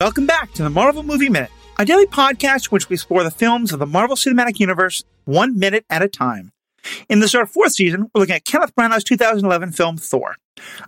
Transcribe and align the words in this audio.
Welcome 0.00 0.26
back 0.26 0.52
to 0.52 0.62
the 0.62 0.70
Marvel 0.70 1.02
Movie 1.02 1.28
Minute, 1.28 1.50
a 1.76 1.84
daily 1.84 2.06
podcast 2.06 2.66
which 2.66 2.88
we 2.88 2.94
explore 2.94 3.24
the 3.24 3.32
films 3.32 3.72
of 3.72 3.80
the 3.80 3.86
Marvel 3.86 4.14
Cinematic 4.14 4.60
Universe 4.60 5.02
one 5.24 5.58
minute 5.58 5.84
at 5.90 6.02
a 6.02 6.08
time. 6.08 6.52
In 7.08 7.18
this 7.18 7.34
our 7.34 7.46
fourth 7.46 7.72
season, 7.72 8.02
we're 8.14 8.20
looking 8.20 8.36
at 8.36 8.44
Kenneth 8.44 8.76
Branagh's 8.76 9.02
2011 9.02 9.72
film 9.72 9.96
Thor. 9.96 10.36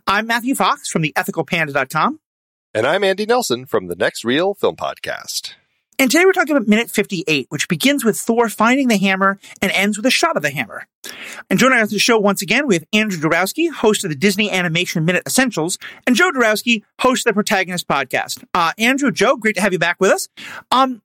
I'm 0.07 0.29
Matthew 0.29 0.55
Fox 0.55 0.89
from 0.89 1.03
the 1.03 1.13
ethicalpanda.com. 1.17 2.21
And 2.73 2.87
I'm 2.87 3.03
Andy 3.03 3.27
Nelson 3.27 3.67
from 3.67 3.89
the 3.89 3.97
Next 3.97 4.25
Reel 4.25 4.55
Film 4.55 4.77
Podcast. 4.77 5.55
And 5.99 6.11
today 6.11 6.25
we're 6.25 6.33
talking 6.33 6.57
about 6.57 6.67
minute 6.67 6.91
58, 6.91 7.47
which 7.51 7.69
begins 7.69 8.05
with 8.05 8.19
Thor 8.19 8.49
finding 8.49 8.89
the 8.89 8.97
hammer 8.97 9.39
and 9.63 9.71
ends 9.73 9.97
with 9.97 10.05
a 10.07 10.11
shot 10.11 10.37
of 10.37 10.43
the 10.43 10.51
hammer. 10.51 10.87
And 11.49 11.59
joining 11.59 11.79
us 11.79 11.91
on 11.91 11.95
the 11.95 11.99
show 11.99 12.19
once 12.19 12.43
again, 12.43 12.67
we 12.67 12.75
have 12.75 12.85
Andrew 12.93 13.21
Dorowski, 13.21 13.71
host 13.71 14.05
of 14.05 14.11
the 14.11 14.17
Disney 14.17 14.51
Animation 14.51 15.05
Minute 15.05 15.23
Essentials, 15.27 15.79
and 16.07 16.17
Joe 16.17 16.33
Dorowski, 16.33 16.83
host 17.01 17.27
of 17.27 17.31
the 17.31 17.35
Protagonist 17.35 17.87
Podcast. 17.87 18.45
Uh, 18.55 18.73
Andrew, 18.77 19.13
Joe, 19.13 19.37
great 19.37 19.55
to 19.55 19.61
have 19.61 19.73
you 19.73 19.79
back 19.79 19.97
with 20.01 20.11
us. 20.11 20.29
Um, 20.71 21.01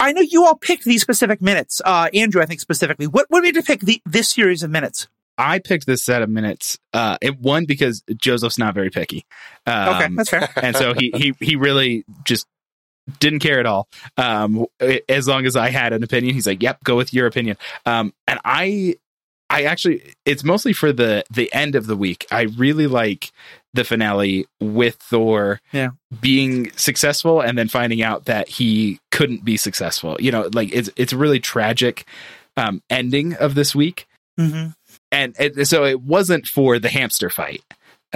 I 0.00 0.12
know 0.12 0.22
you 0.22 0.46
all 0.46 0.56
picked 0.56 0.84
these 0.84 1.02
specific 1.02 1.42
minutes. 1.42 1.82
Uh, 1.84 2.08
Andrew, 2.14 2.40
I 2.40 2.46
think 2.46 2.60
specifically. 2.60 3.06
What, 3.06 3.26
what 3.28 3.42
made 3.42 3.56
you 3.56 3.62
pick 3.62 3.80
the, 3.80 4.00
this 4.06 4.28
series 4.28 4.62
of 4.62 4.70
minutes? 4.70 5.08
I 5.38 5.58
picked 5.58 5.86
this 5.86 6.02
set 6.02 6.22
of 6.22 6.30
minutes. 6.30 6.78
Uh, 6.94 7.18
it 7.20 7.38
one 7.38 7.66
because 7.66 8.02
Joseph's 8.16 8.58
not 8.58 8.74
very 8.74 8.88
picky. 8.88 9.26
Um, 9.66 9.88
okay, 9.88 10.08
that's 10.16 10.30
fair. 10.30 10.48
and 10.56 10.74
so 10.74 10.94
he 10.94 11.12
he 11.14 11.34
he 11.40 11.56
really 11.56 12.04
just 12.24 12.46
didn't 13.20 13.40
care 13.40 13.60
at 13.60 13.66
all. 13.66 13.88
Um, 14.16 14.66
as 15.08 15.28
long 15.28 15.46
as 15.46 15.56
I 15.56 15.70
had 15.70 15.92
an 15.92 16.02
opinion, 16.02 16.34
he's 16.34 16.46
like, 16.46 16.62
"Yep, 16.62 16.84
go 16.84 16.96
with 16.96 17.12
your 17.12 17.26
opinion." 17.26 17.56
Um, 17.84 18.12
and 18.26 18.40
I, 18.44 18.96
I 19.48 19.64
actually, 19.64 20.14
it's 20.24 20.44
mostly 20.44 20.72
for 20.72 20.92
the 20.92 21.24
the 21.30 21.52
end 21.52 21.74
of 21.74 21.86
the 21.86 21.96
week. 21.96 22.26
I 22.30 22.42
really 22.42 22.86
like 22.86 23.32
the 23.74 23.84
finale 23.84 24.46
with 24.60 24.96
Thor 24.96 25.60
yeah. 25.72 25.90
being 26.20 26.70
successful 26.72 27.40
and 27.40 27.56
then 27.56 27.68
finding 27.68 28.02
out 28.02 28.24
that 28.24 28.48
he 28.48 28.98
couldn't 29.12 29.44
be 29.44 29.56
successful. 29.56 30.16
You 30.20 30.32
know, 30.32 30.50
like 30.52 30.72
it's 30.72 30.90
it's 30.96 31.12
a 31.12 31.16
really 31.16 31.40
tragic 31.40 32.06
um, 32.56 32.82
ending 32.90 33.34
of 33.34 33.54
this 33.54 33.74
week. 33.74 34.08
Mm-hmm. 34.38 34.70
And 35.12 35.36
it, 35.38 35.66
so 35.66 35.84
it 35.84 36.00
wasn't 36.00 36.48
for 36.48 36.78
the 36.78 36.88
hamster 36.88 37.30
fight. 37.30 37.62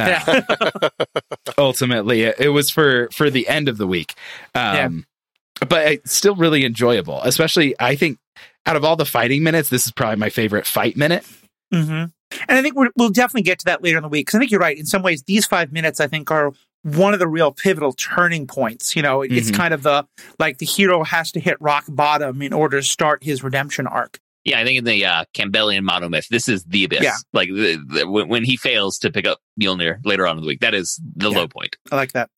Uh, 0.00 0.88
ultimately, 1.58 2.22
it 2.22 2.52
was 2.52 2.70
for 2.70 3.08
for 3.12 3.30
the 3.30 3.48
end 3.48 3.68
of 3.68 3.78
the 3.78 3.86
week. 3.86 4.14
Um, 4.54 4.74
yeah. 4.74 5.68
But 5.68 5.92
it's 5.92 6.14
still 6.14 6.34
really 6.34 6.64
enjoyable, 6.64 7.20
especially 7.22 7.74
I 7.78 7.94
think 7.94 8.18
out 8.66 8.76
of 8.76 8.84
all 8.84 8.96
the 8.96 9.04
fighting 9.04 9.42
minutes, 9.42 9.68
this 9.68 9.86
is 9.86 9.92
probably 9.92 10.16
my 10.16 10.30
favorite 10.30 10.66
fight 10.66 10.96
minute. 10.96 11.26
Mm-hmm. 11.72 12.06
And 12.48 12.58
I 12.58 12.62
think 12.62 12.76
we 12.76 12.88
will 12.96 13.10
definitely 13.10 13.42
get 13.42 13.58
to 13.60 13.64
that 13.66 13.82
later 13.82 13.98
in 13.98 14.02
the 14.02 14.08
week 14.08 14.26
because 14.26 14.36
I 14.36 14.40
think 14.40 14.50
you're 14.50 14.60
right. 14.60 14.78
In 14.78 14.86
some 14.86 15.02
ways, 15.02 15.22
these 15.24 15.46
five 15.46 15.72
minutes 15.72 16.00
I 16.00 16.06
think 16.06 16.30
are 16.30 16.52
one 16.82 17.12
of 17.12 17.18
the 17.18 17.28
real 17.28 17.52
pivotal 17.52 17.92
turning 17.92 18.46
points. 18.46 18.96
You 18.96 19.02
know, 19.02 19.22
it's 19.22 19.48
mm-hmm. 19.48 19.56
kind 19.56 19.74
of 19.74 19.82
the 19.82 20.06
like 20.38 20.58
the 20.58 20.66
hero 20.66 21.02
has 21.04 21.32
to 21.32 21.40
hit 21.40 21.56
rock 21.60 21.84
bottom 21.88 22.42
in 22.42 22.52
order 22.52 22.80
to 22.80 22.86
start 22.86 23.22
his 23.22 23.42
redemption 23.42 23.86
arc. 23.86 24.18
Yeah, 24.44 24.58
I 24.60 24.64
think 24.64 24.78
in 24.78 24.84
the 24.84 25.04
uh, 25.04 25.24
Campbellian 25.34 25.82
monomyth, 25.88 26.28
this 26.28 26.48
is 26.48 26.64
the 26.64 26.84
abyss. 26.84 27.02
Yeah. 27.02 27.16
Like 27.32 27.48
the, 27.50 27.76
the, 27.86 28.08
when, 28.10 28.28
when 28.28 28.44
he 28.44 28.56
fails 28.56 28.98
to 29.00 29.10
pick 29.12 29.26
up 29.26 29.38
Mjolnir 29.60 29.98
later 30.04 30.26
on 30.26 30.36
in 30.38 30.42
the 30.42 30.46
week, 30.48 30.60
that 30.60 30.74
is 30.74 30.98
the 31.16 31.30
Yeah. 31.30 31.38
low 31.38 31.48
point. 31.48 31.76
I 31.92 31.96
like 31.96 32.12
that. 32.12 32.30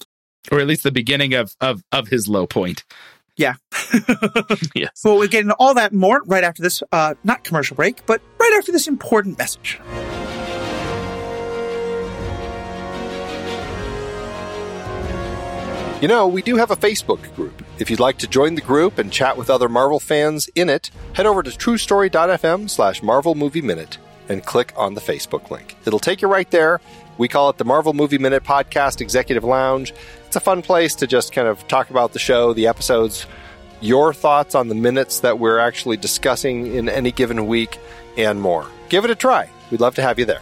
or 0.50 0.58
at 0.58 0.67
least 0.67 0.83
the 0.83 0.91
beginning 0.91 1.34
of 1.34 1.55
of 1.61 1.83
of 1.92 2.08
his 2.08 2.27
low 2.28 2.47
point. 2.47 2.84
Yeah. 3.36 3.55
Yes. 4.75 5.00
Well, 5.05 5.17
we'll 5.19 5.28
get 5.28 5.42
into 5.42 5.55
all 5.58 5.75
that 5.75 5.92
more 5.92 6.23
right 6.27 6.45
after 6.45 6.62
this, 6.62 6.83
uh, 6.92 7.14
not 7.25 7.45
commercial 7.45 7.77
break, 7.77 8.05
but 8.06 8.20
right 8.39 8.55
after 8.58 8.73
this 8.73 8.89
important 8.89 9.39
message. 9.39 9.78
You 16.03 16.08
know, 16.08 16.27
we 16.27 16.42
do 16.42 16.56
have 16.56 16.72
a 16.72 16.77
Facebook 16.77 17.33
group. 17.36 17.64
If 17.78 17.89
you'd 17.89 18.00
like 18.00 18.19
to 18.19 18.27
join 18.27 18.56
the 18.56 18.61
group 18.61 18.98
and 18.98 19.12
chat 19.12 19.36
with 19.36 19.48
other 19.48 19.69
Marvel 19.69 20.00
fans 20.00 20.50
in 20.56 20.69
it, 20.69 20.91
head 21.13 21.27
over 21.27 21.45
to 21.45 21.51
truestory.fm 21.51 22.68
slash 22.68 23.05
Marvel 23.05 23.36
Movie 23.36 23.63
Minute 23.63 23.98
and 24.29 24.45
click 24.45 24.73
on 24.74 24.95
the 24.95 25.01
Facebook 25.01 25.52
link. 25.52 25.77
It'll 25.86 26.01
take 26.01 26.20
you 26.20 26.27
right 26.27 26.51
there. 26.51 26.80
We 27.18 27.29
call 27.29 27.51
it 27.51 27.58
the 27.58 27.64
Marvel 27.64 27.92
Movie 27.92 28.18
Minute 28.18 28.42
Podcast 28.42 29.01
Executive 29.01 29.45
Lounge. 29.45 29.95
It's 30.27 30.35
a 30.35 30.41
fun 30.41 30.61
place 30.61 30.96
to 30.96 31.07
just 31.07 31.33
kind 31.33 31.46
of 31.46 31.68
talk 31.68 31.89
about 31.91 32.14
the 32.14 32.18
show, 32.18 32.52
the 32.52 32.67
episodes, 32.67 33.24
your 33.80 34.12
thoughts 34.12 34.57
on 34.57 34.67
the 34.67 34.74
minutes 34.74 35.20
that 35.20 35.39
we're 35.39 35.61
actually 35.61 35.98
discussing 35.98 36.74
in 36.74 36.89
any 36.89 37.12
given 37.12 37.46
week, 37.46 37.79
and 38.17 38.41
more. 38.41 38.67
Give 38.89 39.05
it 39.05 39.12
a 39.12 39.14
try. 39.14 39.48
We'd 39.70 39.80
love 39.80 39.95
to 39.95 40.02
have 40.02 40.18
you 40.18 40.24
there. 40.24 40.41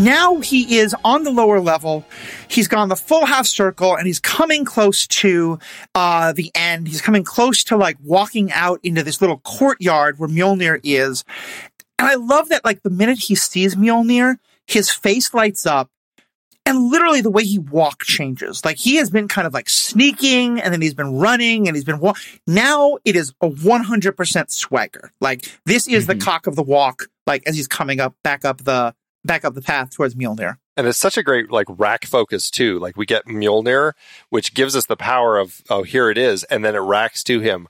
Now 0.00 0.40
he 0.40 0.78
is 0.78 0.96
on 1.04 1.24
the 1.24 1.30
lower 1.30 1.60
level. 1.60 2.06
He's 2.48 2.68
gone 2.68 2.88
the 2.88 2.96
full 2.96 3.26
half 3.26 3.46
circle 3.46 3.94
and 3.94 4.06
he's 4.06 4.18
coming 4.18 4.64
close 4.64 5.06
to 5.08 5.58
uh, 5.94 6.32
the 6.32 6.50
end. 6.54 6.88
He's 6.88 7.02
coming 7.02 7.22
close 7.22 7.62
to 7.64 7.76
like 7.76 7.98
walking 8.02 8.50
out 8.50 8.80
into 8.82 9.02
this 9.02 9.20
little 9.20 9.40
courtyard 9.40 10.18
where 10.18 10.28
Mjolnir 10.28 10.80
is. 10.82 11.22
And 11.98 12.08
I 12.08 12.14
love 12.14 12.48
that 12.48 12.64
like 12.64 12.82
the 12.82 12.88
minute 12.88 13.18
he 13.18 13.34
sees 13.34 13.76
Mjolnir, 13.76 14.38
his 14.66 14.90
face 14.90 15.34
lights 15.34 15.66
up 15.66 15.90
and 16.64 16.90
literally 16.90 17.20
the 17.20 17.30
way 17.30 17.44
he 17.44 17.58
walk 17.58 18.02
changes. 18.02 18.64
Like 18.64 18.78
he 18.78 18.96
has 18.96 19.10
been 19.10 19.28
kind 19.28 19.46
of 19.46 19.52
like 19.52 19.68
sneaking 19.68 20.60
and 20.60 20.72
then 20.72 20.80
he's 20.80 20.94
been 20.94 21.16
running 21.16 21.68
and 21.68 21.76
he's 21.76 21.84
been 21.84 22.00
wa- 22.00 22.14
now 22.46 22.96
it 23.04 23.16
is 23.16 23.34
a 23.42 23.50
100% 23.50 24.50
swagger. 24.50 25.12
Like 25.20 25.46
this 25.66 25.86
is 25.86 26.06
the 26.06 26.16
cock 26.16 26.46
of 26.46 26.56
the 26.56 26.62
walk 26.62 27.08
like 27.26 27.42
as 27.46 27.54
he's 27.54 27.68
coming 27.68 28.00
up 28.00 28.14
back 28.24 28.46
up 28.46 28.64
the 28.64 28.94
back 29.24 29.44
up 29.44 29.54
the 29.54 29.62
path 29.62 29.90
towards 29.90 30.14
Mjolnir. 30.14 30.56
And 30.76 30.86
it's 30.86 30.98
such 30.98 31.18
a 31.18 31.22
great 31.22 31.50
like 31.50 31.66
rack 31.68 32.06
focus 32.06 32.50
too. 32.50 32.78
Like 32.78 32.96
we 32.96 33.06
get 33.06 33.26
Mjolnir, 33.26 33.92
which 34.30 34.54
gives 34.54 34.74
us 34.74 34.86
the 34.86 34.96
power 34.96 35.38
of 35.38 35.62
oh 35.68 35.82
here 35.82 36.10
it 36.10 36.18
is, 36.18 36.44
and 36.44 36.64
then 36.64 36.74
it 36.74 36.80
racks 36.80 37.22
to 37.24 37.40
him, 37.40 37.68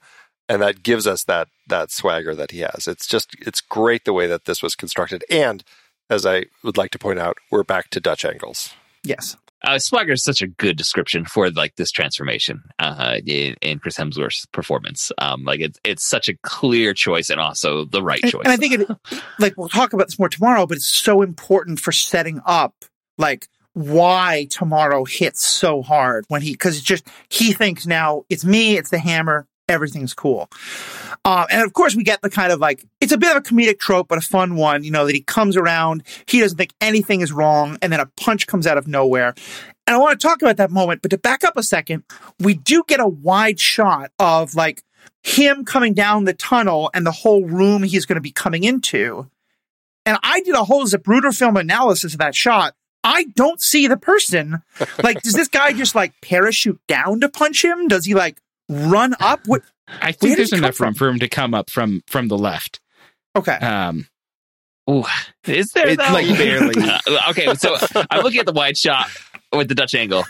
and 0.48 0.62
that 0.62 0.82
gives 0.82 1.06
us 1.06 1.24
that 1.24 1.48
that 1.66 1.90
swagger 1.90 2.34
that 2.34 2.52
he 2.52 2.60
has. 2.60 2.86
It's 2.86 3.06
just 3.06 3.34
it's 3.40 3.60
great 3.60 4.04
the 4.04 4.12
way 4.12 4.26
that 4.26 4.44
this 4.44 4.62
was 4.62 4.74
constructed. 4.74 5.24
And 5.30 5.64
as 6.08 6.24
I 6.26 6.46
would 6.62 6.76
like 6.76 6.90
to 6.92 6.98
point 6.98 7.18
out, 7.18 7.38
we're 7.50 7.64
back 7.64 7.90
to 7.90 8.00
Dutch 8.00 8.24
angles. 8.24 8.74
Yes. 9.02 9.36
Uh, 9.62 9.78
swagger 9.78 10.12
is 10.12 10.24
such 10.24 10.40
a 10.42 10.46
good 10.46 10.76
description 10.76 11.24
for 11.24 11.50
like 11.50 11.76
this 11.76 11.90
transformation 11.90 12.62
uh, 12.78 13.18
in, 13.26 13.54
in 13.60 13.78
Chris 13.78 13.96
Hemsworth's 13.96 14.46
performance. 14.52 15.12
Um, 15.18 15.44
like 15.44 15.60
it's 15.60 15.78
it's 15.84 16.08
such 16.08 16.28
a 16.28 16.34
clear 16.42 16.94
choice 16.94 17.30
and 17.30 17.40
also 17.40 17.84
the 17.84 18.02
right 18.02 18.20
And, 18.22 18.32
choice. 18.32 18.42
and 18.44 18.52
I 18.52 18.56
think 18.56 18.80
it, 18.80 18.88
like 19.38 19.54
we'll 19.56 19.68
talk 19.68 19.92
about 19.92 20.06
this 20.06 20.18
more 20.18 20.28
tomorrow, 20.28 20.66
but 20.66 20.76
it's 20.76 20.86
so 20.86 21.22
important 21.22 21.80
for 21.80 21.92
setting 21.92 22.40
up 22.46 22.74
like 23.18 23.48
why 23.74 24.46
tomorrow 24.50 25.04
hits 25.04 25.46
so 25.46 25.82
hard 25.82 26.24
when 26.28 26.42
he 26.42 26.52
because 26.52 26.76
it's 26.76 26.84
just 26.84 27.06
he 27.28 27.52
thinks 27.52 27.86
now 27.86 28.24
it's 28.28 28.44
me, 28.44 28.76
it's 28.76 28.90
the 28.90 28.98
hammer, 28.98 29.46
everything's 29.70 30.12
cool. 30.12 30.50
Uh, 31.24 31.46
and 31.50 31.62
of 31.62 31.72
course, 31.72 31.94
we 31.94 32.02
get 32.02 32.20
the 32.22 32.30
kind 32.30 32.52
of 32.52 32.60
like 32.60 32.84
it's 33.00 33.12
a 33.12 33.18
bit 33.18 33.30
of 33.30 33.36
a 33.36 33.40
comedic 33.40 33.78
trope, 33.78 34.08
but 34.08 34.18
a 34.18 34.22
fun 34.22 34.56
one. 34.56 34.84
You 34.84 34.90
know 34.90 35.06
that 35.06 35.14
he 35.14 35.22
comes 35.22 35.56
around, 35.56 36.02
he 36.26 36.40
doesn't 36.40 36.58
think 36.58 36.74
anything 36.80 37.20
is 37.20 37.32
wrong, 37.32 37.78
and 37.80 37.92
then 37.92 38.00
a 38.00 38.06
punch 38.06 38.46
comes 38.46 38.66
out 38.66 38.76
of 38.76 38.86
nowhere. 38.86 39.34
And 39.86 39.96
I 39.96 39.98
want 39.98 40.20
to 40.20 40.26
talk 40.26 40.42
about 40.42 40.56
that 40.58 40.70
moment, 40.70 41.02
but 41.02 41.10
to 41.10 41.18
back 41.18 41.42
up 41.44 41.56
a 41.56 41.62
second, 41.62 42.04
we 42.38 42.54
do 42.54 42.82
get 42.86 43.00
a 43.00 43.08
wide 43.08 43.58
shot 43.58 44.12
of 44.18 44.54
like 44.54 44.82
him 45.22 45.64
coming 45.64 45.94
down 45.94 46.24
the 46.24 46.32
tunnel 46.32 46.90
and 46.94 47.06
the 47.06 47.12
whole 47.12 47.44
room 47.44 47.82
he's 47.82 48.06
going 48.06 48.16
to 48.16 48.22
be 48.22 48.32
coming 48.32 48.64
into. 48.64 49.28
And 50.06 50.18
I 50.22 50.40
did 50.40 50.54
a 50.54 50.64
whole 50.64 50.86
Zapruder 50.86 51.36
film 51.36 51.56
analysis 51.56 52.14
of 52.14 52.18
that 52.20 52.34
shot. 52.34 52.74
I 53.02 53.24
don't 53.34 53.60
see 53.60 53.86
the 53.86 53.96
person. 53.96 54.62
Like, 55.02 55.22
does 55.22 55.32
this 55.32 55.48
guy 55.48 55.72
just 55.72 55.94
like 55.94 56.12
parachute 56.22 56.80
down 56.86 57.20
to 57.20 57.28
punch 57.28 57.64
him? 57.64 57.88
Does 57.88 58.06
he 58.06 58.14
like 58.14 58.40
run 58.70 59.14
up? 59.20 59.40
What? 59.46 59.62
I 59.88 60.12
think 60.12 60.36
there's 60.36 60.50
he 60.50 60.56
come 60.56 60.64
enough 60.64 60.80
room 60.80 60.94
for 60.94 61.08
him 61.08 61.18
to 61.18 61.28
come 61.28 61.52
up 61.54 61.68
from 61.70 62.02
from 62.06 62.28
the 62.28 62.38
left. 62.38 62.80
Okay. 63.36 63.52
Um, 63.56 64.06
Ooh, 64.88 65.04
is 65.46 65.72
there 65.72 65.88
It's 65.88 65.96
though? 66.04 66.12
like 66.12 66.26
barely. 66.38 66.74
Uh, 66.82 66.98
okay, 67.30 67.54
so 67.54 67.76
I'm 68.10 68.22
looking 68.22 68.40
at 68.40 68.46
the 68.46 68.52
wide 68.52 68.76
shot 68.76 69.08
with 69.52 69.68
the 69.68 69.74
Dutch 69.74 69.94
angle. 69.94 70.24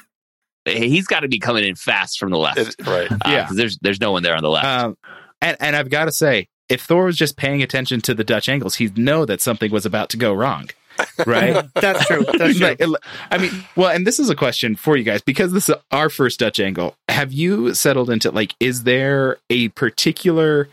He's 0.67 1.07
got 1.07 1.21
to 1.21 1.29
be 1.29 1.39
coming 1.39 1.65
in 1.65 1.75
fast 1.75 2.19
from 2.19 2.31
the 2.31 2.37
left. 2.39 2.59
It, 2.59 2.75
right. 2.87 3.11
Uh, 3.11 3.17
Yeah. 3.27 3.47
'cause 3.47 3.57
there's 3.57 3.79
there's 3.81 4.01
no 4.01 4.13
one 4.13 4.23
there 4.23 4.37
on 4.37 4.43
the 4.43 4.51
left. 4.51 4.67
um, 4.67 4.97
and 5.41 5.57
and 5.61 5.77
I've 5.77 5.89
got 5.91 6.07
to 6.07 6.13
say, 6.13 6.49
if 6.69 6.83
Thor 6.83 7.05
was 7.07 7.17
just 7.17 7.37
paying 7.37 7.63
attention 7.63 8.01
to 8.03 8.15
the 8.15 8.25
Dutch 8.25 8.49
angles, 8.49 8.77
he'd 8.77 8.99
know 8.99 9.25
that 9.25 9.41
something 9.41 9.71
was 9.71 9.87
about 9.87 10.11
to 10.11 10.17
go 10.19 10.33
wrong, 10.35 10.69
right? 11.27 11.65
That's 11.75 12.07
true. 12.07 12.25
That's 12.25 12.59
true. 12.59 12.67
Like, 12.67 13.03
I 13.31 13.39
mean, 13.39 13.51
well, 13.77 13.91
and 13.91 14.07
this 14.07 14.19
is 14.19 14.31
a 14.31 14.37
question 14.37 14.77
for 14.77 14.97
you 14.97 15.05
guys 15.05 15.23
because 15.23 15.53
this 15.53 15.69
is 15.69 15.75
our 15.91 16.11
first 16.11 16.41
Dutch 16.41 16.61
angle. 16.61 16.97
Have 17.09 17.33
you 17.33 17.75
settled 17.75 18.11
into 18.11 18.31
like, 18.31 18.55
is 18.61 18.85
there 18.85 19.39
a 19.49 19.69
particular 19.71 20.69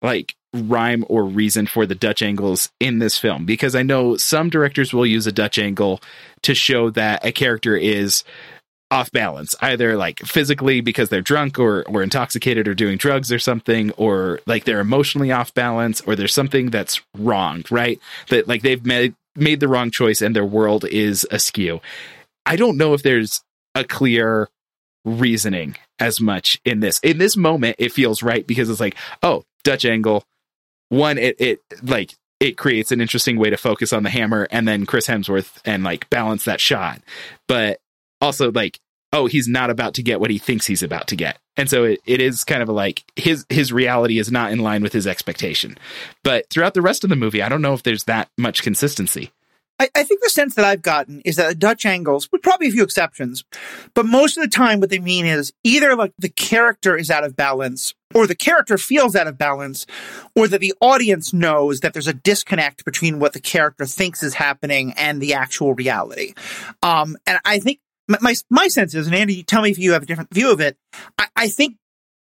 like 0.00 0.34
rhyme 0.54 1.04
or 1.08 1.24
reason 1.24 1.66
for 1.66 1.86
the 1.86 1.94
Dutch 1.94 2.22
angles 2.22 2.70
in 2.80 2.98
this 2.98 3.18
film? 3.18 3.44
Because 3.44 3.74
I 3.74 3.82
know 3.82 4.16
some 4.16 4.50
directors 4.50 4.92
will 4.92 5.06
use 5.06 5.26
a 5.26 5.32
Dutch 5.32 5.58
angle 5.58 6.00
to 6.42 6.54
show 6.54 6.90
that 6.90 7.24
a 7.24 7.32
character 7.32 7.76
is 7.76 8.24
off 8.92 9.10
balance, 9.10 9.54
either 9.62 9.96
like 9.96 10.20
physically 10.20 10.82
because 10.82 11.08
they're 11.08 11.22
drunk 11.22 11.58
or 11.58 11.82
or 11.88 12.02
intoxicated 12.02 12.68
or 12.68 12.74
doing 12.74 12.98
drugs 12.98 13.32
or 13.32 13.38
something, 13.38 13.90
or 13.92 14.40
like 14.46 14.64
they're 14.64 14.80
emotionally 14.80 15.32
off 15.32 15.54
balance, 15.54 16.02
or 16.02 16.14
there's 16.14 16.34
something 16.34 16.68
that's 16.70 17.00
wrong, 17.16 17.64
right? 17.70 17.98
That 18.28 18.46
like 18.46 18.60
they've 18.60 18.84
made 18.84 19.14
made 19.36 19.60
the 19.60 19.68
wrong 19.68 19.90
choice 19.90 20.20
and 20.20 20.34
their 20.36 20.44
world 20.44 20.84
is 20.84 21.26
askew. 21.30 21.80
I 22.44 22.56
don't 22.56 22.76
know 22.76 22.94
if 22.94 23.02
there's 23.02 23.42
a 23.74 23.84
clear 23.84 24.48
reasoning 25.04 25.76
as 25.98 26.20
much 26.20 26.60
in 26.64 26.80
this. 26.80 26.98
In 27.00 27.18
this 27.18 27.36
moment, 27.36 27.76
it 27.78 27.92
feels 27.92 28.22
right 28.22 28.46
because 28.46 28.68
it's 28.68 28.80
like, 28.80 28.96
oh, 29.22 29.44
Dutch 29.64 29.84
angle. 29.84 30.24
One, 30.88 31.18
it 31.18 31.40
it 31.40 31.60
like 31.82 32.14
it 32.40 32.56
creates 32.58 32.90
an 32.92 33.00
interesting 33.00 33.38
way 33.38 33.50
to 33.50 33.56
focus 33.56 33.92
on 33.92 34.02
the 34.02 34.10
hammer 34.10 34.48
and 34.50 34.66
then 34.66 34.84
Chris 34.84 35.06
Hemsworth 35.06 35.60
and 35.64 35.84
like 35.84 36.10
balance 36.10 36.44
that 36.44 36.60
shot. 36.60 37.00
But 37.46 37.80
also 38.20 38.50
like, 38.50 38.80
oh, 39.12 39.26
he's 39.26 39.48
not 39.48 39.70
about 39.70 39.94
to 39.94 40.02
get 40.02 40.20
what 40.20 40.30
he 40.30 40.38
thinks 40.38 40.66
he's 40.66 40.82
about 40.82 41.06
to 41.08 41.16
get. 41.16 41.38
And 41.56 41.68
so 41.68 41.84
it, 41.84 42.00
it 42.06 42.20
is 42.20 42.44
kind 42.44 42.62
of 42.62 42.68
like 42.68 43.04
his 43.16 43.44
his 43.48 43.72
reality 43.72 44.18
is 44.18 44.32
not 44.32 44.52
in 44.52 44.60
line 44.60 44.82
with 44.82 44.92
his 44.92 45.06
expectation. 45.06 45.76
But 46.22 46.48
throughout 46.48 46.74
the 46.74 46.82
rest 46.82 47.04
of 47.04 47.10
the 47.10 47.16
movie, 47.16 47.42
I 47.42 47.48
don't 47.48 47.62
know 47.62 47.74
if 47.74 47.82
there's 47.82 48.04
that 48.04 48.28
much 48.38 48.62
consistency. 48.62 49.30
I, 49.78 49.88
I 49.96 50.04
think 50.04 50.22
the 50.22 50.30
sense 50.30 50.54
that 50.54 50.64
I've 50.64 50.82
gotten 50.82 51.20
is 51.24 51.36
that 51.36 51.48
the 51.48 51.54
Dutch 51.54 51.84
angles, 51.84 52.30
with 52.30 52.42
probably 52.42 52.68
a 52.68 52.70
few 52.70 52.84
exceptions, 52.84 53.42
but 53.94 54.06
most 54.06 54.36
of 54.36 54.42
the 54.42 54.48
time 54.48 54.80
what 54.80 54.90
they 54.90 54.98
mean 54.98 55.26
is 55.26 55.52
either 55.64 55.96
like 55.96 56.12
the 56.18 56.28
character 56.28 56.96
is 56.96 57.10
out 57.10 57.24
of 57.24 57.34
balance 57.34 57.94
or 58.14 58.26
the 58.26 58.34
character 58.34 58.78
feels 58.78 59.16
out 59.16 59.26
of 59.26 59.38
balance 59.38 59.86
or 60.36 60.46
that 60.46 60.60
the 60.60 60.74
audience 60.80 61.32
knows 61.32 61.80
that 61.80 61.94
there's 61.94 62.06
a 62.06 62.12
disconnect 62.12 62.84
between 62.84 63.18
what 63.18 63.32
the 63.32 63.40
character 63.40 63.84
thinks 63.84 64.22
is 64.22 64.34
happening 64.34 64.92
and 64.96 65.20
the 65.20 65.34
actual 65.34 65.74
reality. 65.74 66.34
Um, 66.82 67.16
and 67.26 67.40
I 67.44 67.58
think 67.58 67.80
my, 68.20 68.34
my, 68.50 68.68
sense 68.68 68.94
is, 68.94 69.06
and 69.06 69.16
Andy, 69.16 69.42
tell 69.42 69.62
me 69.62 69.70
if 69.70 69.78
you 69.78 69.92
have 69.92 70.02
a 70.02 70.06
different 70.06 70.32
view 70.32 70.52
of 70.52 70.60
it. 70.60 70.76
I, 71.18 71.26
I 71.36 71.48
think 71.48 71.76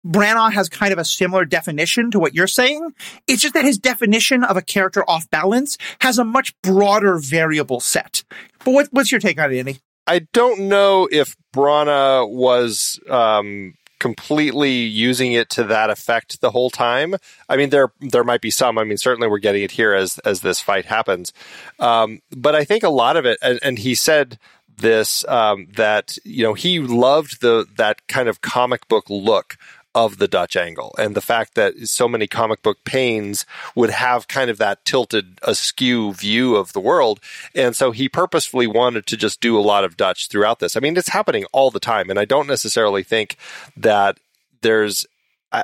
Branagh 0.07 0.53
has 0.53 0.69
kind 0.69 0.93
of 0.93 0.99
a 0.99 1.05
similar 1.05 1.45
definition 1.45 2.11
to 2.13 2.19
what 2.19 2.35
you're 2.35 2.47
saying. 2.47 2.93
It's 3.27 3.43
just 3.43 3.55
that 3.55 3.65
his 3.65 3.79
definition 3.79 4.45
of 4.45 4.57
a 4.57 4.63
character 4.63 5.05
off 5.09 5.29
balance 5.31 5.77
has 6.01 6.19
a 6.19 6.25
much 6.25 6.55
broader 6.63 7.19
variable 7.19 7.81
set. 7.81 8.23
But 8.65 8.73
what, 8.73 8.89
what's 8.91 9.11
your 9.11 9.21
take 9.21 9.41
on 9.41 9.53
it, 9.53 9.59
Andy? 9.59 9.79
I 10.07 10.21
don't 10.33 10.69
know 10.69 11.09
if 11.11 11.37
Branagh 11.53 12.31
was 12.31 13.01
um, 13.11 13.75
completely 13.99 14.71
using 14.71 15.33
it 15.33 15.51
to 15.51 15.65
that 15.65 15.91
effect 15.91 16.41
the 16.41 16.51
whole 16.51 16.71
time. 16.71 17.17
I 17.49 17.57
mean, 17.57 17.71
there 17.71 17.93
there 18.01 18.23
might 18.23 18.41
be 18.41 18.51
some. 18.51 18.79
I 18.79 18.85
mean, 18.85 18.99
certainly 18.99 19.29
we're 19.29 19.39
getting 19.39 19.63
it 19.63 19.73
here 19.73 19.95
as 19.95 20.19
as 20.19 20.41
this 20.41 20.61
fight 20.61 20.85
happens. 20.85 21.33
Um, 21.81 22.21
but 22.31 22.55
I 22.55 22.65
think 22.65 22.85
a 22.85 22.89
lot 22.89 23.17
of 23.17 23.25
it, 23.27 23.39
and, 23.43 23.59
and 23.63 23.79
he 23.79 23.97
said 23.97 24.39
this 24.79 25.27
um, 25.29 25.69
that 25.77 26.19
you 26.25 26.43
know 26.43 26.55
he 26.55 26.81
loved 26.81 27.41
the 27.41 27.67
that 27.77 28.07
kind 28.09 28.29
of 28.29 28.41
comic 28.41 28.89
book 28.89 29.05
look 29.09 29.57
of 29.97 30.19
the 30.19 30.29
Dutch 30.29 30.57
angle 30.57 30.95
and 30.99 31.17
the 31.17 31.23
fact 31.23 31.55
that 31.55 31.75
so 31.89 32.07
many 32.07 32.27
comic 32.27 32.63
book 32.63 32.77
panes 32.85 33.47
would 33.75 33.89
have 33.89 34.29
kind 34.29 34.51
of 34.51 34.59
that 34.59 34.85
tilted 34.85 35.39
askew 35.41 36.13
view 36.13 36.55
of 36.55 36.75
the 36.75 36.81
world. 36.81 37.19
And 37.55 37.75
so 37.75 37.93
he 37.93 38.07
purposefully 38.07 38.67
wanted 38.67 39.07
to 39.07 39.17
just 39.17 39.41
do 39.41 39.59
a 39.59 39.61
lot 39.61 39.85
of 39.85 39.97
Dutch 39.97 40.29
throughout 40.29 40.59
this. 40.59 40.77
I 40.77 40.81
mean, 40.81 40.99
it's 40.99 41.09
happening 41.09 41.47
all 41.51 41.71
the 41.71 41.81
time. 41.81 42.11
And 42.11 42.19
I 42.19 42.27
don't 42.27 42.47
necessarily 42.47 43.03
think 43.05 43.39
that 43.75 44.21
there's 44.61 45.07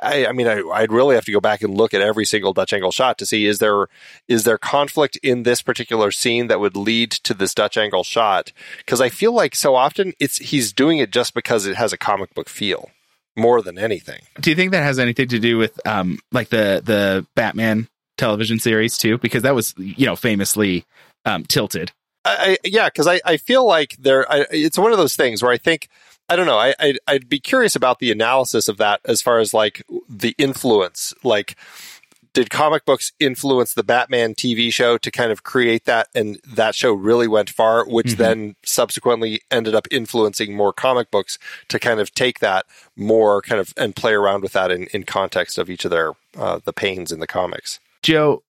I, 0.01 0.25
I, 0.27 0.31
mean, 0.31 0.47
I, 0.47 0.61
would 0.61 0.91
really 0.91 1.15
have 1.15 1.25
to 1.25 1.31
go 1.31 1.39
back 1.39 1.61
and 1.61 1.75
look 1.75 1.93
at 1.93 2.01
every 2.01 2.25
single 2.25 2.53
Dutch 2.53 2.73
angle 2.73 2.91
shot 2.91 3.17
to 3.19 3.25
see 3.25 3.45
is 3.45 3.59
there 3.59 3.87
is 4.27 4.43
there 4.43 4.57
conflict 4.57 5.17
in 5.17 5.43
this 5.43 5.61
particular 5.61 6.11
scene 6.11 6.47
that 6.47 6.59
would 6.59 6.75
lead 6.75 7.11
to 7.11 7.33
this 7.33 7.53
Dutch 7.53 7.77
angle 7.77 8.03
shot? 8.03 8.51
Because 8.77 9.01
I 9.01 9.09
feel 9.09 9.33
like 9.33 9.55
so 9.55 9.75
often 9.75 10.13
it's 10.19 10.37
he's 10.37 10.73
doing 10.73 10.99
it 10.99 11.11
just 11.11 11.33
because 11.33 11.65
it 11.65 11.75
has 11.75 11.93
a 11.93 11.97
comic 11.97 12.33
book 12.33 12.49
feel 12.49 12.89
more 13.35 13.61
than 13.61 13.77
anything. 13.77 14.21
Do 14.39 14.49
you 14.49 14.55
think 14.55 14.71
that 14.71 14.83
has 14.83 14.99
anything 14.99 15.27
to 15.29 15.39
do 15.39 15.57
with 15.57 15.79
um 15.87 16.19
like 16.31 16.49
the 16.49 16.81
the 16.83 17.25
Batman 17.35 17.87
television 18.17 18.59
series 18.59 18.97
too? 18.97 19.17
Because 19.17 19.43
that 19.43 19.55
was 19.55 19.73
you 19.77 20.05
know 20.05 20.15
famously 20.15 20.85
um, 21.25 21.43
tilted. 21.43 21.91
I, 22.25 22.57
yeah, 22.63 22.87
because 22.87 23.05
I, 23.05 23.19
I 23.25 23.37
feel 23.37 23.65
like 23.65 23.97
there 23.97 24.31
I, 24.31 24.45
it's 24.49 24.77
one 24.77 24.91
of 24.91 24.97
those 24.97 25.15
things 25.15 25.43
where 25.43 25.51
I 25.51 25.57
think 25.57 25.89
I 26.29 26.35
don't 26.35 26.45
know 26.45 26.57
I 26.57 26.73
I'd, 26.79 26.99
I'd 27.07 27.29
be 27.29 27.39
curious 27.39 27.75
about 27.75 27.99
the 27.99 28.11
analysis 28.11 28.67
of 28.67 28.77
that 28.77 29.01
as 29.05 29.21
far 29.21 29.39
as 29.39 29.53
like 29.53 29.83
the 30.09 30.35
influence 30.37 31.13
like 31.23 31.55
did 32.33 32.49
comic 32.49 32.83
books 32.83 33.11
influence 33.19 33.73
the 33.73 33.83
Batman 33.83 34.33
TV 34.33 34.73
show 34.73 34.97
to 34.97 35.11
kind 35.11 35.31
of 35.31 35.43
create 35.43 35.85
that? 35.85 36.07
And 36.15 36.39
that 36.43 36.75
show 36.75 36.91
really 36.91 37.27
went 37.27 37.49
far, 37.49 37.87
which 37.87 38.07
mm-hmm. 38.07 38.21
then 38.21 38.55
subsequently 38.65 39.41
ended 39.51 39.75
up 39.75 39.87
influencing 39.91 40.55
more 40.55 40.73
comic 40.73 41.11
books 41.11 41.37
to 41.69 41.79
kind 41.79 41.99
of 41.99 42.13
take 42.13 42.39
that 42.39 42.65
more 42.95 43.41
kind 43.41 43.61
of 43.61 43.73
and 43.77 43.95
play 43.95 44.13
around 44.13 44.41
with 44.41 44.53
that 44.53 44.71
in, 44.71 44.87
in 44.93 45.03
context 45.03 45.57
of 45.57 45.69
each 45.69 45.85
of 45.85 45.91
their, 45.91 46.13
uh, 46.35 46.59
the 46.65 46.73
pains 46.73 47.11
in 47.11 47.19
the 47.19 47.27
comics. 47.27 47.79
Joe, 48.01 48.43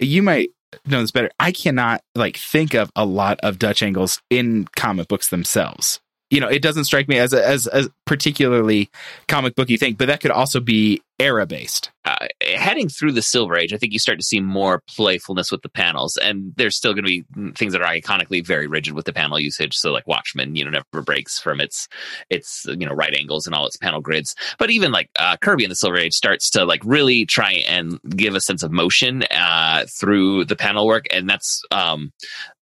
you 0.00 0.22
might 0.22 0.50
know 0.84 1.00
this 1.00 1.12
better. 1.12 1.30
I 1.38 1.52
cannot 1.52 2.02
like 2.14 2.36
think 2.36 2.74
of 2.74 2.90
a 2.96 3.06
lot 3.06 3.38
of 3.42 3.58
Dutch 3.58 3.82
angles 3.82 4.20
in 4.30 4.66
comic 4.76 5.06
books 5.06 5.28
themselves 5.28 6.00
you 6.30 6.40
know, 6.40 6.48
it 6.48 6.62
doesn't 6.62 6.84
strike 6.84 7.08
me 7.08 7.18
as 7.18 7.32
a, 7.32 7.46
as 7.46 7.66
a 7.66 7.88
particularly 8.04 8.90
comic 9.28 9.54
booky 9.54 9.76
thing, 9.76 9.94
but 9.94 10.08
that 10.08 10.20
could 10.20 10.30
also 10.30 10.60
be 10.60 11.00
era 11.18 11.46
based 11.46 11.90
uh, 12.08 12.26
heading 12.54 12.88
through 12.88 13.12
the 13.12 13.20
Silver 13.20 13.56
Age, 13.58 13.74
I 13.74 13.76
think 13.76 13.92
you 13.92 13.98
start 13.98 14.18
to 14.18 14.24
see 14.24 14.40
more 14.40 14.82
playfulness 14.88 15.52
with 15.52 15.60
the 15.60 15.68
panels, 15.68 16.16
and 16.16 16.54
there's 16.56 16.74
still 16.74 16.94
going 16.94 17.04
to 17.04 17.08
be 17.08 17.52
things 17.54 17.72
that 17.72 17.82
are 17.82 17.92
iconically 17.92 18.44
very 18.44 18.66
rigid 18.66 18.94
with 18.94 19.04
the 19.04 19.12
panel 19.12 19.38
usage. 19.38 19.76
So, 19.76 19.92
like 19.92 20.06
Watchmen, 20.06 20.56
you 20.56 20.64
know, 20.64 20.70
never 20.70 21.02
breaks 21.02 21.38
from 21.38 21.60
its 21.60 21.86
its 22.30 22.64
you 22.66 22.86
know 22.86 22.94
right 22.94 23.14
angles 23.14 23.46
and 23.46 23.54
all 23.54 23.66
its 23.66 23.76
panel 23.76 24.00
grids. 24.00 24.34
But 24.58 24.70
even 24.70 24.90
like 24.90 25.10
uh, 25.18 25.36
Kirby 25.36 25.64
in 25.64 25.70
the 25.70 25.76
Silver 25.76 25.98
Age 25.98 26.14
starts 26.14 26.48
to 26.50 26.64
like 26.64 26.80
really 26.82 27.26
try 27.26 27.64
and 27.68 28.00
give 28.16 28.34
a 28.34 28.40
sense 28.40 28.62
of 28.62 28.72
motion 28.72 29.24
uh, 29.30 29.84
through 30.00 30.46
the 30.46 30.56
panel 30.56 30.86
work, 30.86 31.04
and 31.10 31.28
that's 31.28 31.62
um, 31.72 32.10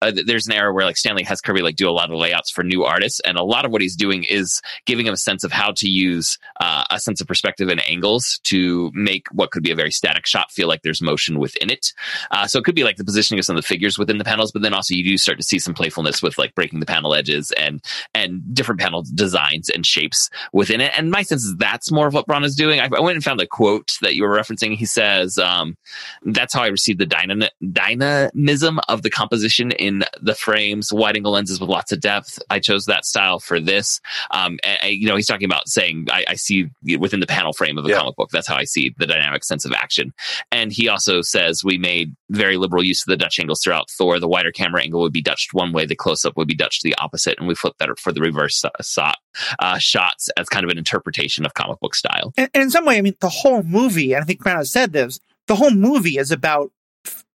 uh, 0.03 0.11
there's 0.26 0.49
an 0.49 0.55
era 0.55 0.73
where 0.73 0.85
like 0.85 0.97
Stan 0.97 1.14
Lee 1.14 1.23
has 1.23 1.41
Kirby 1.41 1.62
like 1.62 1.76
do 1.76 1.88
a 1.88 1.93
lot 1.93 2.11
of 2.11 2.19
layouts 2.19 2.50
for 2.50 2.64
new 2.64 2.82
artists, 2.82 3.20
and 3.20 3.38
a 3.38 3.44
lot 3.44 3.64
of 3.64 3.70
what 3.70 3.81
he's 3.81 3.97
doing 3.97 4.25
is 4.25 4.61
giving 4.87 5.06
him 5.06 5.14
a 5.14 5.19
sense 5.19 5.44
of 5.44 5.53
how 5.53 5.73
to 5.76 5.88
use 5.88 6.37
uh, 6.61 6.85
a 6.91 6.99
sense 6.99 7.20
of 7.20 7.29
perspective 7.29 7.69
and 7.69 7.81
angles 7.88 8.41
to 8.46 8.90
make 8.94 9.28
what 9.32 9.50
could 9.50 9.62
be 9.62 9.70
a 9.70 9.76
very 9.76 9.90
static 9.90 10.26
shot 10.26 10.50
feel 10.50 10.69
like 10.69 10.82
there's 10.82 11.02
motion 11.02 11.38
within 11.38 11.70
it. 11.70 11.93
Uh, 12.31 12.46
so 12.46 12.58
it 12.58 12.64
could 12.64 12.75
be 12.75 12.84
like 12.84 12.96
the 12.96 13.04
positioning 13.04 13.38
of 13.38 13.44
some 13.44 13.56
of 13.56 13.62
the 13.62 13.66
figures 13.66 13.98
within 13.98 14.19
the 14.19 14.25
panels, 14.25 14.52
but 14.52 14.62
then 14.62 14.75
also 14.75 14.94
you 14.94 15.04
do 15.04 15.19
start 15.19 15.38
to 15.38 15.44
see 15.44 15.58
some 15.58 15.75
playfulness 15.75 16.22
with 16.22 16.38
like 16.38 16.54
breaking 16.54 16.81
the 16.81 16.87
panel 16.87 17.14
edges 17.14 17.52
and 17.52 17.82
and 18.14 18.43
different 18.54 18.81
panel 18.81 19.04
designs 19.14 19.69
and 19.69 19.87
shapes 19.87 20.31
within 20.52 20.81
it. 20.81 20.93
And 20.96 21.10
my 21.10 21.22
sense 21.22 21.44
is 21.44 21.56
that's 21.56 21.90
more 21.90 22.06
of 22.06 22.14
what 22.14 22.26
Branagh 22.26 22.44
is 22.44 22.56
doing. 22.56 22.81
I, 22.81 22.88
I 22.96 23.00
went 23.00 23.16
and 23.16 23.25
found 23.25 23.40
a 23.40 23.46
quote 23.46 23.96
that 24.02 24.14
you 24.14 24.22
were 24.22 24.37
referencing. 24.37 24.75
He 24.75 24.87
says, 24.87 25.38
um, 25.38 25.76
"That's 26.22 26.54
how 26.54 26.62
I 26.62 26.69
received 26.69 26.98
the 26.98 27.06
dyna- 27.06 27.50
dynamism 27.72 28.81
of 28.88 29.03
the 29.03 29.10
composition 29.10 29.72
in 29.72 30.05
the 30.20 30.34
frames, 30.34 30.93
wide 30.93 31.17
angle 31.17 31.32
lenses 31.32 31.60
with 31.60 31.70
lots 31.70 31.93
of 31.93 32.00
depth. 32.00 32.38
I 32.50 32.58
chose 32.58 32.86
that 32.86 33.05
style 33.05 33.38
for 33.38 33.60
this." 33.60 34.00
Um, 34.31 34.58
and, 34.62 34.93
you 34.93 35.06
know, 35.06 35.17
he's 35.17 35.26
talking 35.26 35.44
about 35.44 35.69
saying, 35.69 36.06
I, 36.10 36.24
I 36.29 36.34
see 36.34 36.70
within 36.98 37.20
the 37.20 37.26
panel 37.26 37.53
frame 37.53 37.79
of 37.79 37.84
a 37.84 37.88
yeah. 37.88 37.98
comic 37.98 38.17
book. 38.17 38.31
That's 38.36 38.46
how 38.46 38.56
I 38.56 38.64
see 38.64 38.94
the 38.98 39.06
dynamic 39.06 39.43
sense 39.44 39.64
of 39.64 39.72
action. 39.72 40.12
And 40.52 40.70
he 40.70 40.88
also 40.88 41.22
says 41.22 41.64
we 41.64 41.78
made 41.78 42.14
very 42.31 42.58
liberal 42.58 42.84
use 42.84 43.02
of 43.02 43.06
the 43.06 43.16
Dutch 43.16 43.40
angles 43.40 43.62
throughout 43.62 43.90
Thor. 43.90 44.20
The 44.20 44.28
wider 44.28 44.52
camera 44.52 44.82
angle 44.82 45.00
would 45.00 45.12
be 45.12 45.22
Dutched 45.22 45.55
one 45.55 45.72
way, 45.72 45.86
the 45.86 45.96
close 45.96 46.24
up 46.24 46.36
would 46.36 46.48
be 46.48 46.55
Dutched 46.55 46.82
the 46.82 46.94
opposite, 46.96 47.38
and 47.38 47.48
we 47.48 47.55
flipped 47.55 47.78
that 47.78 47.88
for 47.98 48.12
the 48.12 48.20
reverse 48.20 48.62
uh, 48.64 49.12
uh, 49.58 49.78
shots 49.78 50.28
as 50.36 50.48
kind 50.48 50.64
of 50.64 50.70
an 50.70 50.78
interpretation 50.78 51.46
of 51.46 51.55
comic 51.55 51.81
book 51.81 51.94
style. 51.94 52.32
And, 52.36 52.50
and 52.52 52.62
in 52.64 52.70
some 52.70 52.84
way, 52.84 52.98
I 52.98 53.02
mean, 53.02 53.16
the 53.20 53.28
whole 53.28 53.62
movie, 53.62 54.12
and 54.12 54.22
I 54.22 54.26
think 54.26 54.43
Branagh 54.43 54.66
said 54.66 54.93
this, 54.93 55.19
the 55.46 55.56
whole 55.56 55.70
movie 55.70 56.19
is 56.19 56.31
about 56.31 56.72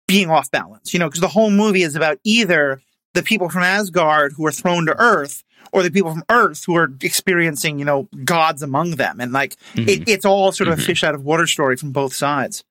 being 0.07 0.29
off 0.29 0.51
balance, 0.51 0.93
you 0.93 0.99
know, 0.99 1.07
because 1.07 1.21
the 1.21 1.27
whole 1.27 1.51
movie 1.51 1.83
is 1.83 1.95
about 1.95 2.17
either 2.23 2.81
the 3.13 3.23
people 3.23 3.49
from 3.49 3.63
Asgard 3.63 4.33
who 4.33 4.45
are 4.45 4.51
thrown 4.51 4.85
to 4.87 4.99
Earth 4.99 5.43
or 5.71 5.83
the 5.83 5.91
people 5.91 6.11
from 6.11 6.23
Earth 6.29 6.63
who 6.65 6.75
are 6.75 6.89
experiencing, 7.01 7.79
you 7.79 7.85
know, 7.85 8.07
gods 8.23 8.63
among 8.63 8.91
them. 8.91 9.19
And 9.19 9.31
like, 9.31 9.55
mm-hmm. 9.73 9.89
it, 9.89 10.07
it's 10.07 10.25
all 10.25 10.51
sort 10.51 10.67
of 10.67 10.75
mm-hmm. 10.75 10.83
a 10.83 10.85
fish 10.85 11.03
out 11.03 11.15
of 11.15 11.23
water 11.23 11.47
story 11.47 11.77
from 11.77 11.91
both 11.91 12.13
sides. 12.13 12.63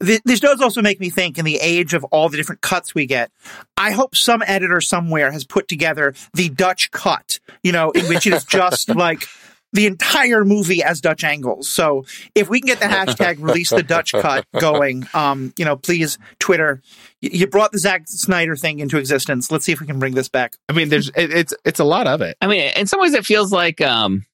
This 0.00 0.40
does 0.40 0.60
also 0.60 0.82
make 0.82 0.98
me 0.98 1.10
think 1.10 1.38
in 1.38 1.44
the 1.44 1.56
age 1.56 1.94
of 1.94 2.04
all 2.04 2.28
the 2.28 2.36
different 2.36 2.62
cuts 2.62 2.94
we 2.94 3.06
get, 3.06 3.30
I 3.76 3.92
hope 3.92 4.16
some 4.16 4.42
editor 4.46 4.80
somewhere 4.80 5.30
has 5.30 5.44
put 5.44 5.68
together 5.68 6.14
the 6.32 6.48
Dutch 6.48 6.90
cut, 6.90 7.38
you 7.62 7.70
know, 7.70 7.90
in 7.90 8.06
which 8.06 8.26
it 8.26 8.32
is 8.32 8.44
just 8.44 8.88
like 8.94 9.24
the 9.72 9.86
entire 9.86 10.44
movie 10.44 10.82
as 10.82 11.00
Dutch 11.00 11.24
angles. 11.24 11.68
So 11.68 12.04
if 12.34 12.48
we 12.48 12.60
can 12.60 12.66
get 12.66 12.80
the 12.80 12.86
hashtag 12.96 13.40
release 13.40 13.70
the 13.70 13.82
Dutch 13.82 14.12
cut 14.12 14.46
going, 14.58 15.06
um, 15.14 15.52
you 15.56 15.64
know, 15.64 15.76
please 15.76 16.18
Twitter. 16.38 16.82
You 17.20 17.46
brought 17.46 17.72
the 17.72 17.78
Zack 17.78 18.02
Snyder 18.06 18.56
thing 18.56 18.80
into 18.80 18.98
existence. 18.98 19.50
Let's 19.50 19.64
see 19.64 19.72
if 19.72 19.80
we 19.80 19.86
can 19.86 19.98
bring 19.98 20.14
this 20.14 20.28
back. 20.28 20.56
I 20.68 20.72
mean, 20.72 20.88
there's 20.88 21.10
it's 21.14 21.54
it's 21.64 21.80
a 21.80 21.84
lot 21.84 22.06
of 22.06 22.20
it. 22.20 22.36
I 22.40 22.48
mean, 22.48 22.72
in 22.76 22.86
some 22.86 23.00
ways, 23.00 23.14
it 23.14 23.24
feels 23.24 23.52
like 23.52 23.80
um, 23.80 24.26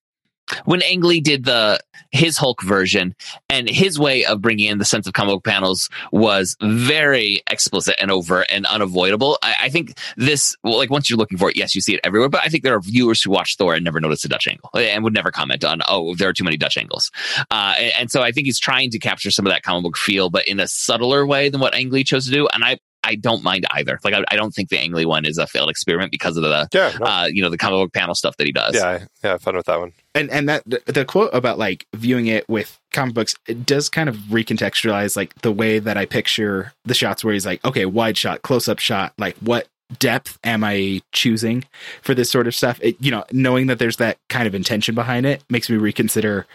when 0.65 0.83
Ang 0.83 1.03
Lee 1.03 1.21
did 1.21 1.45
the 1.45 1.81
his 2.11 2.39
Hulk 2.39 2.63
version, 2.63 3.15
and 3.51 3.69
his 3.69 3.99
way 3.99 4.25
of 4.25 4.41
bringing 4.41 4.67
in 4.67 4.79
the 4.79 4.85
sense 4.85 5.07
of 5.07 5.13
comic 5.13 5.35
book 5.35 5.45
panels 5.45 5.89
was 6.13 6.57
very 6.63 7.43
explicit 7.51 7.97
and 8.01 8.11
overt 8.11 8.47
and 8.51 8.67
unavoidable. 8.67 9.39
I, 9.43 9.57
I 9.63 9.69
think 9.69 9.99
this, 10.17 10.57
well, 10.65 10.79
like 10.79 10.91
once 10.91 11.11
you're 11.11 11.19
looking 11.19 11.39
for 11.39 11.51
it, 11.51 11.57
yes, 11.57 11.75
you 11.75 11.81
see 11.81 11.95
it 11.95 12.01
everywhere. 12.05 12.29
But 12.29 12.43
I 12.45 12.49
think 12.49 12.63
there 12.63 12.75
are 12.75 12.81
viewers 12.81 13.23
who 13.23 13.31
watch 13.31 13.57
Thor 13.57 13.75
and 13.75 13.85
never 13.85 14.01
notice 14.01 14.25
a 14.25 14.29
Dutch 14.29 14.47
angle 14.47 14.71
and 14.75 15.05
would 15.05 15.15
never 15.15 15.31
comment 15.31 15.65
on, 15.65 15.81
oh, 15.89 16.15
there 16.15 16.29
are 16.29 16.33
too 16.33 16.45
many 16.45 16.57
Dutch 16.57 16.79
angles. 16.79 17.11
Uh, 17.51 17.75
and, 17.79 17.93
and 17.99 18.11
so 18.11 18.23
I 18.23 18.33
think 18.33 18.47
he's 18.47 18.59
trying 18.59 18.91
to 18.91 18.99
capture 18.99 19.31
some 19.31 19.47
of 19.47 19.53
that 19.53 19.63
comic 19.63 19.83
book 19.83 19.97
feel, 19.97 20.31
but 20.31 20.47
in 20.49 20.61
a 20.61 20.67
subtler 20.67 21.27
way 21.27 21.49
than 21.49 21.61
what 21.61 21.75
Ang 21.75 21.91
Lee 21.91 22.05
chose 22.05 22.25
to 22.27 22.31
do. 22.31 22.49
And 22.55 22.65
I 22.65 22.79
I 23.05 23.15
don't 23.15 23.43
mind 23.43 23.65
either. 23.71 23.99
Like 24.05 24.13
I, 24.13 24.25
I, 24.31 24.37
don't 24.37 24.53
think 24.53 24.69
the 24.69 24.79
Ang 24.79 24.93
Lee 24.93 25.07
one 25.07 25.25
is 25.25 25.39
a 25.39 25.47
failed 25.47 25.71
experiment 25.71 26.11
because 26.11 26.37
of 26.37 26.43
the 26.43 26.69
yeah, 26.75 26.93
no. 26.99 27.07
uh, 27.07 27.27
you 27.27 27.43
know 27.43 27.49
the 27.49 27.57
comic 27.57 27.79
book 27.79 27.93
panel 27.93 28.15
stuff 28.15 28.37
that 28.37 28.47
he 28.47 28.53
does. 28.53 28.75
Yeah, 28.75 29.05
yeah, 29.23 29.39
fun 29.39 29.57
with 29.57 29.67
that 29.67 29.79
one. 29.79 29.93
And 30.19 30.31
and 30.31 30.49
that 30.49 30.65
the, 30.67 30.83
the 30.87 31.05
quote 31.05 31.31
about 31.33 31.59
like 31.59 31.87
viewing 31.95 32.27
it 32.27 32.49
with 32.49 32.79
comic 32.93 33.15
books 33.15 33.37
it 33.47 33.65
does 33.65 33.89
kind 33.89 34.09
of 34.09 34.17
recontextualize 34.31 35.17
like 35.17 35.33
the 35.43 35.53
way 35.53 35.79
that 35.79 35.97
I 35.97 36.07
picture 36.07 36.73
the 36.85 36.95
shots 36.95 37.23
where 37.23 37.35
he's 37.35 37.47
like, 37.47 37.65
okay, 37.65 37.87
wide 37.87 38.19
shot, 38.19 38.43
close 38.43 38.69
up 38.69 38.81
shot, 38.81 39.13
like 39.17 39.37
what 39.37 39.69
depth 39.99 40.39
am 40.43 40.65
I 40.65 41.03
choosing 41.13 41.65
for 42.03 42.15
this 42.15 42.31
sort 42.31 42.49
of 42.49 42.55
stuff? 42.55 42.81
It, 42.83 42.97
you 43.01 43.11
know, 43.11 43.25
knowing 43.33 43.69
that 43.69 43.79
there's 43.79 43.99
that 43.99 44.19
kind 44.29 44.47
of 44.47 44.55
intention 44.55 44.95
behind 44.95 45.25
it 45.25 45.45
makes 45.49 45.71
me 45.71 45.77
reconsider 45.77 46.47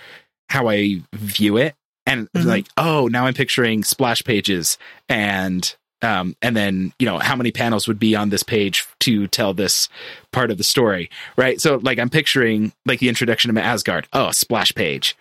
how 0.50 0.68
I 0.68 1.02
view 1.14 1.58
it. 1.58 1.76
And 2.06 2.30
mm-hmm. 2.34 2.48
like, 2.48 2.68
oh, 2.76 3.08
now 3.08 3.28
I'm 3.28 3.34
picturing 3.34 3.84
splash 3.84 4.24
pages 4.26 4.78
and 5.08 5.74
um, 6.04 6.36
and 6.42 6.56
then 6.56 6.94
you 7.00 7.06
know 7.06 7.20
how 7.20 7.36
many 7.36 7.52
panels 7.52 7.88
would 7.88 8.00
be 8.00 8.16
on 8.16 8.30
this 8.30 8.44
page 8.44 8.88
to 9.00 9.28
tell 9.28 9.54
this 9.54 9.90
part 10.32 10.52
of 10.52 10.58
the 10.58 10.64
story 10.64 11.10
right? 11.38 11.60
So 11.62 11.78
like 11.82 12.00
i'm 12.00 12.10
picturing 12.10 12.74
like 12.86 13.00
the 13.00 13.10
introduction 13.10 13.50
of 13.50 13.58
asgard. 13.58 14.08
Oh 14.14 14.32
splash 14.32 14.74
page. 14.74 15.18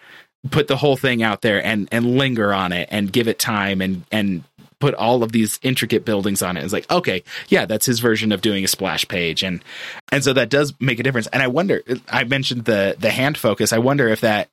Put 0.51 0.67
the 0.67 0.77
whole 0.77 0.97
thing 0.97 1.23
out 1.23 1.43
there 1.43 1.65
and 1.65 1.89
and 1.93 2.19
linger 2.19 2.53
on 2.53 2.73
it 2.73 2.89
and 2.91 3.13
give 3.13 3.29
it 3.29 3.39
time 3.39 3.81
and 3.81 4.05
and 4.11 4.45
put 4.81 4.95
all 4.95 5.23
of 5.23 5.31
these 5.31 5.61
intricate 5.63 6.05
buildings 6.05 6.43
on 6.43 6.57
it. 6.57 6.65
It's 6.65 6.73
like 6.73 6.91
okay 6.91 7.23
yeah 7.49 7.67
that's 7.67 7.87
his 7.87 8.01
version 8.01 8.33
of 8.33 8.41
doing 8.41 8.65
a 8.65 8.69
splash 8.69 9.07
page. 9.07 9.43
And 9.43 9.63
and 10.11 10.25
so 10.25 10.33
that 10.33 10.51
does 10.51 10.75
make 10.81 10.99
a 10.99 11.03
difference. 11.03 11.29
And 11.29 11.43
i 11.43 11.47
wonder 11.47 11.83
i 12.09 12.25
mentioned 12.25 12.65
the 12.65 12.97
the 12.99 13.11
hand 13.11 13.39
focus. 13.39 13.73
I 13.73 13.79
wonder 13.79 14.09
if 14.09 14.21
that 14.23 14.49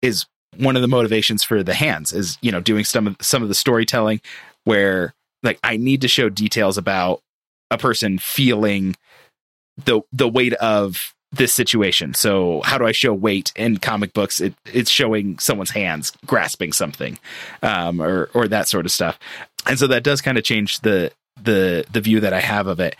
is 0.00 0.26
one 0.58 0.76
of 0.76 0.82
the 0.82 0.88
motivations 0.88 1.42
for 1.42 1.62
the 1.62 1.74
hands 1.74 2.12
is 2.12 2.36
you 2.42 2.52
know 2.52 2.60
doing 2.60 2.84
some 2.84 3.06
of 3.06 3.16
some 3.20 3.42
of 3.42 3.48
the 3.48 3.54
storytelling 3.54 4.20
where 4.64 5.14
like 5.42 5.58
I 5.62 5.76
need 5.76 6.00
to 6.02 6.08
show 6.08 6.28
details 6.28 6.78
about 6.78 7.20
a 7.70 7.78
person 7.78 8.18
feeling 8.18 8.96
the 9.84 10.02
the 10.12 10.28
weight 10.28 10.54
of 10.54 11.14
this 11.32 11.54
situation. 11.54 12.14
So 12.14 12.60
how 12.62 12.78
do 12.78 12.86
I 12.86 12.92
show 12.92 13.14
weight 13.14 13.52
in 13.56 13.78
comic 13.78 14.12
books? 14.12 14.40
It, 14.40 14.54
it's 14.72 14.90
showing 14.90 15.38
someone's 15.38 15.70
hands 15.70 16.12
grasping 16.26 16.72
something, 16.72 17.18
um, 17.62 18.00
or 18.00 18.30
or 18.34 18.48
that 18.48 18.68
sort 18.68 18.86
of 18.86 18.92
stuff. 18.92 19.18
And 19.66 19.78
so 19.78 19.86
that 19.86 20.04
does 20.04 20.20
kind 20.20 20.38
of 20.38 20.44
change 20.44 20.80
the 20.80 21.12
the 21.42 21.84
the 21.90 22.00
view 22.00 22.20
that 22.20 22.32
I 22.32 22.40
have 22.40 22.66
of 22.66 22.80
it. 22.80 22.96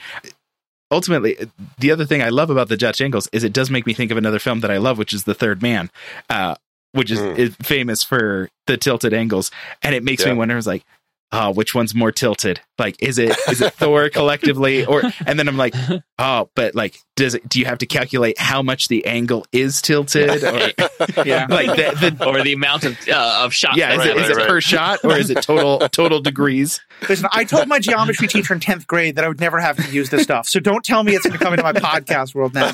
Ultimately, 0.90 1.36
the 1.78 1.90
other 1.90 2.04
thing 2.04 2.22
I 2.22 2.28
love 2.28 2.50
about 2.50 2.68
the 2.68 2.76
Dutch 2.76 3.00
angles 3.00 3.28
is 3.32 3.44
it 3.44 3.52
does 3.54 3.70
make 3.70 3.86
me 3.86 3.94
think 3.94 4.10
of 4.10 4.18
another 4.18 4.38
film 4.38 4.60
that 4.60 4.70
I 4.70 4.76
love, 4.76 4.98
which 4.98 5.14
is 5.14 5.24
The 5.24 5.32
Third 5.32 5.62
Man, 5.62 5.90
uh, 6.28 6.54
which 6.92 7.10
is, 7.10 7.18
mm. 7.18 7.38
is, 7.38 7.56
famous 7.62 8.04
for 8.04 8.50
the 8.66 8.76
tilted 8.76 9.14
angles, 9.14 9.50
and 9.82 9.94
it 9.94 10.04
makes 10.04 10.22
yeah. 10.22 10.32
me 10.32 10.38
wonder, 10.38 10.54
is 10.58 10.66
like, 10.66 10.84
oh, 11.32 11.52
which 11.52 11.74
one's 11.74 11.94
more 11.94 12.12
tilted? 12.12 12.60
Like, 12.78 12.96
is 13.02 13.18
it 13.18 13.36
is 13.48 13.60
it 13.60 13.72
Thor 13.74 14.08
collectively, 14.12 14.84
or 14.84 15.02
and 15.26 15.38
then 15.38 15.48
I'm 15.48 15.56
like, 15.56 15.74
oh, 16.18 16.50
but 16.54 16.74
like, 16.74 16.96
does 17.16 17.34
it? 17.34 17.48
Do 17.48 17.58
you 17.58 17.66
have 17.66 17.78
to 17.78 17.86
calculate 17.86 18.38
how 18.38 18.62
much 18.62 18.88
the 18.88 19.04
angle 19.06 19.46
is 19.52 19.80
tilted? 19.82 20.42
Or, 20.44 20.58
yeah, 21.24 21.46
like 21.48 21.68
the, 21.68 22.14
the, 22.18 22.26
or 22.26 22.42
the 22.42 22.52
amount 22.52 22.84
of 22.84 22.96
uh, 23.08 23.40
of 23.44 23.54
shots? 23.54 23.76
Yeah, 23.76 23.92
is, 23.92 23.98
right, 23.98 24.06
it, 24.08 24.16
right, 24.16 24.30
is 24.30 24.36
right. 24.36 24.46
it 24.46 24.48
per 24.48 24.60
shot 24.60 25.04
or 25.04 25.16
is 25.16 25.30
it 25.30 25.42
total 25.42 25.88
total 25.88 26.20
degrees? 26.20 26.80
Listen, 27.08 27.28
I 27.32 27.44
told 27.44 27.68
my 27.68 27.78
geometry 27.78 28.28
teacher 28.28 28.54
in 28.54 28.60
tenth 28.60 28.86
grade 28.86 29.16
that 29.16 29.24
I 29.24 29.28
would 29.28 29.40
never 29.40 29.58
have 29.58 29.76
to 29.76 29.90
use 29.92 30.10
this 30.10 30.22
stuff. 30.22 30.48
So 30.48 30.60
don't 30.60 30.84
tell 30.84 31.02
me 31.02 31.14
it's 31.14 31.26
going 31.26 31.38
to 31.38 31.44
come 31.44 31.52
into 31.52 31.64
my 31.64 31.72
podcast 31.72 32.34
world 32.34 32.54
now. 32.54 32.72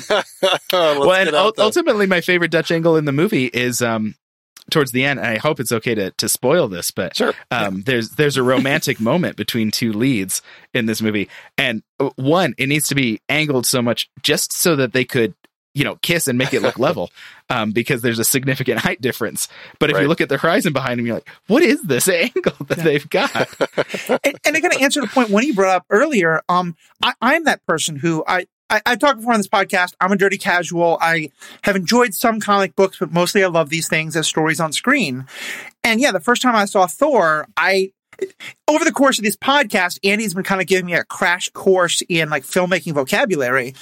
well, 0.71 1.13
and 1.13 1.35
ultimately, 1.57 2.05
my 2.05 2.21
favorite 2.21 2.51
Dutch 2.51 2.71
angle 2.71 2.95
in 2.95 3.05
the 3.05 3.11
movie 3.11 3.45
is 3.45 3.81
um 3.81 4.15
towards 4.69 4.91
the 4.91 5.05
end, 5.05 5.19
and 5.19 5.27
I 5.27 5.37
hope 5.37 5.59
it's 5.59 5.71
okay 5.71 5.95
to 5.95 6.11
to 6.11 6.29
spoil 6.29 6.67
this, 6.67 6.91
but 6.91 7.15
sure. 7.15 7.33
um, 7.51 7.83
there's 7.83 8.11
there's 8.11 8.37
a 8.37 8.43
romantic 8.43 8.99
moment 8.99 9.35
between 9.35 9.71
two 9.71 9.93
leads 9.93 10.41
in 10.73 10.85
this 10.85 11.01
movie, 11.01 11.29
and 11.57 11.83
uh, 11.99 12.09
one 12.15 12.53
it 12.57 12.67
needs 12.67 12.87
to 12.89 12.95
be 12.95 13.21
angled 13.29 13.65
so 13.65 13.81
much 13.81 14.09
just 14.21 14.53
so 14.53 14.75
that 14.75 14.93
they 14.93 15.05
could 15.05 15.33
you 15.73 15.83
know 15.83 15.95
kiss 16.01 16.27
and 16.27 16.37
make 16.37 16.53
it 16.53 16.61
look 16.61 16.79
level 16.79 17.11
um, 17.49 17.71
because 17.71 18.01
there's 18.01 18.19
a 18.19 18.23
significant 18.23 18.79
height 18.79 19.01
difference 19.01 19.47
but 19.79 19.89
if 19.89 19.95
right. 19.95 20.01
you 20.01 20.07
look 20.07 20.21
at 20.21 20.29
the 20.29 20.37
horizon 20.37 20.73
behind 20.73 20.99
them 20.99 21.05
you're 21.05 21.15
like 21.15 21.29
what 21.47 21.61
is 21.61 21.81
this 21.83 22.07
angle 22.07 22.53
that 22.67 22.79
yeah. 22.79 22.83
they've 22.83 23.09
got 23.09 23.31
and, 24.23 24.39
and 24.45 24.57
i 24.57 24.59
got 24.59 24.71
to 24.71 24.81
answer 24.81 24.99
the 24.99 25.07
point 25.07 25.29
when 25.29 25.43
you 25.45 25.53
brought 25.53 25.75
up 25.75 25.85
earlier 25.89 26.41
um, 26.49 26.75
I, 27.03 27.13
i'm 27.21 27.43
that 27.43 27.63
person 27.65 27.95
who 27.95 28.23
i 28.27 28.47
I, 28.69 28.81
have 28.85 28.99
talked 28.99 29.17
before 29.17 29.33
on 29.33 29.39
this 29.39 29.47
podcast. 29.47 29.95
I'm 29.99 30.11
a 30.11 30.17
dirty 30.17 30.37
casual. 30.37 30.97
I 31.01 31.31
have 31.63 31.75
enjoyed 31.75 32.13
some 32.13 32.39
comic 32.39 32.75
books, 32.75 32.99
but 32.99 33.11
mostly 33.11 33.43
I 33.43 33.47
love 33.47 33.69
these 33.69 33.87
things 33.87 34.15
as 34.15 34.27
stories 34.27 34.59
on 34.59 34.73
screen. 34.73 35.25
And 35.83 35.99
yeah, 35.99 36.11
the 36.11 36.19
first 36.19 36.41
time 36.41 36.55
I 36.55 36.65
saw 36.65 36.85
Thor, 36.85 37.47
I 37.57 37.91
over 38.67 38.83
the 38.83 38.91
course 38.91 39.17
of 39.17 39.23
this 39.23 39.37
podcast, 39.37 39.99
Andy's 40.03 40.33
been 40.33 40.43
kind 40.43 40.61
of 40.61 40.67
giving 40.67 40.85
me 40.85 40.93
a 40.93 41.03
crash 41.03 41.49
course 41.49 42.03
in 42.09 42.29
like 42.29 42.43
filmmaking 42.43 42.93
vocabulary. 42.93 43.75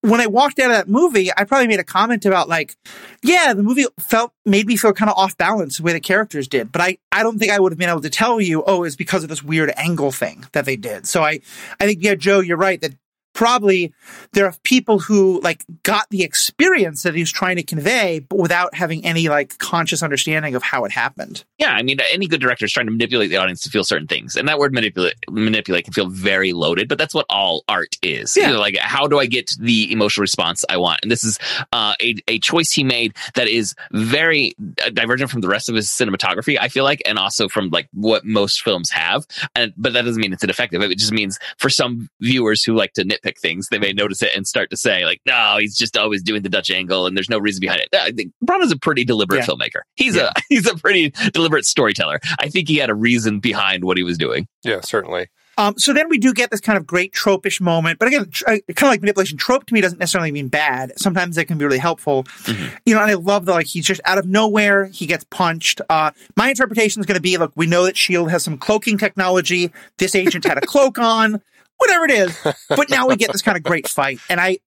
When 0.00 0.20
I 0.20 0.26
walked 0.26 0.58
out 0.58 0.70
of 0.70 0.76
that 0.76 0.88
movie, 0.88 1.30
I 1.36 1.44
probably 1.44 1.68
made 1.68 1.80
a 1.80 1.84
comment 1.84 2.24
about 2.26 2.48
like, 2.48 2.76
yeah, 3.22 3.54
the 3.54 3.62
movie 3.62 3.86
felt 3.98 4.32
made 4.44 4.66
me 4.66 4.76
feel 4.76 4.92
kind 4.92 5.10
of 5.10 5.16
off 5.16 5.36
balance 5.36 5.78
the 5.78 5.82
way 5.82 5.92
the 5.92 6.00
characters 6.00 6.46
did. 6.48 6.70
But 6.70 6.82
I, 6.82 6.98
I 7.10 7.22
don't 7.22 7.38
think 7.38 7.50
I 7.50 7.58
would 7.58 7.72
have 7.72 7.78
been 7.78 7.88
able 7.88 8.02
to 8.02 8.10
tell 8.10 8.40
you, 8.40 8.62
oh, 8.66 8.84
it's 8.84 8.96
because 8.96 9.22
of 9.22 9.28
this 9.28 9.42
weird 9.42 9.72
angle 9.76 10.12
thing 10.12 10.44
that 10.52 10.64
they 10.64 10.76
did. 10.76 11.06
So 11.06 11.22
I, 11.22 11.40
I 11.80 11.86
think, 11.86 12.02
yeah, 12.02 12.14
Joe, 12.14 12.40
you're 12.40 12.56
right 12.56 12.80
that 12.80 12.94
probably 13.36 13.92
there 14.32 14.46
are 14.46 14.54
people 14.62 14.98
who 14.98 15.40
like 15.42 15.64
got 15.82 16.08
the 16.08 16.22
experience 16.22 17.02
that 17.02 17.14
he 17.14 17.20
was 17.20 17.30
trying 17.30 17.56
to 17.56 17.62
convey, 17.62 18.20
but 18.20 18.38
without 18.38 18.74
having 18.74 19.04
any 19.04 19.28
like 19.28 19.58
conscious 19.58 20.02
understanding 20.02 20.54
of 20.54 20.62
how 20.62 20.84
it 20.84 20.90
happened. 20.90 21.44
Yeah, 21.58 21.72
I 21.72 21.82
mean, 21.82 21.98
any 22.10 22.26
good 22.26 22.40
director 22.40 22.64
is 22.64 22.72
trying 22.72 22.86
to 22.86 22.92
manipulate 22.92 23.28
the 23.28 23.36
audience 23.36 23.60
to 23.62 23.70
feel 23.70 23.84
certain 23.84 24.08
things, 24.08 24.36
and 24.36 24.48
that 24.48 24.58
word 24.58 24.72
manipulate 24.72 25.14
manipulate 25.28 25.84
can 25.84 25.92
feel 25.92 26.08
very 26.08 26.54
loaded, 26.54 26.88
but 26.88 26.96
that's 26.96 27.14
what 27.14 27.26
all 27.28 27.62
art 27.68 27.96
is. 28.02 28.36
Yeah. 28.36 28.48
You 28.48 28.54
know, 28.54 28.60
like 28.60 28.76
how 28.78 29.06
do 29.06 29.18
I 29.18 29.26
get 29.26 29.52
the 29.60 29.92
emotional 29.92 30.22
response 30.22 30.64
I 30.70 30.78
want? 30.78 31.00
And 31.02 31.10
this 31.10 31.22
is 31.22 31.38
uh, 31.72 31.94
a 32.00 32.16
a 32.26 32.38
choice 32.38 32.72
he 32.72 32.84
made 32.84 33.14
that 33.34 33.48
is 33.48 33.74
very 33.92 34.56
uh, 34.82 34.90
divergent 34.90 35.30
from 35.30 35.42
the 35.42 35.48
rest 35.48 35.68
of 35.68 35.74
his 35.74 35.88
cinematography. 35.88 36.58
I 36.58 36.68
feel 36.68 36.84
like, 36.84 37.02
and 37.04 37.18
also 37.18 37.48
from 37.48 37.68
like 37.68 37.88
what 37.92 38.24
most 38.24 38.62
films 38.62 38.90
have. 38.90 39.26
And 39.54 39.74
but 39.76 39.92
that 39.92 40.06
doesn't 40.06 40.22
mean 40.22 40.32
it's 40.32 40.42
ineffective. 40.42 40.80
It 40.80 40.98
just 40.98 41.12
means 41.12 41.38
for 41.58 41.68
some 41.68 42.08
viewers 42.22 42.64
who 42.64 42.74
like 42.74 42.94
to 42.94 43.04
nitpick 43.04 43.25
nitpick 43.26 43.38
things, 43.38 43.68
they 43.70 43.78
may 43.78 43.92
notice 43.92 44.22
it 44.22 44.30
and 44.34 44.46
start 44.46 44.70
to 44.70 44.76
say, 44.76 45.04
like, 45.04 45.20
no, 45.26 45.56
he's 45.58 45.76
just 45.76 45.96
always 45.96 46.22
doing 46.22 46.42
the 46.42 46.48
Dutch 46.48 46.70
angle 46.70 47.06
and 47.06 47.16
there's 47.16 47.30
no 47.30 47.38
reason 47.38 47.60
behind 47.60 47.80
it. 47.80 47.88
I 47.94 48.12
think 48.12 48.32
Branagh's 48.44 48.72
a 48.72 48.78
pretty 48.78 49.04
deliberate 49.04 49.40
yeah. 49.40 49.46
filmmaker. 49.46 49.80
He's 49.94 50.16
yeah. 50.16 50.32
a 50.34 50.40
he's 50.48 50.68
a 50.68 50.76
pretty 50.76 51.10
deliberate 51.32 51.64
storyteller. 51.64 52.20
I 52.38 52.48
think 52.48 52.68
he 52.68 52.76
had 52.76 52.90
a 52.90 52.94
reason 52.94 53.40
behind 53.40 53.84
what 53.84 53.96
he 53.96 54.02
was 54.02 54.18
doing. 54.18 54.46
Yeah, 54.64 54.80
certainly. 54.80 55.28
Um, 55.58 55.78
so 55.78 55.94
then 55.94 56.10
we 56.10 56.18
do 56.18 56.34
get 56.34 56.50
this 56.50 56.60
kind 56.60 56.76
of 56.76 56.86
great 56.86 57.14
tropish 57.14 57.62
moment, 57.62 57.98
but 57.98 58.08
again, 58.08 58.28
tr- 58.30 58.44
uh, 58.46 58.58
kind 58.74 58.88
of 58.88 58.88
like 58.88 59.00
manipulation. 59.00 59.38
Trope 59.38 59.64
to 59.64 59.72
me 59.72 59.80
doesn't 59.80 59.98
necessarily 59.98 60.30
mean 60.30 60.48
bad. 60.48 60.92
Sometimes 60.98 61.38
it 61.38 61.46
can 61.46 61.56
be 61.56 61.64
really 61.64 61.78
helpful. 61.78 62.24
Mm-hmm. 62.24 62.76
You 62.84 62.94
know, 62.94 63.00
and 63.00 63.10
I 63.10 63.14
love 63.14 63.46
that 63.46 63.52
like 63.52 63.66
he's 63.66 63.86
just 63.86 64.02
out 64.04 64.18
of 64.18 64.26
nowhere 64.26 64.84
he 64.86 65.06
gets 65.06 65.24
punched. 65.24 65.80
Uh, 65.88 66.10
my 66.36 66.50
interpretation 66.50 67.00
is 67.00 67.06
going 67.06 67.16
to 67.16 67.22
be 67.22 67.38
look, 67.38 67.52
we 67.56 67.66
know 67.66 67.84
that 67.84 67.96
Shield 67.96 68.30
has 68.30 68.44
some 68.44 68.58
cloaking 68.58 68.98
technology. 68.98 69.72
This 69.96 70.14
agent 70.14 70.44
had 70.44 70.58
a 70.58 70.66
cloak 70.66 70.98
on 70.98 71.40
whatever 71.78 72.04
it 72.04 72.10
is. 72.10 72.38
But 72.68 72.90
now 72.90 73.06
we 73.08 73.16
get 73.16 73.32
this 73.32 73.42
kind 73.42 73.56
of 73.56 73.62
great 73.62 73.88
fight. 73.88 74.20
And 74.28 74.40
I, 74.40 74.58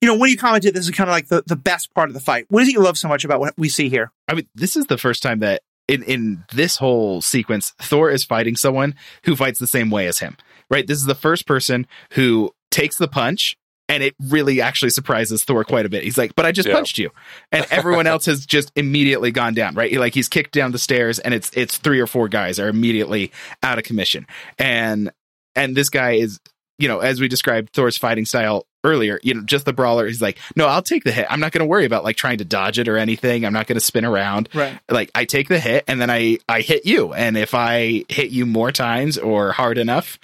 you 0.00 0.08
know, 0.08 0.16
when 0.16 0.30
you 0.30 0.36
commented, 0.36 0.74
this 0.74 0.84
is 0.84 0.90
kind 0.90 1.08
of 1.08 1.12
like 1.12 1.28
the, 1.28 1.42
the 1.46 1.56
best 1.56 1.94
part 1.94 2.08
of 2.08 2.14
the 2.14 2.20
fight. 2.20 2.46
What 2.48 2.62
is 2.62 2.68
it 2.68 2.72
you 2.72 2.80
love 2.80 2.98
so 2.98 3.08
much 3.08 3.24
about 3.24 3.40
what 3.40 3.54
we 3.56 3.68
see 3.68 3.88
here? 3.88 4.10
I 4.28 4.34
mean, 4.34 4.48
this 4.54 4.76
is 4.76 4.86
the 4.86 4.98
first 4.98 5.22
time 5.22 5.40
that 5.40 5.62
in, 5.88 6.02
in 6.04 6.44
this 6.52 6.76
whole 6.76 7.20
sequence, 7.20 7.74
Thor 7.80 8.10
is 8.10 8.24
fighting 8.24 8.56
someone 8.56 8.94
who 9.24 9.36
fights 9.36 9.58
the 9.58 9.66
same 9.66 9.90
way 9.90 10.06
as 10.06 10.18
him, 10.18 10.36
right? 10.70 10.86
This 10.86 10.98
is 10.98 11.06
the 11.06 11.14
first 11.14 11.46
person 11.46 11.86
who 12.12 12.54
takes 12.70 12.96
the 12.96 13.08
punch 13.08 13.56
and 13.88 14.02
it 14.02 14.14
really 14.18 14.60
actually 14.62 14.90
surprises 14.90 15.44
Thor 15.44 15.64
quite 15.64 15.84
a 15.84 15.88
bit. 15.90 16.02
He's 16.02 16.16
like, 16.16 16.34
"But 16.34 16.46
I 16.46 16.52
just 16.52 16.68
yeah. 16.68 16.74
punched 16.74 16.96
you," 16.96 17.10
and 17.50 17.66
everyone 17.70 18.06
else 18.06 18.24
has 18.24 18.46
just 18.46 18.72
immediately 18.74 19.30
gone 19.32 19.52
down. 19.52 19.74
Right? 19.74 19.92
Like 19.92 20.14
he's 20.14 20.28
kicked 20.28 20.52
down 20.52 20.72
the 20.72 20.78
stairs, 20.78 21.18
and 21.18 21.34
it's 21.34 21.50
it's 21.54 21.76
three 21.76 22.00
or 22.00 22.06
four 22.06 22.28
guys 22.28 22.58
are 22.58 22.68
immediately 22.68 23.32
out 23.62 23.78
of 23.78 23.84
commission. 23.84 24.26
And 24.58 25.10
and 25.56 25.76
this 25.76 25.88
guy 25.88 26.12
is 26.12 26.40
you 26.78 26.88
know 26.88 27.00
as 27.00 27.20
we 27.20 27.28
described 27.28 27.72
thor's 27.72 27.98
fighting 27.98 28.24
style 28.24 28.66
earlier 28.84 29.20
you 29.22 29.34
know 29.34 29.42
just 29.42 29.64
the 29.64 29.72
brawler 29.72 30.06
he's 30.06 30.22
like 30.22 30.38
no 30.56 30.66
i'll 30.66 30.82
take 30.82 31.04
the 31.04 31.12
hit 31.12 31.26
i'm 31.30 31.38
not 31.38 31.52
going 31.52 31.60
to 31.60 31.66
worry 31.66 31.84
about 31.84 32.02
like 32.02 32.16
trying 32.16 32.38
to 32.38 32.44
dodge 32.44 32.78
it 32.78 32.88
or 32.88 32.96
anything 32.96 33.44
i'm 33.44 33.52
not 33.52 33.66
going 33.66 33.76
to 33.76 33.84
spin 33.84 34.04
around 34.04 34.48
right 34.54 34.78
like 34.90 35.10
i 35.14 35.24
take 35.24 35.48
the 35.48 35.60
hit 35.60 35.84
and 35.86 36.00
then 36.00 36.10
i 36.10 36.38
i 36.48 36.60
hit 36.60 36.84
you 36.84 37.12
and 37.12 37.36
if 37.36 37.54
i 37.54 38.04
hit 38.08 38.30
you 38.30 38.44
more 38.44 38.72
times 38.72 39.18
or 39.18 39.52
hard 39.52 39.78
enough 39.78 40.18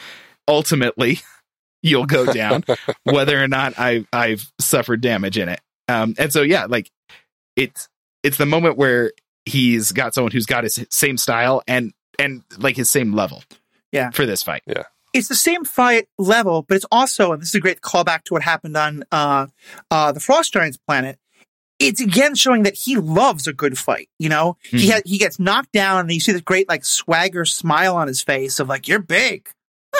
ultimately 0.48 1.20
you'll 1.82 2.06
go 2.06 2.32
down 2.32 2.64
whether 3.04 3.40
or 3.40 3.46
not 3.46 3.74
i 3.78 4.04
i've 4.12 4.50
suffered 4.58 5.00
damage 5.00 5.38
in 5.38 5.48
it 5.48 5.60
um 5.86 6.14
and 6.18 6.32
so 6.32 6.42
yeah 6.42 6.64
like 6.64 6.90
it's 7.54 7.88
it's 8.24 8.36
the 8.36 8.46
moment 8.46 8.76
where 8.76 9.12
he's 9.44 9.92
got 9.92 10.14
someone 10.14 10.32
who's 10.32 10.46
got 10.46 10.64
his 10.64 10.84
same 10.90 11.16
style 11.16 11.62
and 11.66 11.92
and 12.18 12.42
like 12.58 12.76
his 12.76 12.90
same 12.90 13.12
level. 13.14 13.42
Yeah. 13.92 14.10
For 14.10 14.26
this 14.26 14.42
fight. 14.42 14.62
It's 15.12 15.28
the 15.28 15.34
same 15.34 15.64
fight 15.64 16.06
level, 16.18 16.62
but 16.68 16.76
it's 16.76 16.86
also, 16.92 17.32
and 17.32 17.40
this 17.42 17.48
is 17.50 17.54
a 17.54 17.60
great 17.60 17.80
callback 17.80 18.24
to 18.24 18.34
what 18.34 18.42
happened 18.42 18.76
on 18.76 19.04
uh, 19.10 19.46
uh, 19.90 20.12
the 20.12 20.20
Frost 20.20 20.52
Giants 20.52 20.76
planet. 20.76 21.18
It's 21.78 22.00
again 22.00 22.34
showing 22.34 22.64
that 22.64 22.74
he 22.74 22.96
loves 22.96 23.46
a 23.46 23.52
good 23.52 23.78
fight. 23.78 24.08
You 24.18 24.28
know, 24.28 24.56
he 24.62 24.88
Mhm. 24.88 24.92
ha- 24.92 25.02
he 25.04 25.16
gets 25.18 25.38
knocked 25.38 25.72
down, 25.72 26.00
and 26.00 26.12
you 26.12 26.18
see 26.20 26.32
this 26.32 26.40
great 26.42 26.68
like 26.68 26.84
swagger 26.84 27.44
smile 27.44 27.94
on 27.96 28.08
his 28.08 28.20
face 28.20 28.58
of 28.58 28.68
like, 28.68 28.88
"You're 28.88 28.98
big." 28.98 29.48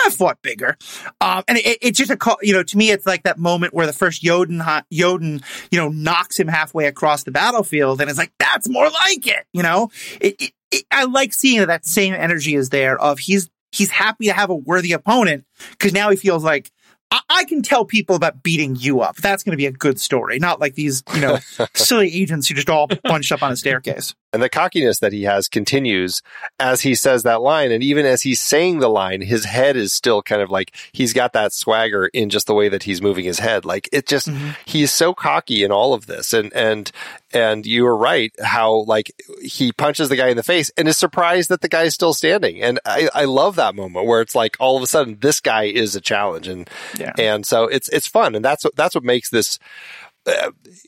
I 0.05 0.11
fought 0.11 0.37
bigger, 0.43 0.77
um, 1.19 1.43
and 1.47 1.57
it, 1.57 1.77
it's 1.81 1.97
just 1.97 2.11
a 2.11 2.15
call. 2.15 2.37
You 2.41 2.53
know, 2.53 2.63
to 2.63 2.77
me, 2.77 2.91
it's 2.91 3.05
like 3.07 3.23
that 3.23 3.37
moment 3.39 3.73
where 3.73 3.85
the 3.87 3.91
first 3.93 4.21
Jotun 4.21 4.61
Jotun, 4.93 5.41
you 5.71 5.79
know, 5.79 5.89
knocks 5.89 6.39
him 6.39 6.47
halfway 6.47 6.85
across 6.85 7.23
the 7.23 7.31
battlefield, 7.31 7.99
and 7.99 8.09
it's 8.09 8.19
like 8.19 8.31
that's 8.39 8.69
more 8.69 8.89
like 8.89 9.25
it. 9.25 9.45
You 9.51 9.63
know, 9.63 9.89
it, 10.21 10.35
it, 10.39 10.51
it, 10.71 10.83
I 10.91 11.05
like 11.05 11.33
seeing 11.33 11.59
that, 11.59 11.65
that 11.67 11.85
same 11.85 12.13
energy 12.13 12.55
is 12.55 12.69
there. 12.69 12.97
Of 13.01 13.19
he's 13.19 13.49
he's 13.71 13.89
happy 13.89 14.25
to 14.25 14.33
have 14.33 14.49
a 14.49 14.55
worthy 14.55 14.93
opponent 14.93 15.45
because 15.71 15.93
now 15.93 16.09
he 16.09 16.15
feels 16.15 16.43
like 16.43 16.71
I, 17.11 17.21
I 17.29 17.43
can 17.45 17.61
tell 17.61 17.85
people 17.85 18.15
about 18.15 18.43
beating 18.43 18.75
you 18.75 19.01
up. 19.01 19.17
That's 19.17 19.43
going 19.43 19.51
to 19.51 19.57
be 19.57 19.65
a 19.65 19.71
good 19.71 19.99
story, 19.99 20.39
not 20.39 20.59
like 20.59 20.75
these 20.75 21.03
you 21.13 21.21
know 21.21 21.39
silly 21.73 22.13
agents 22.13 22.47
who 22.47 22.55
just 22.55 22.69
all 22.69 22.87
bunched 23.03 23.31
up 23.31 23.43
on 23.43 23.51
a 23.51 23.57
staircase. 23.57 24.15
And 24.31 24.43
the 24.43 24.49
cockiness 24.49 24.99
that 24.99 25.11
he 25.11 25.23
has 25.23 25.47
continues 25.47 26.21
as 26.59 26.81
he 26.81 26.93
says 26.93 27.23
that 27.23 27.41
line. 27.41 27.71
And 27.71 27.81
even 27.83 28.05
as 28.05 28.21
he's 28.21 28.39
saying 28.39 28.79
the 28.79 28.87
line, 28.89 29.21
his 29.21 29.45
head 29.45 29.75
is 29.75 29.91
still 29.91 30.21
kind 30.21 30.41
of 30.41 30.51
like 30.51 30.71
he's 30.91 31.13
got 31.13 31.33
that 31.33 31.51
swagger 31.51 32.07
in 32.07 32.29
just 32.29 32.45
the 32.45 32.53
way 32.53 32.69
that 32.69 32.83
he's 32.83 33.01
moving 33.01 33.25
his 33.25 33.39
head. 33.39 33.65
Like 33.65 33.89
it 33.91 34.05
just, 34.05 34.27
Mhm. 34.29 34.55
he's 34.65 34.93
so 34.93 35.13
cocky 35.15 35.63
in 35.63 35.71
all 35.71 35.93
of 35.95 36.05
this. 36.05 36.31
And, 36.33 36.53
and, 36.53 36.91
and 37.33 37.65
you 37.65 37.83
were 37.83 37.97
right 37.97 38.31
how 38.43 38.83
like 38.87 39.11
he 39.41 39.71
punches 39.71 40.09
the 40.09 40.15
guy 40.15 40.27
in 40.29 40.37
the 40.37 40.43
face 40.43 40.69
and 40.77 40.87
is 40.87 40.97
surprised 40.97 41.49
that 41.49 41.61
the 41.61 41.69
guy 41.69 41.83
is 41.83 41.93
still 41.95 42.13
standing. 42.13 42.61
And 42.61 42.79
I, 42.85 43.09
I 43.15 43.25
love 43.25 43.55
that 43.55 43.73
moment 43.75 44.05
where 44.05 44.21
it's 44.21 44.35
like 44.35 44.57
all 44.59 44.77
of 44.77 44.83
a 44.83 44.87
sudden 44.87 45.17
this 45.21 45.39
guy 45.39 45.63
is 45.63 45.95
a 45.95 46.01
challenge. 46.01 46.47
And, 46.47 46.69
Yeah. 46.99 47.13
and 47.17 47.45
so 47.45 47.63
it's, 47.63 47.89
it's 47.89 48.07
fun. 48.07 48.35
And 48.35 48.45
that's 48.45 48.63
what, 48.63 48.75
that's 48.75 48.93
what 48.93 49.03
makes 49.03 49.29
this, 49.31 49.57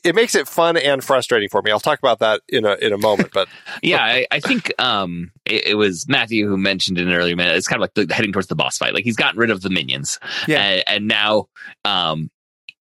it 0.04 0.14
makes 0.14 0.34
it 0.34 0.48
fun 0.48 0.76
and 0.76 1.02
frustrating 1.02 1.48
for 1.48 1.62
me. 1.62 1.70
I'll 1.70 1.80
talk 1.80 1.98
about 1.98 2.18
that 2.20 2.40
in 2.48 2.64
a, 2.64 2.74
in 2.74 2.92
a 2.92 2.98
moment, 2.98 3.30
but 3.32 3.48
yeah, 3.82 4.02
I, 4.02 4.26
I 4.30 4.40
think 4.40 4.72
um, 4.80 5.30
it, 5.44 5.66
it 5.68 5.74
was 5.74 6.08
Matthew 6.08 6.46
who 6.48 6.56
mentioned 6.56 6.98
in 6.98 7.08
an 7.08 7.14
earlier 7.14 7.36
minute. 7.36 7.56
It's 7.56 7.66
kind 7.68 7.82
of 7.82 7.90
like 7.96 8.08
the, 8.08 8.14
heading 8.14 8.32
towards 8.32 8.48
the 8.48 8.54
boss 8.56 8.78
fight. 8.78 8.94
Like 8.94 9.04
he's 9.04 9.16
gotten 9.16 9.38
rid 9.38 9.50
of 9.50 9.62
the 9.62 9.70
minions, 9.70 10.18
Yeah. 10.46 10.60
and, 10.62 10.84
and 10.86 11.08
now 11.08 11.46
um, 11.84 12.30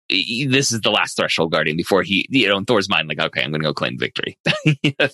he- 0.08 0.46
this 0.46 0.72
is 0.72 0.82
the 0.82 0.92
last 0.92 1.16
threshold 1.16 1.52
guardian 1.54 1.78
before 1.78 2.04
he, 2.04 2.26
you 2.30 2.48
know, 2.50 2.58
in 2.58 2.66
Thor's 2.66 2.90
mind, 2.90 3.08
like, 3.08 3.20
okay, 3.20 3.42
I'm 3.44 3.52
going 3.52 3.62
to 3.62 3.68
go 3.68 3.74
claim 3.74 3.98
victory. 3.98 4.38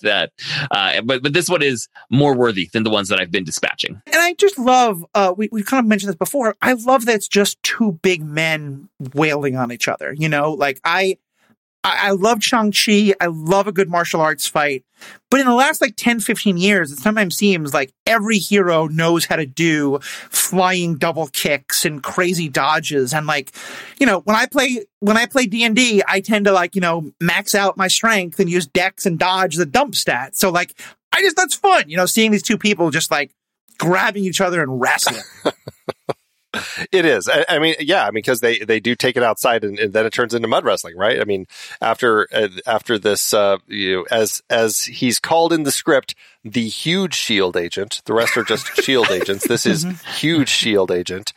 that, 0.02 0.32
uh, 0.72 1.00
but 1.02 1.22
but 1.22 1.32
this 1.32 1.48
one 1.48 1.62
is 1.62 1.88
more 2.10 2.34
worthy 2.36 2.68
than 2.72 2.82
the 2.82 2.90
ones 2.90 3.08
that 3.08 3.20
I've 3.20 3.30
been 3.30 3.44
dispatching. 3.44 4.00
And 4.06 4.16
I 4.16 4.34
just 4.34 4.58
love, 4.58 5.04
uh, 5.14 5.32
we, 5.36 5.48
we 5.52 5.62
kind 5.62 5.78
of 5.78 5.86
mentioned 5.86 6.08
this 6.08 6.16
before. 6.16 6.56
I 6.62 6.72
love 6.72 7.04
that 7.06 7.14
it's 7.14 7.28
just 7.28 7.62
two 7.62 7.92
big 8.02 8.24
men 8.24 8.88
wailing 9.14 9.56
on 9.56 9.70
each 9.70 9.86
other. 9.88 10.12
You 10.16 10.28
know, 10.28 10.52
like 10.52 10.80
I, 10.84 11.18
I, 11.88 12.08
I 12.08 12.10
love 12.10 12.42
Shang-Chi. 12.42 13.14
I 13.20 13.26
love 13.26 13.66
a 13.66 13.72
good 13.72 13.88
martial 13.88 14.20
arts 14.20 14.46
fight. 14.46 14.84
But 15.30 15.40
in 15.40 15.46
the 15.46 15.54
last 15.54 15.80
like 15.80 15.94
10, 15.96 16.20
15 16.20 16.56
years, 16.56 16.90
it 16.90 16.98
sometimes 16.98 17.36
seems 17.36 17.72
like 17.72 17.92
every 18.06 18.38
hero 18.38 18.88
knows 18.88 19.26
how 19.26 19.36
to 19.36 19.46
do 19.46 19.98
flying 20.02 20.96
double 20.96 21.28
kicks 21.28 21.84
and 21.84 22.02
crazy 22.02 22.48
dodges. 22.48 23.12
And 23.12 23.26
like, 23.26 23.52
you 23.98 24.06
know, 24.06 24.20
when 24.20 24.36
I 24.36 24.46
play, 24.46 24.84
when 25.00 25.16
I 25.16 25.26
play 25.26 25.46
D&D, 25.46 26.02
I 26.06 26.20
tend 26.20 26.46
to 26.46 26.52
like, 26.52 26.74
you 26.74 26.80
know, 26.80 27.12
max 27.20 27.54
out 27.54 27.76
my 27.76 27.88
strength 27.88 28.40
and 28.40 28.50
use 28.50 28.66
dex 28.66 29.06
and 29.06 29.18
dodge 29.18 29.56
the 29.56 29.66
dump 29.66 29.94
stat. 29.94 30.36
So 30.36 30.50
like, 30.50 30.74
I 31.12 31.20
just, 31.22 31.36
that's 31.36 31.54
fun, 31.54 31.84
you 31.88 31.96
know, 31.96 32.06
seeing 32.06 32.30
these 32.30 32.42
two 32.42 32.58
people 32.58 32.90
just 32.90 33.10
like, 33.10 33.32
grabbing 33.78 34.24
each 34.24 34.40
other 34.40 34.60
and 34.60 34.80
wrestling. 34.80 35.22
It 36.92 37.04
is. 37.04 37.28
I, 37.28 37.44
I 37.48 37.58
mean, 37.58 37.74
yeah. 37.80 38.04
I 38.04 38.08
mean, 38.10 38.14
because 38.14 38.40
they 38.40 38.58
they 38.58 38.80
do 38.80 38.94
take 38.94 39.16
it 39.16 39.22
outside, 39.22 39.64
and, 39.64 39.78
and 39.78 39.92
then 39.92 40.06
it 40.06 40.12
turns 40.12 40.34
into 40.34 40.48
mud 40.48 40.64
wrestling, 40.64 40.96
right? 40.96 41.20
I 41.20 41.24
mean, 41.24 41.46
after 41.80 42.26
uh, 42.32 42.48
after 42.66 42.98
this, 42.98 43.32
uh, 43.34 43.58
you 43.66 43.96
know, 43.96 44.06
as 44.10 44.42
as 44.50 44.82
he's 44.84 45.18
called 45.18 45.52
in 45.52 45.62
the 45.64 45.72
script, 45.72 46.14
the 46.44 46.68
huge 46.68 47.14
shield 47.14 47.56
agent. 47.56 48.02
The 48.04 48.12
rest 48.14 48.36
are 48.36 48.44
just 48.44 48.66
shield 48.82 49.10
agents. 49.10 49.46
This 49.46 49.66
is 49.66 49.84
huge 50.18 50.48
shield 50.48 50.90
agent. 50.90 51.32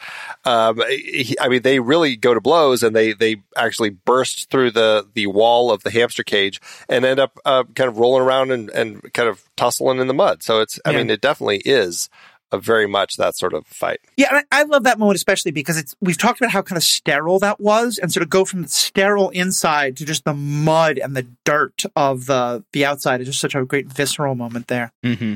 Um, 0.45 0.81
he, 0.89 1.35
I 1.39 1.47
mean, 1.49 1.61
they 1.61 1.79
really 1.79 2.15
go 2.15 2.33
to 2.33 2.41
blows, 2.41 2.83
and 2.83 2.95
they 2.95 3.13
they 3.13 3.37
actually 3.57 3.89
burst 3.89 4.49
through 4.49 4.71
the 4.71 5.07
the 5.13 5.27
wall 5.27 5.71
of 5.71 5.83
the 5.83 5.91
hamster 5.91 6.23
cage 6.23 6.61
and 6.89 7.03
end 7.05 7.19
up 7.19 7.37
uh, 7.45 7.63
kind 7.75 7.87
of 7.89 7.97
rolling 7.97 8.21
around 8.23 8.51
and 8.51 8.69
and 8.71 9.13
kind 9.13 9.27
of 9.29 9.43
tussling 9.55 9.99
in 9.99 10.07
the 10.07 10.13
mud. 10.13 10.43
So 10.43 10.59
it's. 10.61 10.79
I 10.85 10.91
Yeah. 10.91 10.97
mean, 10.97 11.09
it 11.09 11.21
definitely 11.21 11.61
is. 11.65 12.09
A 12.51 12.59
very 12.59 12.87
much 12.87 13.15
that 13.15 13.37
sort 13.37 13.53
of 13.53 13.65
fight. 13.65 13.99
Yeah, 14.17 14.27
and 14.29 14.45
I, 14.51 14.61
I 14.61 14.63
love 14.63 14.83
that 14.83 14.99
moment 14.99 15.15
especially 15.15 15.51
because 15.51 15.77
it's 15.77 15.95
we've 16.01 16.17
talked 16.17 16.41
about 16.41 16.51
how 16.51 16.61
kind 16.61 16.77
of 16.77 16.83
sterile 16.83 17.39
that 17.39 17.59
was, 17.59 17.97
and 17.97 18.11
sort 18.11 18.23
of 18.23 18.29
go 18.29 18.45
from 18.45 18.63
the 18.63 18.67
sterile 18.67 19.29
inside 19.29 19.97
to 19.97 20.05
just 20.05 20.25
the 20.25 20.33
mud 20.33 20.97
and 20.97 21.15
the 21.15 21.27
dirt 21.45 21.83
of 21.95 22.25
the 22.25 22.63
the 22.73 22.85
outside 22.85 23.21
is 23.21 23.27
just 23.27 23.39
such 23.39 23.55
a 23.55 23.63
great 23.65 23.87
visceral 23.87 24.35
moment 24.35 24.67
there. 24.67 24.91
Mm-hmm. 25.03 25.35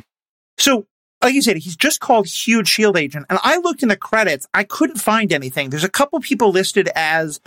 So, 0.57 0.87
like 1.23 1.33
you 1.33 1.41
said, 1.41 1.57
he's 1.57 1.75
just 1.75 1.99
called 1.99 2.27
Huge 2.27 2.67
Shield 2.67 2.97
Agent, 2.97 3.25
and 3.29 3.39
I 3.43 3.57
looked 3.57 3.81
in 3.81 3.89
the 3.89 3.97
credits, 3.97 4.47
I 4.53 4.63
couldn't 4.63 4.97
find 4.97 5.31
anything. 5.31 5.69
There's 5.69 5.83
a 5.83 5.89
couple 5.89 6.19
people 6.19 6.51
listed 6.51 6.89
as 6.95 7.39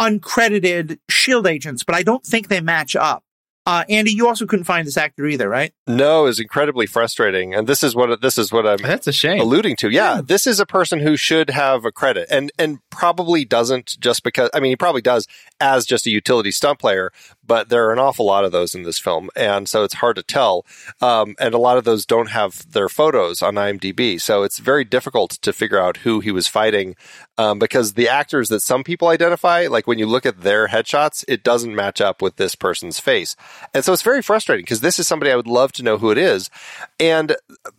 uncredited 0.00 0.98
Shield 1.08 1.46
agents, 1.46 1.84
but 1.84 1.94
I 1.94 2.02
don't 2.02 2.24
think 2.24 2.48
they 2.48 2.60
match 2.60 2.94
up. 2.96 3.24
Uh, 3.66 3.82
Andy, 3.88 4.12
you 4.12 4.28
also 4.28 4.46
couldn't 4.46 4.64
find 4.64 4.86
this 4.86 4.96
actor 4.96 5.26
either, 5.26 5.48
right? 5.48 5.72
No, 5.88 6.26
is 6.26 6.38
incredibly 6.38 6.86
frustrating, 6.86 7.52
and 7.52 7.66
this 7.66 7.82
is 7.82 7.96
what 7.96 8.20
this 8.20 8.38
is 8.38 8.52
what 8.52 8.64
I'm 8.64 8.78
That's 8.78 9.08
a 9.08 9.12
shame. 9.12 9.40
alluding 9.40 9.74
to. 9.76 9.90
Yeah, 9.90 10.20
this 10.24 10.46
is 10.46 10.60
a 10.60 10.66
person 10.66 11.00
who 11.00 11.16
should 11.16 11.50
have 11.50 11.84
a 11.84 11.90
credit, 11.90 12.28
and 12.30 12.52
and 12.60 12.78
probably 12.90 13.44
doesn't 13.44 13.96
just 13.98 14.22
because. 14.22 14.50
I 14.54 14.60
mean, 14.60 14.70
he 14.70 14.76
probably 14.76 15.02
does 15.02 15.26
as 15.58 15.84
just 15.84 16.06
a 16.06 16.10
utility 16.10 16.52
stunt 16.52 16.78
player, 16.78 17.10
but 17.46 17.68
there 17.68 17.88
are 17.88 17.92
an 17.92 17.98
awful 17.98 18.26
lot 18.26 18.44
of 18.44 18.52
those 18.52 18.74
in 18.74 18.82
this 18.82 18.98
film, 18.98 19.30
and 19.36 19.68
so 19.68 19.84
it's 19.84 19.94
hard 19.94 20.16
to 20.16 20.22
tell. 20.22 20.64
Um, 21.00 21.34
and 21.38 21.54
a 21.54 21.58
lot 21.58 21.78
of 21.78 21.84
those 21.84 22.06
don't 22.06 22.30
have 22.30 22.70
their 22.72 22.88
photos 22.88 23.42
on 23.42 23.54
IMDb, 23.54 24.20
so 24.20 24.42
it's 24.42 24.58
very 24.58 24.84
difficult 24.84 25.32
to 25.32 25.52
figure 25.52 25.78
out 25.78 25.98
who 25.98 26.20
he 26.20 26.30
was 26.30 26.48
fighting 26.48 26.96
um, 27.38 27.58
because 27.58 27.92
the 27.92 28.08
actors 28.08 28.48
that 28.48 28.60
some 28.60 28.82
people 28.82 29.08
identify, 29.08 29.66
like 29.66 29.86
when 29.86 29.98
you 29.98 30.06
look 30.06 30.24
at 30.24 30.40
their 30.40 30.68
headshots, 30.68 31.24
it 31.28 31.42
doesn't 31.42 31.74
match 31.74 32.00
up 32.00 32.22
with 32.22 32.36
this 32.36 32.54
person's 32.54 32.98
face. 32.98 33.36
And 33.74 33.84
so 33.84 33.92
it's 33.92 34.02
very 34.02 34.22
frustrating 34.22 34.64
because 34.64 34.80
this 34.80 34.98
is 34.98 35.06
somebody 35.06 35.30
I 35.30 35.36
would 35.36 35.46
love 35.46 35.72
to 35.72 35.82
know 35.82 35.98
who 35.98 36.10
it 36.10 36.18
is. 36.18 36.50
And 36.98 37.36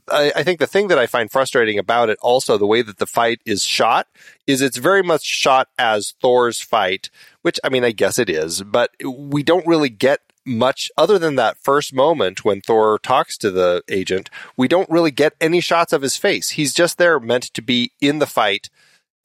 I, 0.10 0.32
I 0.36 0.44
think 0.44 0.60
the 0.60 0.68
thing 0.68 0.88
that 0.90 1.00
I 1.00 1.08
find 1.08 1.32
frustrating 1.32 1.80
about 1.80 2.10
it 2.10 2.20
also, 2.22 2.58
the 2.58 2.68
way 2.68 2.82
that 2.82 2.98
the 2.98 3.08
fight 3.08 3.42
is 3.46 3.64
shot, 3.64 4.08
is 4.48 4.62
it's 4.62 4.78
very 4.78 5.04
much 5.04 5.24
shot 5.24 5.68
as 5.78 6.16
Thor's 6.22 6.62
fight, 6.62 7.10
which 7.42 7.60
I 7.64 7.70
mean, 7.70 7.84
I 7.84 7.92
guess 7.92 8.18
it 8.18 8.30
is, 8.30 8.64
but 8.64 8.92
we 9.04 9.44
don't 9.44 9.68
really 9.68 9.90
get 9.90 10.22
much 10.46 10.90
other 10.98 11.20
than 11.20 11.36
that 11.36 11.58
first 11.58 11.94
moment 11.94 12.46
when 12.46 12.62
Thor 12.62 12.98
talks 12.98 13.38
to 13.40 13.52
the 13.52 13.84
agent. 13.90 14.30
We 14.56 14.70
don't 14.70 14.90
really 14.90 15.12
get 15.12 15.34
any 15.42 15.60
shots 15.60 15.92
of 15.92 16.02
his 16.02 16.16
face. 16.16 16.52
He's 16.52 16.74
just 16.74 16.98
there 16.98 17.20
meant 17.20 17.54
to 17.54 17.62
be 17.62 17.92
in 18.02 18.20
the 18.20 18.26
fight. 18.26 18.70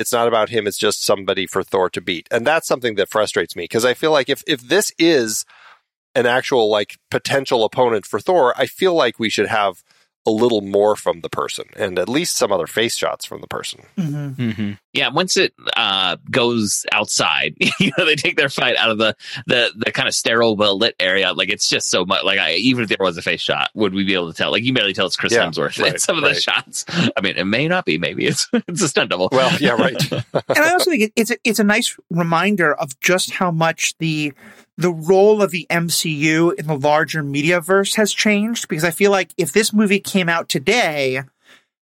It's 0.01 0.13
not 0.13 0.27
about 0.27 0.49
him. 0.49 0.67
It's 0.67 0.79
just 0.79 1.05
somebody 1.05 1.47
for 1.47 1.63
Thor 1.63 1.89
to 1.91 2.01
beat. 2.01 2.27
And 2.33 2.45
that's 2.45 2.67
something 2.67 2.97
that 2.97 3.09
frustrates 3.09 3.55
me 3.55 3.65
because 3.65 3.85
I 3.85 3.95
feel 3.95 4.11
like 4.11 4.29
if, 4.29 4.43
if 4.49 4.63
this 4.63 4.93
is 4.99 5.45
an 6.17 6.27
actual 6.27 6.69
like 6.69 6.99
potential 7.11 7.65
opponent 7.65 8.05
for 8.05 8.19
Thor, 8.19 8.53
I 8.59 8.67
feel 8.67 8.95
like 8.95 9.21
we 9.21 9.31
should 9.31 9.47
have 9.47 9.85
a 10.25 10.31
little 10.31 10.61
more 10.61 10.95
from 10.95 11.21
the 11.21 11.29
person 11.29 11.65
and 11.77 11.99
at 11.99 12.09
least 12.09 12.37
some 12.37 12.53
other 12.53 12.67
face 12.67 12.97
shots 12.97 13.25
from 13.25 13.41
the 13.41 13.47
person. 13.49 13.83
Mm-hmm. 13.97 14.51
Mm-hmm. 14.51 14.73
Yeah, 14.93 15.09
once 15.09 15.37
it 15.37 15.53
uh, 15.77 16.17
goes 16.31 16.87
outside, 16.93 17.57
you 17.81 17.91
know, 17.99 18.05
they 18.05 18.15
take 18.15 18.37
their 18.37 18.49
fight 18.49 18.77
out 18.77 18.91
of 18.91 18.99
the 18.99 19.17
the, 19.47 19.73
the 19.77 19.91
kind 19.91 20.07
of 20.07 20.15
sterile, 20.15 20.57
well 20.57 20.79
lit 20.79 20.95
area. 21.01 21.33
Like 21.33 21.49
it's 21.49 21.69
just 21.69 21.91
so 21.91 22.05
much. 22.05 22.25
Like 22.25 22.39
I, 22.39 22.55
even 22.55 22.85
if 22.85 22.89
there 22.89 22.99
was 23.01 23.17
a 23.17 23.23
face 23.23 23.41
shot, 23.41 23.71
would 23.75 23.95
we 23.95 24.05
be 24.05 24.15
able 24.15 24.31
to 24.31 24.37
tell? 24.37 24.53
Like 24.53 24.63
you 24.63 24.73
barely 24.73 24.93
tell 24.93 25.07
it's 25.07 25.17
Chris 25.17 25.33
Yeah, 25.33 25.47
Hemsworth 25.47 25.81
right, 25.83 25.95
in 25.95 25.99
some 25.99 26.19
of 26.19 26.25
right. 26.25 26.35
the 26.35 26.41
shots. 26.41 26.85
I 26.89 27.21
mean, 27.21 27.37
it 27.37 27.45
may 27.45 27.67
not 27.67 27.85
be. 27.85 27.99
Maybe 27.99 28.27
it's 28.27 28.49
it's 28.53 28.83
a 28.83 28.89
stunt 28.89 29.11
double. 29.11 29.29
Well, 29.33 29.57
yeah, 29.61 29.73
right. 29.73 30.13
and 30.13 30.59
I 30.59 30.73
also 30.73 30.91
think 30.91 31.13
it's 31.17 31.31
a, 31.31 31.37
it's 31.43 31.59
a 31.59 31.65
nice 31.65 31.97
reminder 32.11 32.75
of 32.75 32.99
just 33.01 33.33
how 33.33 33.51
much 33.51 33.97
the 33.99 34.33
the 34.83 34.93
role 34.93 35.43
of 35.43 35.51
the 35.51 35.67
MCU 35.71 36.55
in 36.59 36.67
the 36.67 36.77
larger 36.77 37.23
mediaverse 37.23 37.97
has 37.97 38.13
changed. 38.13 38.69
Because 38.69 38.85
I 38.85 38.91
feel 38.91 39.11
like 39.11 39.33
if 39.37 39.53
this 39.53 39.73
movie 39.73 40.01
came 40.01 40.29
out 40.29 40.49
today, 40.49 41.23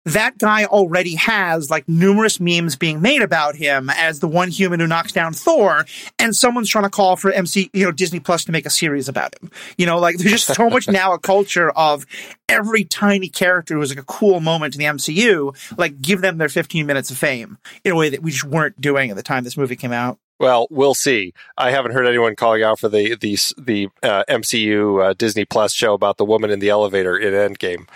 that 0.05 0.37
guy 0.37 0.65
already 0.65 1.15
has 1.15 1.69
like 1.69 1.87
numerous 1.87 2.39
memes 2.39 2.75
being 2.75 3.01
made 3.01 3.21
about 3.21 3.55
him 3.55 3.89
as 3.89 4.19
the 4.19 4.27
one 4.27 4.49
human 4.49 4.79
who 4.79 4.87
knocks 4.87 5.11
down 5.11 5.33
Thor, 5.33 5.85
and 6.17 6.35
someone's 6.35 6.69
trying 6.69 6.85
to 6.85 6.89
call 6.89 7.15
for 7.15 7.31
MC, 7.31 7.69
you 7.73 7.85
know, 7.85 7.91
Disney 7.91 8.19
Plus 8.19 8.45
to 8.45 8.51
make 8.51 8.65
a 8.65 8.69
series 8.69 9.07
about 9.09 9.35
him. 9.41 9.51
You 9.77 9.85
know, 9.85 9.99
like 9.99 10.17
there's 10.17 10.31
just 10.31 10.55
so 10.55 10.69
much 10.69 10.87
now 10.89 11.13
a 11.13 11.19
culture 11.19 11.69
of 11.71 12.05
every 12.47 12.83
tiny 12.85 13.29
character 13.29 13.75
who 13.75 13.79
was 13.79 13.91
like 13.91 13.99
a 13.99 14.05
cool 14.05 14.39
moment 14.39 14.75
in 14.75 14.79
the 14.79 14.85
MCU, 14.85 15.55
like 15.77 16.01
give 16.01 16.21
them 16.21 16.37
their 16.37 16.49
15 16.49 16.85
minutes 16.85 17.11
of 17.11 17.17
fame 17.17 17.57
in 17.83 17.91
a 17.91 17.95
way 17.95 18.09
that 18.09 18.21
we 18.21 18.31
just 18.31 18.45
weren't 18.45 18.79
doing 18.79 19.09
at 19.09 19.15
the 19.15 19.23
time 19.23 19.43
this 19.43 19.57
movie 19.57 19.75
came 19.75 19.91
out. 19.93 20.17
Well, 20.39 20.67
we'll 20.69 20.93
see. 20.93 21.33
I 21.57 21.71
haven't 21.71 21.91
heard 21.91 22.07
anyone 22.07 22.35
calling 22.35 22.63
out 22.63 22.79
for 22.79 22.89
the 22.89 23.15
the 23.15 23.37
the 23.57 23.89
uh, 24.01 24.23
MCU 24.29 25.09
uh, 25.09 25.13
Disney 25.13 25.45
Plus 25.45 25.73
show 25.73 25.93
about 25.93 26.17
the 26.17 26.25
woman 26.25 26.49
in 26.49 26.59
the 26.59 26.69
elevator 26.69 27.17
in 27.17 27.33
Endgame, 27.33 27.87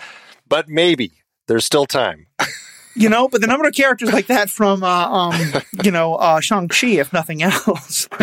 but 0.46 0.68
maybe 0.68 1.12
there's 1.46 1.64
still 1.64 1.86
time. 1.86 2.26
you 2.94 3.08
know, 3.08 3.28
but 3.28 3.40
the 3.40 3.46
number 3.46 3.66
of 3.66 3.74
characters 3.74 4.12
like 4.12 4.26
that 4.28 4.48
from, 4.50 4.82
uh, 4.82 5.08
um, 5.08 5.34
you 5.82 5.90
know, 5.90 6.14
uh, 6.14 6.40
Shang-Chi, 6.40 6.88
if 6.88 7.12
nothing 7.12 7.42
else. 7.42 8.08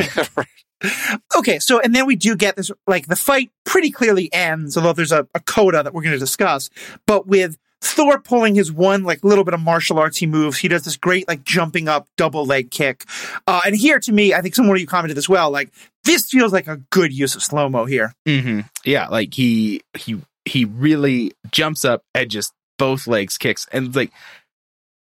okay, 1.38 1.60
so, 1.60 1.79
and 1.79 1.93
then 1.93 2.05
we 2.05 2.15
do 2.15 2.36
get 2.36 2.55
this, 2.55 2.71
like, 2.88 3.07
the 3.07 3.15
fight 3.15 3.51
pretty 3.65 3.91
clearly 3.91 4.34
ends, 4.34 4.77
although 4.77 4.93
there's 4.93 5.12
a, 5.12 5.27
a 5.36 5.39
coda 5.39 5.84
that 5.84 5.93
we're 5.93 6.01
going 6.01 6.13
to 6.13 6.19
discuss, 6.19 6.69
but 7.05 7.27
with 7.27 7.57
Thor 7.81 8.19
pulling 8.19 8.55
his 8.55 8.71
one, 8.71 9.03
like, 9.03 9.23
little 9.23 9.43
bit 9.43 9.53
of 9.53 9.59
martial 9.59 9.97
artsy 9.97 10.29
moves, 10.29 10.57
he 10.57 10.67
does 10.67 10.83
this 10.83 10.97
great, 10.97 11.27
like, 11.27 11.43
jumping 11.43 11.87
up 11.87 12.07
double 12.15 12.45
leg 12.45 12.71
kick. 12.71 13.05
Uh, 13.47 13.61
and 13.65 13.75
here, 13.75 13.99
to 13.99 14.11
me, 14.11 14.33
I 14.33 14.41
think 14.41 14.55
someone 14.55 14.77
of 14.77 14.81
you 14.81 14.87
commented 14.87 15.17
as 15.17 15.27
well, 15.27 15.51
like, 15.51 15.71
this 16.03 16.29
feels 16.29 16.53
like 16.53 16.67
a 16.67 16.77
good 16.91 17.11
use 17.11 17.35
of 17.35 17.43
slow-mo 17.43 17.85
here. 17.85 18.13
Mm-hmm. 18.27 18.61
Yeah, 18.85 19.07
like, 19.07 19.33
he, 19.33 19.81
he, 19.97 20.21
he 20.45 20.65
really 20.65 21.33
jumps 21.51 21.85
up 21.85 22.03
and 22.13 22.29
just 22.29 22.53
both 22.77 23.05
legs 23.05 23.37
kicks 23.37 23.67
and 23.71 23.95
like 23.95 24.11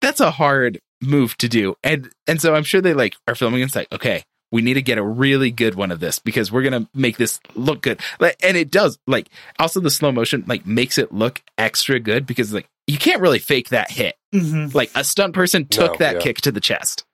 that's 0.01 0.19
a 0.19 0.29
hard 0.29 0.77
move 1.01 1.37
to 1.37 1.47
do. 1.47 1.73
And 1.85 2.09
and 2.27 2.41
so 2.41 2.53
I'm 2.53 2.65
sure 2.65 2.81
they 2.81 2.93
like 2.93 3.15
are 3.29 3.35
filming 3.35 3.61
and 3.61 3.69
it's 3.69 3.75
like, 3.77 3.89
okay, 3.93 4.23
we 4.51 4.61
need 4.61 4.73
to 4.75 4.81
get 4.81 4.97
a 4.97 5.03
really 5.03 5.51
good 5.51 5.75
one 5.75 5.91
of 5.91 5.99
this 5.99 6.19
because 6.19 6.51
we're 6.51 6.63
gonna 6.63 6.87
make 6.93 7.17
this 7.17 7.39
look 7.55 7.81
good. 7.81 7.99
And 8.43 8.57
it 8.57 8.69
does. 8.71 8.99
Like 9.07 9.29
also 9.59 9.79
the 9.79 9.89
slow 9.89 10.11
motion 10.11 10.43
like 10.47 10.65
makes 10.65 10.97
it 10.97 11.13
look 11.13 11.41
extra 11.57 11.99
good 11.99 12.25
because 12.25 12.53
like 12.53 12.67
you 12.87 12.97
can't 12.97 13.21
really 13.21 13.39
fake 13.39 13.69
that 13.69 13.89
hit. 13.91 14.15
Mm-hmm. 14.33 14.75
Like 14.75 14.91
a 14.95 15.03
stunt 15.03 15.33
person 15.33 15.65
took 15.67 15.93
No, 15.93 15.97
that 16.05 16.15
yeah. 16.15 16.21
kick 16.21 16.37
to 16.41 16.51
the 16.51 16.59
chest. 16.61 17.05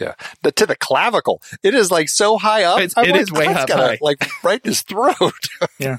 Yeah, 0.00 0.14
the, 0.42 0.52
to 0.52 0.64
the 0.66 0.74
clavicle. 0.76 1.42
It 1.62 1.74
is 1.74 1.90
like 1.90 2.08
so 2.08 2.38
high 2.38 2.64
up. 2.64 2.78
It's- 2.78 2.94
I'm 2.96 3.04
it 3.04 3.12
like, 3.12 3.20
is 3.20 3.30
way 3.32 3.46
up 3.46 3.68
gotta, 3.68 3.74
high. 3.88 3.98
like 4.00 4.26
right 4.42 4.60
in 4.64 4.70
his 4.70 4.82
throat. 4.82 5.14
Yeah. 5.78 5.98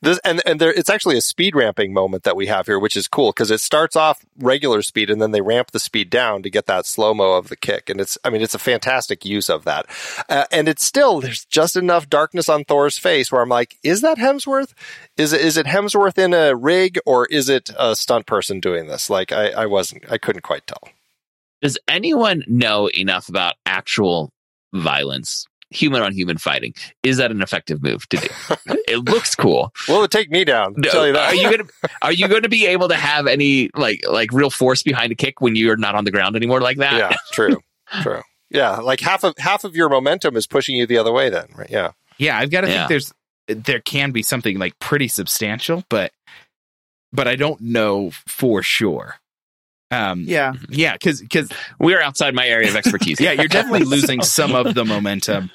This 0.00 0.18
and 0.24 0.40
and 0.46 0.60
there 0.60 0.72
it's 0.72 0.90
actually 0.90 1.16
a 1.16 1.20
speed 1.20 1.54
ramping 1.54 1.92
moment 1.92 2.22
that 2.24 2.36
we 2.36 2.46
have 2.46 2.66
here, 2.66 2.78
which 2.78 2.96
is 2.96 3.08
cool 3.08 3.30
because 3.30 3.50
it 3.50 3.60
starts 3.60 3.96
off 3.96 4.24
regular 4.38 4.82
speed 4.82 5.10
and 5.10 5.20
then 5.20 5.32
they 5.32 5.40
ramp 5.40 5.70
the 5.72 5.78
speed 5.78 6.10
down 6.10 6.42
to 6.42 6.50
get 6.50 6.66
that 6.66 6.86
slow 6.86 7.14
mo 7.14 7.32
of 7.32 7.48
the 7.48 7.56
kick, 7.56 7.90
and 7.90 8.00
it's 8.00 8.16
I 8.24 8.30
mean 8.30 8.42
it's 8.42 8.54
a 8.54 8.58
fantastic 8.58 9.24
use 9.24 9.50
of 9.50 9.64
that, 9.64 9.86
uh, 10.28 10.44
and 10.50 10.68
it's 10.68 10.84
still 10.84 11.20
there's 11.20 11.44
just 11.44 11.76
enough 11.76 12.08
darkness 12.08 12.48
on 12.48 12.64
Thor's 12.64 12.98
face 12.98 13.30
where 13.30 13.42
I'm 13.42 13.48
like, 13.48 13.76
is 13.82 14.00
that 14.00 14.18
Hemsworth? 14.18 14.72
Is 15.16 15.32
it 15.32 15.40
is 15.40 15.56
it 15.56 15.66
Hemsworth 15.66 16.18
in 16.18 16.34
a 16.34 16.54
rig 16.54 16.98
or 17.06 17.26
is 17.26 17.48
it 17.48 17.70
a 17.78 17.94
stunt 17.96 18.26
person 18.26 18.60
doing 18.60 18.86
this? 18.86 19.10
Like 19.10 19.32
I 19.32 19.50
I 19.50 19.66
wasn't 19.66 20.10
I 20.10 20.18
couldn't 20.18 20.42
quite 20.42 20.66
tell. 20.66 20.88
Does 21.60 21.78
anyone 21.86 22.42
know 22.48 22.88
enough 22.88 23.28
about 23.28 23.54
actual 23.66 24.32
violence, 24.74 25.46
human 25.72 26.02
on 26.02 26.12
human 26.12 26.38
fighting? 26.38 26.74
Is 27.02 27.16
that 27.16 27.30
an 27.30 27.42
effective 27.42 27.82
move 27.82 28.08
to 28.10 28.16
do? 28.18 28.28
it 28.88 28.98
looks 29.04 29.34
cool. 29.34 29.72
Well, 29.88 30.04
it 30.04 30.10
take 30.10 30.30
me 30.30 30.44
down. 30.44 30.74
I'll 30.76 30.90
tell 30.90 31.06
you 31.06 31.12
that. 31.14 31.32
Are 31.32 31.34
you 31.34 31.50
gonna 31.50 31.68
Are 32.02 32.12
you 32.12 32.28
going 32.28 32.42
to 32.42 32.48
be 32.48 32.66
able 32.66 32.88
to 32.88 32.94
have 32.96 33.26
any 33.26 33.70
like 33.74 34.04
like 34.08 34.32
real 34.32 34.50
force 34.50 34.82
behind 34.82 35.12
a 35.12 35.14
kick 35.14 35.40
when 35.40 35.56
you're 35.56 35.76
not 35.76 35.94
on 35.94 36.04
the 36.04 36.10
ground 36.10 36.36
anymore 36.36 36.60
like 36.60 36.76
that? 36.78 36.94
yeah, 36.98 37.16
true, 37.32 37.60
true. 38.02 38.22
Yeah, 38.50 38.76
like 38.80 39.00
half 39.00 39.24
of 39.24 39.34
half 39.38 39.64
of 39.64 39.74
your 39.74 39.88
momentum 39.88 40.36
is 40.36 40.46
pushing 40.46 40.76
you 40.76 40.86
the 40.86 40.98
other 40.98 41.12
way. 41.12 41.30
Then, 41.30 41.46
right? 41.56 41.70
Yeah, 41.70 41.92
Yeah, 42.18 42.38
I've 42.38 42.50
got 42.50 42.62
to 42.62 42.68
Yeah. 42.68 42.86
think 42.86 42.88
there's 42.88 43.12
there 43.48 43.80
can 43.80 44.12
be 44.12 44.22
something 44.22 44.58
like 44.58 44.78
pretty 44.78 45.08
substantial, 45.08 45.84
but 45.88 46.12
but 47.12 47.26
I 47.28 47.36
don't 47.36 47.60
know 47.60 48.10
for 48.26 48.62
sure. 48.62 49.16
Um 49.92 50.24
Yeah. 50.26 50.54
yeah, 50.70 50.96
cuz 50.96 51.22
cuz 51.30 51.48
We're 51.78 52.00
outside 52.00 52.34
my 52.34 52.46
area 52.46 52.68
of 52.68 52.76
expertise. 52.76 53.20
yeah, 53.20 53.32
you're 53.32 53.48
definitely 53.48 53.84
losing 53.96 54.22
some 54.22 54.54
of 54.54 54.74
the 54.74 54.84
momentum 54.84 55.50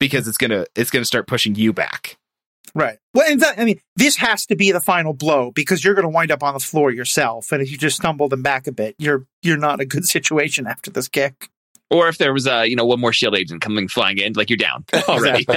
because 0.00 0.26
it's 0.26 0.38
going 0.38 0.50
to 0.50 0.66
it's 0.74 0.90
going 0.90 1.02
to 1.02 1.06
start 1.06 1.26
pushing 1.28 1.54
you 1.54 1.72
back. 1.72 2.16
Right. 2.74 2.98
Well, 3.12 3.30
in 3.30 3.38
fact, 3.38 3.58
I 3.58 3.64
mean, 3.66 3.80
this 3.96 4.16
has 4.16 4.46
to 4.46 4.56
be 4.56 4.72
the 4.72 4.80
final 4.80 5.12
blow 5.12 5.50
because 5.50 5.84
you're 5.84 5.94
going 5.94 6.04
to 6.06 6.08
wind 6.08 6.30
up 6.30 6.42
on 6.42 6.54
the 6.54 6.60
floor 6.60 6.90
yourself, 6.90 7.52
and 7.52 7.60
if 7.60 7.70
you 7.70 7.76
just 7.76 7.96
stumble 7.96 8.30
them 8.30 8.42
back 8.42 8.66
a 8.66 8.72
bit, 8.72 8.94
you're 8.98 9.26
you're 9.42 9.58
not 9.58 9.74
in 9.74 9.80
a 9.80 9.84
good 9.84 10.04
situation 10.16 10.66
after 10.66 10.90
this 10.90 11.06
kick. 11.08 11.48
Or 11.92 12.08
if 12.08 12.18
there 12.18 12.32
was 12.32 12.46
a 12.46 12.66
you 12.66 12.74
know 12.74 12.86
one 12.86 13.00
more 13.00 13.12
shield 13.12 13.36
agent 13.36 13.60
coming 13.60 13.86
flying 13.86 14.18
in, 14.18 14.32
like 14.32 14.50
you're 14.50 14.56
down 14.56 14.84
already. 15.08 15.46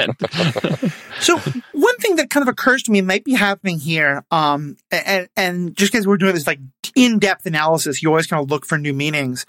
So 1.21 1.37
one 1.71 1.95
thing 1.97 2.17
that 2.17 2.29
kind 2.29 2.41
of 2.41 2.49
occurs 2.49 2.83
to 2.83 2.91
me 2.91 3.01
might 3.01 3.23
be 3.23 3.33
happening 3.33 3.79
here, 3.79 4.25
um, 4.31 4.75
and 4.91 5.29
and 5.37 5.75
just 5.75 5.93
because 5.93 6.05
we're 6.05 6.17
doing 6.17 6.33
this 6.33 6.45
like 6.45 6.59
in 6.93 7.19
depth 7.19 7.45
analysis, 7.45 8.03
you 8.03 8.09
always 8.09 8.27
kind 8.27 8.43
of 8.43 8.51
look 8.51 8.65
for 8.65 8.77
new 8.77 8.93
meanings. 8.93 9.45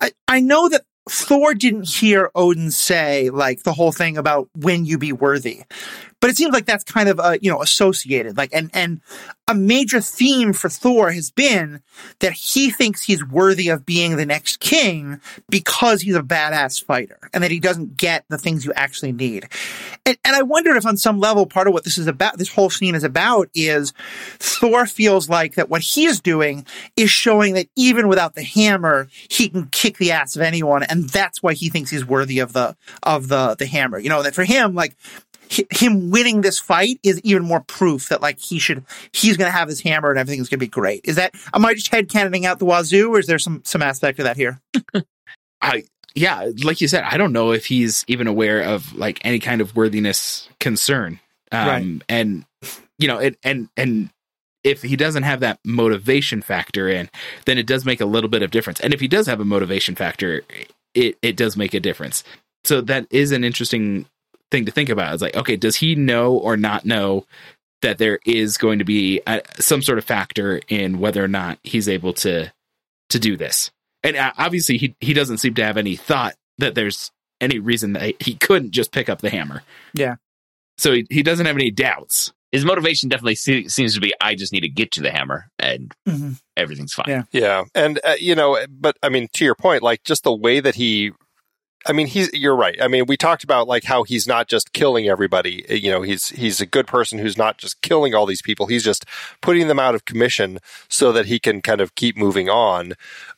I 0.00 0.12
I 0.28 0.40
know 0.40 0.68
that 0.68 0.84
Thor 1.08 1.54
didn't 1.54 1.88
hear 1.88 2.30
Odin 2.34 2.70
say 2.70 3.30
like 3.30 3.62
the 3.62 3.72
whole 3.72 3.92
thing 3.92 4.16
about 4.16 4.48
when 4.54 4.84
you 4.84 4.98
be 4.98 5.12
worthy, 5.12 5.62
but 6.20 6.30
it 6.30 6.36
seems 6.36 6.52
like 6.52 6.66
that's 6.66 6.84
kind 6.84 7.08
of 7.08 7.20
uh, 7.20 7.36
you 7.40 7.50
know 7.50 7.62
associated 7.62 8.36
like 8.36 8.50
and 8.52 8.70
and 8.74 9.00
a 9.48 9.54
major 9.54 10.00
theme 10.00 10.52
for 10.52 10.68
Thor 10.68 11.10
has 11.10 11.30
been 11.30 11.80
that 12.18 12.32
he 12.32 12.70
thinks 12.70 13.02
he's 13.02 13.24
worthy 13.24 13.68
of 13.68 13.86
being 13.86 14.16
the 14.16 14.26
next 14.26 14.60
king 14.60 15.20
because 15.48 16.02
he's 16.02 16.16
a 16.16 16.22
badass 16.22 16.84
fighter 16.84 17.18
and 17.32 17.42
that 17.42 17.50
he 17.50 17.58
doesn't 17.58 17.96
get 17.96 18.26
the 18.28 18.36
things 18.36 18.66
you 18.66 18.74
actually 18.74 19.12
need. 19.12 19.48
And, 20.04 20.18
and 20.22 20.36
I 20.36 20.42
wonder 20.42 20.76
if 20.76 20.84
on 20.84 20.98
some 20.98 21.18
level, 21.18 21.46
part 21.46 21.66
of 21.66 21.72
what 21.72 21.84
this 21.84 21.96
is 21.96 22.06
about, 22.06 22.36
this 22.36 22.52
whole 22.52 22.68
scene 22.68 22.94
is 22.94 23.04
about 23.04 23.48
is 23.54 23.94
Thor 24.38 24.84
feels 24.84 25.30
like 25.30 25.54
that 25.54 25.70
what 25.70 25.80
he's 25.80 26.20
doing 26.20 26.66
is 26.94 27.10
showing 27.10 27.54
that 27.54 27.68
even 27.74 28.06
without 28.06 28.34
the 28.34 28.44
hammer, 28.44 29.08
he 29.30 29.48
can 29.48 29.68
kick 29.68 29.96
the 29.96 30.12
ass 30.12 30.36
of 30.36 30.42
anyone. 30.42 30.82
And 30.82 31.08
that's 31.08 31.42
why 31.42 31.54
he 31.54 31.70
thinks 31.70 31.90
he's 31.90 32.04
worthy 32.04 32.38
of 32.38 32.52
the, 32.52 32.76
of 33.02 33.28
the, 33.28 33.56
the 33.58 33.66
hammer. 33.66 33.98
You 33.98 34.10
know, 34.10 34.22
that 34.22 34.34
for 34.34 34.44
him, 34.44 34.74
like, 34.74 34.94
him 35.70 36.10
winning 36.10 36.40
this 36.40 36.58
fight 36.58 36.98
is 37.02 37.20
even 37.22 37.44
more 37.44 37.60
proof 37.60 38.08
that 38.08 38.22
like 38.22 38.38
he 38.38 38.58
should 38.58 38.84
he's 39.12 39.36
going 39.36 39.50
to 39.50 39.56
have 39.56 39.68
his 39.68 39.80
hammer 39.80 40.10
and 40.10 40.18
everything's 40.18 40.48
going 40.48 40.58
to 40.58 40.64
be 40.64 40.68
great. 40.68 41.02
Is 41.04 41.16
that 41.16 41.34
am 41.54 41.64
I 41.64 41.74
just 41.74 41.88
head 41.88 42.08
headcanoning 42.08 42.44
out 42.44 42.58
the 42.58 42.64
wazoo, 42.64 43.14
or 43.14 43.18
is 43.18 43.26
there 43.26 43.38
some 43.38 43.62
some 43.64 43.82
aspect 43.82 44.18
of 44.18 44.24
that 44.24 44.36
here? 44.36 44.60
I 45.60 45.84
yeah, 46.14 46.50
like 46.64 46.80
you 46.80 46.88
said, 46.88 47.04
I 47.04 47.16
don't 47.16 47.32
know 47.32 47.52
if 47.52 47.66
he's 47.66 48.04
even 48.08 48.26
aware 48.26 48.62
of 48.62 48.94
like 48.94 49.20
any 49.24 49.38
kind 49.38 49.60
of 49.60 49.76
worthiness 49.76 50.48
concern. 50.60 51.20
Um 51.52 51.68
Right. 51.68 52.02
and 52.08 52.44
you 52.98 53.08
know, 53.08 53.18
it 53.18 53.38
and 53.42 53.68
and 53.76 54.10
if 54.64 54.82
he 54.82 54.96
doesn't 54.96 55.22
have 55.22 55.40
that 55.40 55.60
motivation 55.64 56.42
factor 56.42 56.88
in, 56.88 57.08
then 57.46 57.58
it 57.58 57.66
does 57.66 57.84
make 57.84 58.00
a 58.00 58.06
little 58.06 58.28
bit 58.28 58.42
of 58.42 58.50
difference. 58.50 58.80
And 58.80 58.92
if 58.92 59.00
he 59.00 59.08
does 59.08 59.26
have 59.26 59.40
a 59.40 59.44
motivation 59.44 59.94
factor, 59.94 60.42
it 60.94 61.16
it 61.22 61.36
does 61.36 61.56
make 61.56 61.74
a 61.74 61.80
difference. 61.80 62.24
So 62.64 62.80
that 62.82 63.06
is 63.10 63.32
an 63.32 63.44
interesting 63.44 64.06
thing 64.50 64.66
to 64.66 64.72
think 64.72 64.88
about. 64.88 65.12
It's 65.14 65.22
like, 65.22 65.36
okay, 65.36 65.56
does 65.56 65.76
he 65.76 65.94
know 65.94 66.34
or 66.34 66.56
not 66.56 66.84
know 66.84 67.26
that 67.82 67.98
there 67.98 68.18
is 68.26 68.56
going 68.56 68.78
to 68.80 68.84
be 68.84 69.20
a, 69.26 69.40
some 69.58 69.82
sort 69.82 69.98
of 69.98 70.04
factor 70.04 70.60
in 70.68 70.98
whether 70.98 71.22
or 71.22 71.28
not 71.28 71.58
he's 71.62 71.88
able 71.88 72.12
to 72.14 72.52
to 73.10 73.18
do 73.18 73.36
this? 73.36 73.70
And 74.02 74.16
uh, 74.16 74.32
obviously, 74.38 74.78
he 74.78 74.94
he 75.00 75.12
doesn't 75.12 75.38
seem 75.38 75.54
to 75.54 75.64
have 75.64 75.76
any 75.76 75.96
thought 75.96 76.34
that 76.58 76.74
there's 76.74 77.10
any 77.40 77.58
reason 77.58 77.92
that 77.92 78.20
he 78.22 78.34
couldn't 78.34 78.72
just 78.72 78.90
pick 78.92 79.08
up 79.08 79.20
the 79.20 79.30
hammer. 79.30 79.62
Yeah. 79.94 80.16
So 80.76 80.92
he, 80.92 81.06
he 81.10 81.22
doesn't 81.22 81.46
have 81.46 81.56
any 81.56 81.70
doubts. 81.70 82.32
His 82.52 82.64
motivation 82.64 83.08
definitely 83.08 83.34
se- 83.34 83.68
seems 83.68 83.94
to 83.94 84.00
be 84.00 84.12
I 84.20 84.34
just 84.34 84.52
need 84.52 84.60
to 84.60 84.68
get 84.68 84.92
to 84.92 85.02
the 85.02 85.10
hammer 85.10 85.48
and 85.58 85.92
Mm-hmm. 86.08 86.32
everything's 86.56 86.94
fine. 86.94 87.04
Yeah. 87.08 87.22
yeah, 87.32 87.64
and 87.74 88.00
uh, 88.04 88.14
you 88.18 88.34
know, 88.34 88.58
but 88.70 88.96
I 89.02 89.08
mean, 89.10 89.28
to 89.34 89.44
your 89.44 89.54
point, 89.54 89.82
like 89.82 90.02
just 90.04 90.24
the 90.24 90.32
way 90.34 90.60
that 90.60 90.74
he. 90.74 91.12
I 91.86 91.92
mean, 91.92 92.06
he's. 92.08 92.30
You're 92.32 92.56
right. 92.56 92.76
I 92.82 92.88
mean, 92.88 93.06
we 93.06 93.16
talked 93.16 93.44
about 93.44 93.68
like 93.68 93.84
how 93.84 94.02
he's 94.02 94.26
not 94.26 94.48
just 94.48 94.72
killing 94.72 95.08
everybody. 95.08 95.64
Uh, 95.70 95.74
You 95.74 95.90
know, 95.90 96.02
he's 96.02 96.28
he's 96.30 96.60
a 96.60 96.66
good 96.66 96.86
person 96.86 97.18
who's 97.18 97.38
not 97.38 97.56
just 97.58 97.80
killing 97.82 98.14
all 98.14 98.26
these 98.26 98.42
people. 98.42 98.66
He's 98.66 98.84
just 98.84 99.04
putting 99.40 99.68
them 99.68 99.78
out 99.78 99.94
of 99.94 100.04
commission 100.04 100.58
so 100.88 101.12
that 101.12 101.26
he 101.26 101.38
can 101.38 101.62
kind 101.62 101.80
of 101.80 101.94
keep 101.94 102.16
moving 102.16 102.48
on. 102.50 102.94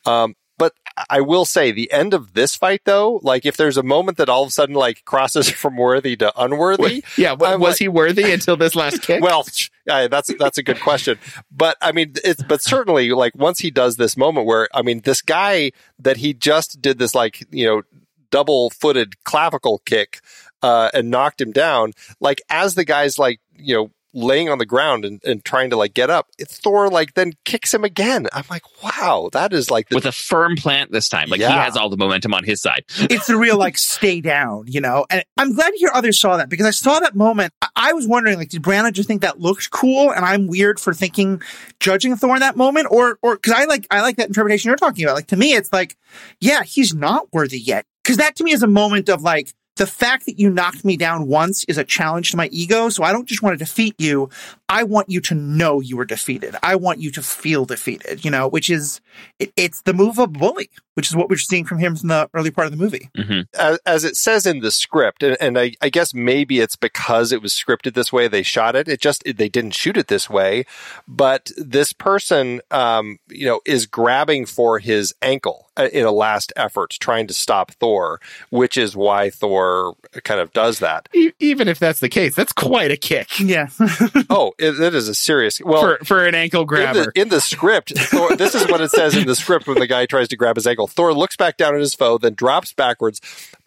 Um, 0.06 0.34
but 0.58 0.74
I 1.08 1.22
will 1.22 1.46
say, 1.46 1.70
the 1.72 1.90
end 1.90 2.12
of 2.12 2.34
this 2.34 2.54
fight, 2.54 2.82
though, 2.84 3.18
like 3.22 3.46
if 3.46 3.56
there's 3.56 3.78
a 3.78 3.82
moment 3.82 4.18
that 4.18 4.28
all 4.28 4.42
of 4.42 4.48
a 4.48 4.52
sudden 4.52 4.74
like 4.74 5.04
crosses 5.06 5.48
from 5.62 5.76
worthy 5.78 6.16
to 6.16 6.32
unworthy, 6.38 7.02
Yeah, 7.16 7.32
wa- 7.32 7.56
was 7.56 7.60
like- 7.74 7.78
he 7.78 7.88
worthy 7.88 8.30
until 8.30 8.56
this 8.58 8.74
last 8.74 9.00
kick? 9.06 9.22
well, 9.22 9.46
uh, 9.88 10.08
that's 10.08 10.30
that's 10.38 10.58
a 10.58 10.62
good 10.62 10.78
question. 10.80 11.18
But 11.50 11.78
I 11.80 11.92
mean, 11.92 12.12
it's 12.24 12.42
but 12.42 12.60
certainly 12.62 13.10
like 13.10 13.34
once 13.34 13.60
he 13.60 13.70
does 13.70 13.96
this 13.96 14.16
moment 14.18 14.46
where 14.46 14.68
I 14.74 14.82
mean, 14.82 15.00
this 15.00 15.22
guy 15.22 15.72
that 15.98 16.18
he 16.18 16.34
just 16.34 16.82
did 16.82 16.98
this 16.98 17.14
like 17.14 17.42
you 17.50 17.66
know 17.66 17.82
double 18.30 18.70
footed 18.70 19.22
clavicle 19.24 19.78
kick 19.84 20.20
uh, 20.62 20.90
and 20.94 21.10
knocked 21.10 21.40
him 21.40 21.52
down. 21.52 21.92
Like 22.20 22.42
as 22.50 22.74
the 22.74 22.84
guy's 22.84 23.18
like 23.18 23.40
you 23.56 23.74
know 23.74 23.90
laying 24.12 24.48
on 24.48 24.58
the 24.58 24.66
ground 24.66 25.04
and, 25.04 25.20
and 25.24 25.44
trying 25.44 25.70
to 25.70 25.76
like 25.76 25.94
get 25.94 26.10
up, 26.10 26.28
Thor 26.40 26.88
like 26.88 27.14
then 27.14 27.32
kicks 27.44 27.72
him 27.72 27.84
again. 27.84 28.26
I'm 28.32 28.44
like, 28.50 28.62
wow, 28.82 29.28
that 29.32 29.52
is 29.52 29.70
like 29.70 29.88
the, 29.88 29.94
With 29.94 30.06
a 30.06 30.12
firm 30.12 30.56
plant 30.56 30.90
this 30.90 31.08
time. 31.08 31.28
Like 31.28 31.40
he 31.40 31.46
has 31.46 31.76
all 31.76 31.88
the 31.88 31.96
momentum 31.96 32.34
on 32.34 32.44
his 32.44 32.60
side. 32.60 32.84
it's 32.98 33.28
a 33.28 33.36
real 33.36 33.58
like 33.58 33.78
stay 33.78 34.20
down, 34.20 34.64
you 34.66 34.80
know. 34.80 35.06
And 35.10 35.24
I'm 35.36 35.54
glad 35.54 35.70
to 35.70 35.76
hear 35.76 35.90
others 35.94 36.20
saw 36.20 36.36
that 36.36 36.48
because 36.48 36.66
I 36.66 36.70
saw 36.70 37.00
that 37.00 37.14
moment. 37.14 37.52
I, 37.62 37.68
I 37.76 37.92
was 37.92 38.06
wondering, 38.06 38.36
like, 38.36 38.50
did 38.50 38.62
Branagh 38.62 38.92
just 38.92 39.08
think 39.08 39.22
that 39.22 39.40
looked 39.40 39.70
cool, 39.70 40.12
and 40.12 40.24
I'm 40.24 40.46
weird 40.46 40.78
for 40.78 40.92
thinking 40.92 41.42
judging 41.78 42.16
Thor 42.16 42.34
in 42.34 42.40
that 42.40 42.56
moment, 42.56 42.88
or 42.90 43.18
or 43.22 43.36
because 43.36 43.52
I 43.52 43.64
like 43.64 43.86
I 43.90 44.00
like 44.02 44.16
that 44.16 44.28
interpretation 44.28 44.68
you're 44.68 44.76
talking 44.76 45.04
about. 45.04 45.14
Like 45.14 45.28
to 45.28 45.36
me, 45.36 45.54
it's 45.54 45.72
like, 45.72 45.96
yeah, 46.40 46.62
he's 46.62 46.94
not 46.94 47.32
worthy 47.32 47.58
yet. 47.58 47.86
Because 48.10 48.16
that 48.16 48.34
to 48.34 48.42
me 48.42 48.50
is 48.50 48.64
a 48.64 48.66
moment 48.66 49.08
of 49.08 49.22
like 49.22 49.54
the 49.76 49.86
fact 49.86 50.26
that 50.26 50.36
you 50.36 50.50
knocked 50.50 50.84
me 50.84 50.96
down 50.96 51.28
once 51.28 51.62
is 51.66 51.78
a 51.78 51.84
challenge 51.84 52.32
to 52.32 52.36
my 52.36 52.48
ego. 52.48 52.88
So 52.88 53.04
I 53.04 53.12
don't 53.12 53.28
just 53.28 53.40
want 53.40 53.56
to 53.56 53.64
defeat 53.64 53.94
you. 53.98 54.28
I 54.68 54.82
want 54.82 55.08
you 55.08 55.20
to 55.20 55.34
know 55.36 55.78
you 55.78 55.96
were 55.96 56.04
defeated. 56.04 56.56
I 56.60 56.74
want 56.74 56.98
you 56.98 57.12
to 57.12 57.22
feel 57.22 57.66
defeated, 57.66 58.24
you 58.24 58.30
know, 58.32 58.48
which 58.48 58.68
is, 58.68 59.00
it, 59.38 59.52
it's 59.56 59.82
the 59.82 59.94
move 59.94 60.18
of 60.18 60.24
a 60.24 60.26
bully, 60.26 60.70
which 61.00 61.08
is 61.08 61.16
what 61.16 61.30
we're 61.30 61.36
seeing 61.38 61.64
from 61.64 61.78
him 61.78 61.96
from 61.96 62.08
the 62.08 62.28
early 62.34 62.50
part 62.50 62.66
of 62.66 62.72
the 62.72 62.76
movie. 62.76 63.08
hmm 63.16 63.40
as, 63.58 63.78
as 63.86 64.04
it 64.04 64.16
says 64.16 64.44
in 64.44 64.60
the 64.60 64.70
script, 64.70 65.22
and, 65.22 65.34
and 65.40 65.58
I, 65.58 65.72
I 65.80 65.88
guess 65.88 66.12
maybe 66.12 66.60
it's 66.60 66.76
because 66.76 67.32
it 67.32 67.40
was 67.40 67.54
scripted 67.54 67.94
this 67.94 68.12
way 68.12 68.28
they 68.28 68.42
shot 68.42 68.76
it. 68.76 68.86
It 68.86 69.00
just 69.00 69.22
they 69.24 69.48
didn't 69.48 69.70
shoot 69.70 69.96
it 69.96 70.08
this 70.08 70.28
way. 70.28 70.66
But 71.08 71.52
this 71.56 71.94
person, 71.94 72.60
um, 72.70 73.18
you 73.30 73.46
know, 73.46 73.62
is 73.64 73.86
grabbing 73.86 74.44
for 74.44 74.78
his 74.78 75.14
ankle 75.22 75.70
uh, 75.80 75.88
in 75.92 76.04
a 76.04 76.10
last 76.10 76.52
effort, 76.56 76.90
trying 77.00 77.26
to 77.28 77.34
stop 77.34 77.70
Thor, 77.72 78.20
which 78.50 78.76
is 78.76 78.94
why 78.94 79.30
Thor 79.30 79.94
kind 80.24 80.40
of 80.40 80.52
does 80.52 80.80
that. 80.80 81.08
E- 81.14 81.32
even 81.38 81.68
if 81.68 81.78
that's 81.78 82.00
the 82.00 82.08
case, 82.10 82.34
that's 82.34 82.52
quite 82.52 82.90
a 82.90 82.96
kick 82.96 83.40
Yeah. 83.40 83.68
oh, 84.28 84.52
it, 84.58 84.78
it 84.78 84.94
is 84.94 85.08
a 85.08 85.14
serious. 85.14 85.60
Well, 85.64 85.80
for 85.80 86.04
for 86.04 86.26
an 86.26 86.34
ankle 86.34 86.62
in 86.62 86.66
grabber. 86.66 87.12
the, 87.14 87.20
in 87.20 87.30
the 87.30 87.40
script, 87.40 87.98
Thor, 87.98 88.36
this 88.36 88.54
is 88.54 88.68
what 88.68 88.82
it 88.82 88.90
says 88.90 89.16
in 89.16 89.26
the 89.26 89.34
script 89.34 89.66
when 89.66 89.78
the 89.78 89.86
guy 89.86 90.04
tries 90.06 90.28
to 90.28 90.36
grab 90.36 90.56
his 90.56 90.66
ankle. 90.66 90.86
Thor 90.90 91.14
looks 91.14 91.36
back 91.36 91.56
down 91.56 91.74
at 91.74 91.80
his 91.80 91.94
foe, 91.94 92.18
then 92.18 92.34
drops 92.34 92.72
backwards, 92.72 93.20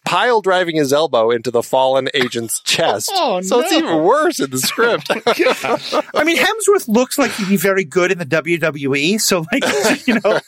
pile 0.06 0.42
driving 0.42 0.76
his 0.76 0.92
elbow 0.92 1.32
into 1.32 1.52
the 1.52 1.64
fallen 1.64 2.10
agent's 2.14 2.60
chest. 2.64 3.10
Oh, 3.14 3.42
so 3.42 3.62
it's 3.62 3.72
even 3.72 4.04
worse 4.04 4.40
in 4.40 4.50
the 4.50 4.58
script. 4.58 5.12
Oh, 5.66 6.02
I 6.14 6.24
mean, 6.24 6.38
Hemsworth 6.38 6.88
looks 6.88 7.18
like 7.18 7.32
he'd 7.32 7.48
be 7.48 7.58
very 7.58 7.84
good 7.84 8.12
in 8.12 8.18
the 8.18 8.26
WWE. 8.26 9.20
So, 9.20 9.46
like, 9.52 10.08
you 10.08 10.20
know. 10.24 10.40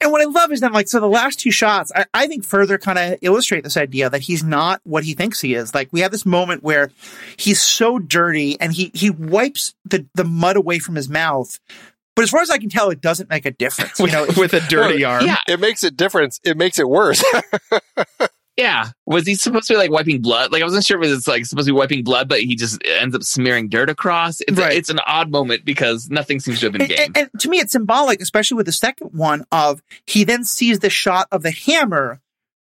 and 0.00 0.12
what 0.12 0.20
I 0.20 0.24
love 0.24 0.52
is 0.52 0.60
that, 0.60 0.72
like, 0.72 0.88
so 0.88 1.00
the 1.00 1.08
last 1.08 1.40
two 1.40 1.50
shots, 1.50 1.90
I, 1.94 2.06
I 2.12 2.26
think 2.26 2.44
further 2.44 2.78
kind 2.78 2.98
of 2.98 3.18
illustrate 3.22 3.64
this 3.64 3.76
idea 3.76 4.10
that 4.10 4.20
he's 4.20 4.44
not 4.44 4.80
what 4.84 5.04
he 5.04 5.14
thinks 5.14 5.40
he 5.40 5.54
is. 5.54 5.74
Like, 5.74 5.88
we 5.92 6.00
have 6.00 6.10
this 6.10 6.26
moment 6.26 6.62
where 6.62 6.90
he's 7.36 7.60
so 7.60 7.98
dirty 7.98 8.60
and 8.60 8.72
he, 8.72 8.90
he 8.94 9.10
wipes 9.10 9.74
the, 9.84 10.06
the 10.14 10.24
mud 10.24 10.56
away 10.56 10.78
from 10.78 10.94
his 10.94 11.08
mouth. 11.08 11.58
But 12.18 12.24
as 12.24 12.30
far 12.30 12.40
as 12.40 12.50
I 12.50 12.58
can 12.58 12.68
tell, 12.68 12.90
it 12.90 13.00
doesn't 13.00 13.30
make 13.30 13.46
a 13.46 13.52
difference. 13.52 13.96
You 14.00 14.08
know, 14.08 14.26
with, 14.26 14.36
with 14.38 14.52
a 14.54 14.60
dirty 14.68 15.04
arm. 15.04 15.24
Yeah, 15.24 15.36
it 15.46 15.60
makes 15.60 15.84
a 15.84 15.90
difference. 15.92 16.40
It 16.42 16.56
makes 16.56 16.80
it 16.80 16.88
worse. 16.88 17.22
yeah. 18.56 18.88
Was 19.06 19.24
he 19.24 19.36
supposed 19.36 19.68
to 19.68 19.74
be 19.74 19.78
like 19.78 19.92
wiping 19.92 20.20
blood? 20.20 20.50
Like 20.50 20.62
I 20.62 20.64
wasn't 20.64 20.84
sure 20.84 21.00
if 21.00 21.08
it's 21.16 21.28
like 21.28 21.46
supposed 21.46 21.68
to 21.68 21.72
be 21.72 21.78
wiping 21.78 22.02
blood, 22.02 22.28
but 22.28 22.40
he 22.40 22.56
just 22.56 22.82
ends 22.84 23.14
up 23.14 23.22
smearing 23.22 23.68
dirt 23.68 23.88
across. 23.88 24.40
It's 24.40 24.58
Right. 24.58 24.76
it's 24.76 24.90
an 24.90 24.98
odd 25.06 25.30
moment 25.30 25.64
because 25.64 26.10
nothing 26.10 26.40
seems 26.40 26.58
to 26.58 26.66
have 26.66 26.72
been 26.72 26.82
And, 26.82 26.88
gained. 26.90 27.00
and, 27.00 27.16
and 27.32 27.40
to 27.40 27.48
me, 27.48 27.58
it's 27.58 27.70
symbolic, 27.70 28.20
especially 28.20 28.56
with 28.56 28.66
the 28.66 28.72
second 28.72 29.10
one 29.12 29.44
of 29.52 29.80
he 30.04 30.24
then 30.24 30.42
sees 30.42 30.80
the 30.80 30.90
shot 30.90 31.28
of 31.30 31.44
the 31.44 31.52
hammer 31.52 32.20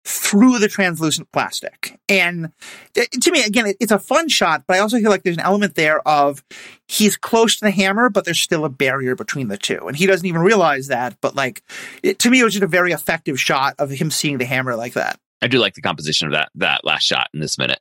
through 0.09 0.59
the 0.61 0.69
translucent 0.69 1.31
plastic. 1.33 1.99
And 2.09 2.53
to 2.95 3.31
me, 3.33 3.43
again, 3.43 3.75
it's 3.81 3.91
a 3.91 3.99
fun 3.99 4.29
shot, 4.29 4.63
but 4.67 4.77
I 4.77 4.79
also 4.79 4.99
feel 4.99 5.11
like 5.11 5.25
there's 5.25 5.37
an 5.37 5.43
element 5.43 5.75
there 5.75 6.01
of 6.07 6.45
he's 6.87 7.17
close 7.17 7.57
to 7.57 7.65
the 7.65 7.73
hammer, 7.73 8.09
but 8.09 8.25
there's 8.25 8.39
still 8.39 8.65
a 8.65 8.69
barrier 8.69 9.17
between 9.17 9.49
the 9.49 9.59
two. 9.59 9.89
And 9.89 9.97
he 9.97 10.07
doesn't 10.07 10.27
even 10.27 10.43
realize 10.43 10.87
that. 10.87 11.17
But 11.21 11.35
like, 11.35 11.65
it, 12.05 12.21
to 12.21 12.31
me, 12.31 12.39
it 12.39 12.45
was 12.45 12.53
just 12.53 12.63
a 12.63 12.69
very 12.69 12.93
effective 12.93 13.41
shot 13.41 13.75
of 13.81 13.91
him 13.91 14.13
seeing 14.13 14.39
the 14.39 14.45
hammer 14.45 14.77
like 14.77 14.93
that. 14.93 15.19
I 15.43 15.49
do 15.49 15.59
like 15.59 15.75
the 15.75 15.83
composition 15.83 16.29
of 16.29 16.35
that 16.35 16.51
that 16.55 16.85
last 16.85 17.03
shot 17.03 17.29
in 17.35 17.41
this 17.41 17.59
minute. 17.59 17.81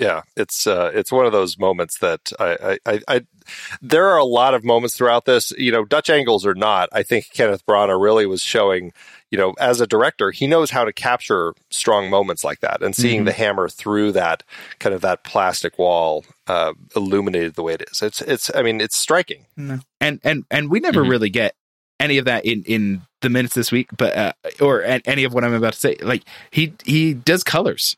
yeah, 0.00 0.22
it's 0.34 0.66
uh, 0.66 0.90
it's 0.94 1.12
one 1.12 1.26
of 1.26 1.32
those 1.32 1.58
moments 1.58 1.98
that 1.98 2.32
I, 2.40 2.78
I, 2.86 2.92
I, 2.92 3.00
I 3.06 3.20
there 3.82 4.08
are 4.08 4.16
a 4.16 4.24
lot 4.24 4.54
of 4.54 4.64
moments 4.64 4.96
throughout 4.96 5.26
this. 5.26 5.52
You 5.52 5.72
know, 5.72 5.84
Dutch 5.84 6.08
angles 6.08 6.46
or 6.46 6.54
not, 6.54 6.88
I 6.90 7.02
think 7.02 7.26
Kenneth 7.32 7.64
Branagh 7.66 8.00
really 8.00 8.26
was 8.26 8.42
showing. 8.42 8.92
You 9.30 9.38
know, 9.38 9.54
as 9.60 9.80
a 9.80 9.86
director, 9.86 10.30
he 10.32 10.46
knows 10.46 10.70
how 10.70 10.84
to 10.84 10.92
capture 10.92 11.54
strong 11.70 12.10
moments 12.10 12.42
like 12.42 12.60
that, 12.60 12.82
and 12.82 12.94
seeing 12.96 13.22
Mhm. 13.22 13.26
the 13.26 13.32
hammer 13.32 13.68
through 13.68 14.12
that 14.12 14.42
kind 14.80 14.94
of 14.94 15.00
that 15.02 15.22
plastic 15.24 15.78
wall 15.78 16.24
uh, 16.48 16.72
illuminated 16.96 17.54
the 17.54 17.62
way 17.62 17.74
it 17.74 17.82
is. 17.90 18.02
It's 18.02 18.20
it's. 18.22 18.50
I 18.54 18.62
mean, 18.62 18.80
it's 18.80 18.96
striking. 18.96 19.46
and 20.00 20.20
and 20.24 20.44
and 20.50 20.70
we 20.70 20.80
never 20.80 21.04
Mhm. 21.04 21.10
really 21.10 21.30
get 21.30 21.54
any 22.00 22.18
of 22.18 22.24
that 22.24 22.44
in 22.46 22.62
in 22.64 23.02
the 23.20 23.28
minutes 23.28 23.54
this 23.54 23.70
week 23.70 23.88
but 23.98 24.16
uh, 24.16 24.32
or 24.58 24.82
any 24.82 25.22
of 25.24 25.34
what 25.34 25.44
i'm 25.44 25.52
about 25.52 25.74
to 25.74 25.78
say 25.78 25.94
like 26.00 26.22
he 26.50 26.72
he 26.86 27.12
does 27.12 27.44
colors 27.44 27.94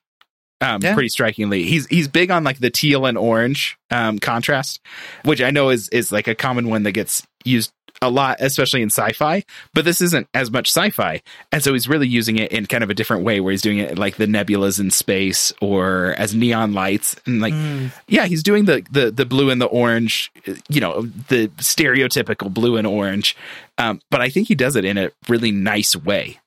um 0.62 0.81
Yeah. 0.83 0.94
pretty 0.94 1.11
strikingly 1.11 1.64
he's 1.64 1.87
he's 1.88 2.09
big 2.09 2.31
on 2.31 2.44
like 2.44 2.59
the 2.61 2.70
teal 2.70 3.05
and 3.05 3.18
orange 3.18 3.77
um 3.90 4.18
contrast 4.18 4.81
which 5.25 5.42
i 5.42 5.51
know 5.51 5.68
is 5.68 5.88
is 5.90 6.11
like 6.11 6.27
a 6.29 6.35
common 6.35 6.68
one 6.70 6.85
that 6.85 6.92
gets 6.92 7.27
used 7.44 7.70
a 8.01 8.11
lot 8.11 8.37
especially 8.40 8.83
in 8.83 8.88
sci-fi 8.90 9.44
but 9.75 9.85
this 9.85 10.01
isn't 10.01 10.27
as 10.35 10.51
much 10.51 10.68
sci-fi 10.68 11.22
and 11.53 11.62
so 11.62 11.72
he's 11.72 11.88
really 11.88 12.09
using 12.09 12.37
it 12.37 12.51
in 12.51 12.66
kind 12.66 12.83
of 12.83 12.90
a 12.90 12.94
different 12.94 13.22
way 13.22 13.38
where 13.38 13.53
he's 13.53 13.62
doing 13.62 13.79
it 13.79 13.96
like 13.96 14.16
the 14.16 14.27
nebulas 14.27 14.81
in 14.81 14.90
space 14.90 15.53
or 15.61 16.14
as 16.18 16.35
neon 16.35 16.72
lights 16.72 17.14
and 17.27 17.40
like 17.40 17.55
Mm. 17.55 17.92
yeah, 18.09 18.27
he's 18.27 18.42
doing 18.42 18.64
the 18.64 18.83
the 18.90 19.12
the 19.12 19.25
blue 19.27 19.51
and 19.51 19.61
the 19.61 19.66
orange, 19.66 20.33
you 20.68 20.81
know, 20.81 21.03
the 21.29 21.46
stereotypical 21.59 22.53
blue 22.53 22.77
and 22.77 22.87
orange. 22.87 23.37
Um, 23.79 24.01
but 24.11 24.20
I 24.20 24.29
think 24.31 24.48
he 24.48 24.55
does 24.55 24.75
it 24.77 24.85
in 24.85 24.98
a 24.98 25.11
really 25.29 25.51
nice 25.53 25.94
way. 25.94 26.40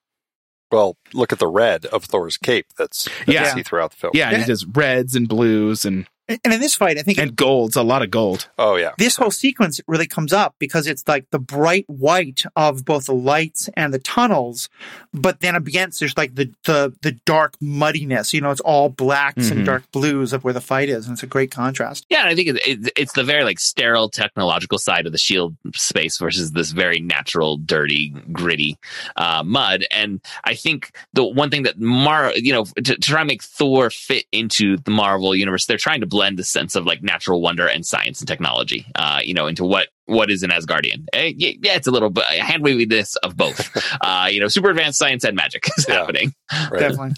Well, 0.75 0.97
look 1.13 1.31
at 1.31 1.39
the 1.39 1.47
red 1.47 1.85
of 1.87 2.03
Thor's 2.03 2.35
cape. 2.37 2.67
That's 2.77 3.05
that 3.25 3.27
Yeah. 3.27 3.47
you 3.49 3.53
see 3.55 3.63
throughout 3.63 3.91
the 3.91 3.97
film. 3.97 4.11
Yeah, 4.13 4.25
and 4.27 4.33
Yeah. 4.37 4.43
he 4.43 4.47
does 4.47 4.65
reds 4.65 5.15
and 5.15 5.27
blues 5.27 5.85
and 5.85 6.05
And 6.27 6.39
in 6.53 6.59
this 6.59 6.73
fight, 6.75 6.97
I 6.97 7.03
think 7.03 7.19
and 7.19 7.35
golds, 7.35 7.75
a 7.75 7.83
lot 7.83 8.01
of 8.01 8.09
gold. 8.09 8.49
Oh 8.57 8.75
yeah. 8.77 8.91
this 8.97 9.15
whole 9.15 9.29
sequence 9.31 9.79
really 9.87 10.07
comes 10.07 10.33
up 10.33 10.55
because 10.57 10.87
it's 10.87 11.07
like 11.07 11.29
the 11.29 11.37
bright 11.39 11.85
white 11.87 12.43
of 12.55 12.83
both 12.83 13.05
the 13.05 13.13
lights 13.13 13.69
and 13.77 13.93
the 13.93 13.99
tunnels, 13.99 14.67
but 15.13 15.41
then 15.41 15.55
against 15.55 15.99
there's 15.99 16.17
like 16.17 16.33
the 16.35 16.51
the 16.65 16.93
the 17.03 17.11
dark 17.25 17.53
muddiness. 17.61 18.33
You 18.33 18.41
know, 18.41 18.49
it's 18.51 18.61
all 18.61 18.89
blacks 18.89 19.45
Mhm. 19.47 19.51
and 19.51 19.65
dark 19.65 19.91
blues 19.91 20.33
of 20.33 20.43
where 20.43 20.53
the 20.53 20.61
fight 20.61 20.89
is, 20.89 21.05
and 21.05 21.13
it's 21.13 21.21
a 21.23 21.27
great 21.27 21.51
contrast. 21.51 22.05
Yeah, 22.09 22.25
I 22.25 22.33
think 22.33 22.47
it, 22.49 22.55
it, 22.67 22.91
it's 22.97 23.13
the 23.13 23.23
very 23.23 23.43
like 23.43 23.59
sterile 23.59 24.09
technological 24.09 24.79
side 24.79 25.05
of 25.05 25.11
the 25.11 25.17
shield 25.19 25.55
space 25.75 26.17
versus 26.17 26.53
this 26.53 26.71
very 26.71 26.99
natural, 26.99 27.57
dirty, 27.57 28.09
gritty 28.31 28.77
uh, 29.15 29.43
mud. 29.45 29.85
And 29.91 30.21
I 30.43 30.55
think 30.55 30.91
the 31.13 31.23
one 31.23 31.51
thing 31.51 31.63
that 31.63 31.79
Mar, 31.79 32.31
you 32.35 32.51
know, 32.53 32.65
to, 32.77 32.81
to 32.81 32.95
try 32.97 33.21
and 33.21 33.27
make 33.27 33.43
Thor 33.43 33.89
fit 33.91 34.25
into 34.31 34.77
the 34.77 34.91
Marvel 34.91 35.35
universe, 35.35 35.65
they're 35.67 35.77
trying 35.77 35.99
to 36.01 36.07
blend 36.15 36.39
the 36.39 36.43
sense 36.45 36.77
of 36.77 36.85
like 36.85 37.03
natural 37.03 37.41
wonder 37.41 37.67
and 37.67 37.85
science 37.85 38.21
and 38.21 38.27
technology, 38.29 38.85
uh, 38.95 39.19
you 39.21 39.33
know, 39.33 39.47
into 39.47 39.65
what 39.65 39.89
what 40.05 40.31
is 40.31 40.43
an 40.43 40.49
Asgardian. 40.49 41.05
Eh, 41.11 41.33
yeah, 41.35 41.51
yeah, 41.61 41.75
it's 41.75 41.87
a 41.87 41.91
little 41.91 42.09
bit 42.09 42.23
hand 42.23 42.63
wavy 42.63 42.85
this 42.85 43.17
of 43.17 43.35
both. 43.35 43.69
uh, 44.01 44.29
you 44.31 44.39
know, 44.39 44.47
super 44.47 44.69
advanced 44.69 44.97
science 44.97 45.25
and 45.25 45.35
magic 45.35 45.67
is 45.77 45.85
Yeah. 45.89 45.95
happening. 45.95 46.33
Right. 46.71 46.71
Definitely. 46.79 47.11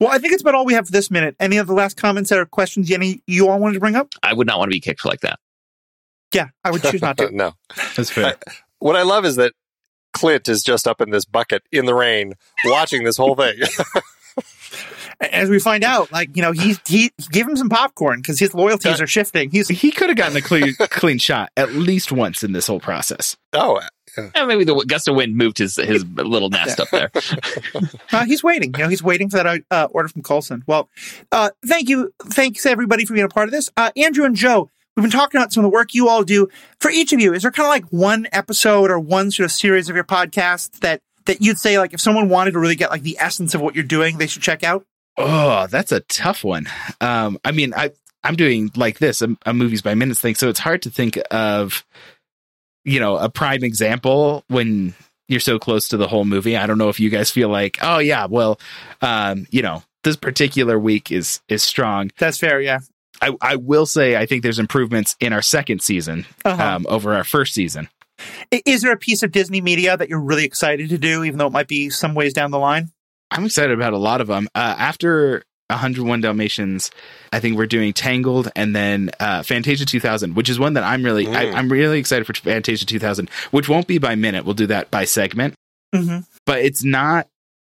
Well, 0.00 0.08
I 0.10 0.16
think 0.18 0.32
it's 0.32 0.40
about 0.40 0.54
all 0.54 0.64
we 0.64 0.72
have 0.72 0.86
for 0.86 0.92
this 0.92 1.10
minute. 1.10 1.36
Any 1.38 1.58
of 1.58 1.66
the 1.66 1.74
last 1.74 1.98
comments 1.98 2.32
or 2.32 2.46
questions 2.46 2.90
any 2.90 3.22
you 3.26 3.50
all 3.50 3.58
wanted 3.58 3.74
to 3.74 3.80
bring 3.80 3.96
up? 3.96 4.08
I 4.22 4.32
would 4.32 4.46
not 4.46 4.58
want 4.58 4.70
to 4.70 4.74
be 4.74 4.80
kicked 4.80 5.04
like 5.04 5.20
that. 5.20 5.38
Yeah, 6.32 6.48
I 6.64 6.70
would 6.70 6.82
choose 6.82 7.02
not 7.02 7.18
to. 7.18 7.30
no. 7.36 7.52
That's 7.96 8.08
fair. 8.10 8.36
What 8.78 8.96
I 8.96 9.02
love 9.02 9.26
is 9.26 9.36
that 9.36 9.52
Clint 10.14 10.48
is 10.48 10.62
just 10.62 10.88
up 10.88 11.02
in 11.02 11.10
this 11.10 11.26
bucket 11.26 11.64
in 11.70 11.84
the 11.84 11.94
rain 11.94 12.32
watching 12.64 13.04
this 13.04 13.18
whole 13.18 13.34
thing. 13.34 13.58
As 15.20 15.50
we 15.50 15.58
find 15.58 15.82
out, 15.82 16.12
like 16.12 16.36
you 16.36 16.42
know, 16.42 16.52
he's 16.52 16.78
he 16.86 17.10
give 17.30 17.48
him 17.48 17.56
some 17.56 17.68
popcorn 17.68 18.20
because 18.20 18.38
his 18.38 18.54
loyalties 18.54 19.00
are 19.00 19.06
shifting. 19.06 19.50
He's 19.50 19.68
he 19.68 19.90
could 19.90 20.08
have 20.10 20.16
gotten 20.16 20.36
a 20.36 20.40
clean 20.40 20.74
clean 20.90 21.18
shot 21.18 21.50
at 21.56 21.72
least 21.72 22.12
once 22.12 22.42
in 22.44 22.52
this 22.52 22.66
whole 22.68 22.80
process. 22.80 23.36
oh, 23.52 23.80
Eh, 24.16 24.44
maybe 24.46 24.64
the 24.64 24.74
gust 24.86 25.06
of 25.06 25.14
wind 25.14 25.36
moved 25.36 25.58
his 25.58 25.76
his 25.76 26.04
little 26.04 26.50
nest 26.50 26.80
up 26.80 26.88
there. 26.90 27.10
Uh, 28.10 28.24
he's 28.24 28.42
waiting. 28.42 28.72
You 28.76 28.84
know, 28.84 28.88
he's 28.88 29.02
waiting 29.02 29.28
for 29.28 29.36
that 29.36 29.62
uh, 29.70 29.86
order 29.90 30.08
from 30.08 30.22
Coulson. 30.22 30.64
Well, 30.66 30.88
uh, 31.30 31.50
thank 31.66 31.88
you. 31.88 32.12
Thanks 32.24 32.64
everybody 32.64 33.04
for 33.04 33.12
being 33.12 33.26
a 33.26 33.28
part 33.28 33.46
of 33.46 33.52
this. 33.52 33.70
Uh, 33.76 33.90
Andrew 33.96 34.24
and 34.24 34.34
Joe, 34.34 34.70
we've 34.96 35.02
been 35.02 35.10
talking 35.10 35.38
about 35.38 35.52
some 35.52 35.62
of 35.64 35.70
the 35.70 35.74
work 35.74 35.94
you 35.94 36.08
all 36.08 36.24
do. 36.24 36.48
For 36.80 36.90
each 36.90 37.12
of 37.12 37.20
you, 37.20 37.34
is 37.34 37.42
there 37.42 37.50
kind 37.52 37.66
of 37.66 37.70
like 37.70 37.84
one 37.92 38.26
episode 38.32 38.90
or 38.90 38.98
one 38.98 39.30
sort 39.30 39.44
of 39.44 39.52
series 39.52 39.88
of 39.90 39.94
your 39.94 40.04
podcast 40.04 40.80
that 40.80 41.02
that 41.26 41.42
you'd 41.42 41.58
say 41.58 41.78
like 41.78 41.92
if 41.92 42.00
someone 42.00 42.28
wanted 42.30 42.52
to 42.52 42.58
really 42.58 42.76
get 42.76 42.90
like 42.90 43.02
the 43.02 43.18
essence 43.20 43.54
of 43.54 43.60
what 43.60 43.74
you're 43.74 43.84
doing, 43.84 44.16
they 44.18 44.26
should 44.26 44.42
check 44.42 44.64
out? 44.64 44.84
Oh, 45.18 45.66
that's 45.68 45.92
a 45.92 46.00
tough 46.00 46.44
one. 46.44 46.66
Um, 47.00 47.38
I 47.44 47.52
mean, 47.52 47.74
I 47.74 47.90
I'm 48.22 48.36
doing 48.36 48.70
like 48.76 48.98
this 48.98 49.20
a, 49.22 49.36
a 49.46 49.52
movies 49.52 49.82
by 49.82 49.94
minutes 49.94 50.20
thing, 50.20 50.34
so 50.34 50.48
it's 50.48 50.60
hard 50.60 50.82
to 50.82 50.90
think 50.90 51.18
of, 51.30 51.84
you 52.84 53.00
know, 53.00 53.16
a 53.16 53.28
prime 53.28 53.64
example 53.64 54.44
when 54.48 54.94
you're 55.28 55.40
so 55.40 55.58
close 55.58 55.88
to 55.88 55.96
the 55.96 56.08
whole 56.08 56.24
movie. 56.24 56.56
I 56.56 56.66
don't 56.66 56.78
know 56.78 56.88
if 56.88 57.00
you 57.00 57.10
guys 57.10 57.30
feel 57.30 57.48
like, 57.48 57.78
oh 57.82 57.98
yeah, 57.98 58.26
well, 58.26 58.58
um, 59.02 59.46
you 59.50 59.62
know, 59.62 59.82
this 60.04 60.16
particular 60.16 60.78
week 60.78 61.10
is 61.12 61.40
is 61.48 61.62
strong. 61.62 62.10
That's 62.18 62.38
fair. 62.38 62.60
Yeah. 62.60 62.78
I 63.20 63.34
I 63.40 63.56
will 63.56 63.86
say 63.86 64.16
I 64.16 64.26
think 64.26 64.42
there's 64.44 64.60
improvements 64.60 65.16
in 65.20 65.32
our 65.32 65.42
second 65.42 65.82
season 65.82 66.24
Uh-huh. 66.44 66.62
um, 66.62 66.86
over 66.88 67.14
our 67.14 67.24
first 67.24 67.52
season. 67.54 67.88
Is 68.50 68.82
there 68.82 68.92
a 68.92 68.96
piece 68.96 69.22
of 69.22 69.30
Disney 69.32 69.60
media 69.60 69.96
that 69.96 70.08
you're 70.08 70.20
really 70.20 70.44
excited 70.44 70.88
to 70.90 70.98
do, 70.98 71.22
even 71.24 71.38
though 71.38 71.46
it 71.46 71.52
might 71.52 71.68
be 71.68 71.88
some 71.90 72.14
ways 72.14 72.32
down 72.32 72.50
the 72.50 72.58
line? 72.58 72.90
I'm 73.30 73.44
excited 73.46 73.72
about 73.72 73.92
a 73.92 73.98
lot 73.98 74.20
of 74.20 74.26
them. 74.28 74.48
Uh, 74.54 74.74
after 74.78 75.42
101 75.70 76.22
Dalmatians, 76.22 76.90
I 77.32 77.40
think 77.40 77.58
we're 77.58 77.66
doing 77.66 77.92
Tangled 77.92 78.50
and 78.56 78.74
then 78.74 79.10
uh, 79.20 79.42
Fantasia 79.42 79.84
2000, 79.84 80.34
which 80.34 80.48
is 80.48 80.58
one 80.58 80.72
that 80.74 80.84
I'm 80.84 81.02
really, 81.04 81.26
I, 81.28 81.44
Mm. 81.46 81.54
I'm 81.54 81.68
really 81.68 81.98
excited 81.98 82.26
for 82.26 82.32
Fantasia 82.34 82.86
2000, 82.86 83.28
which 83.50 83.68
won't 83.68 83.86
be 83.86 83.98
by 83.98 84.14
minute. 84.14 84.44
We'll 84.44 84.54
do 84.54 84.66
that 84.68 84.90
by 84.90 85.04
segment, 85.04 85.54
Mm-hmm. 85.94 86.20
but 86.46 86.60
it's 86.60 86.82
not 86.84 87.26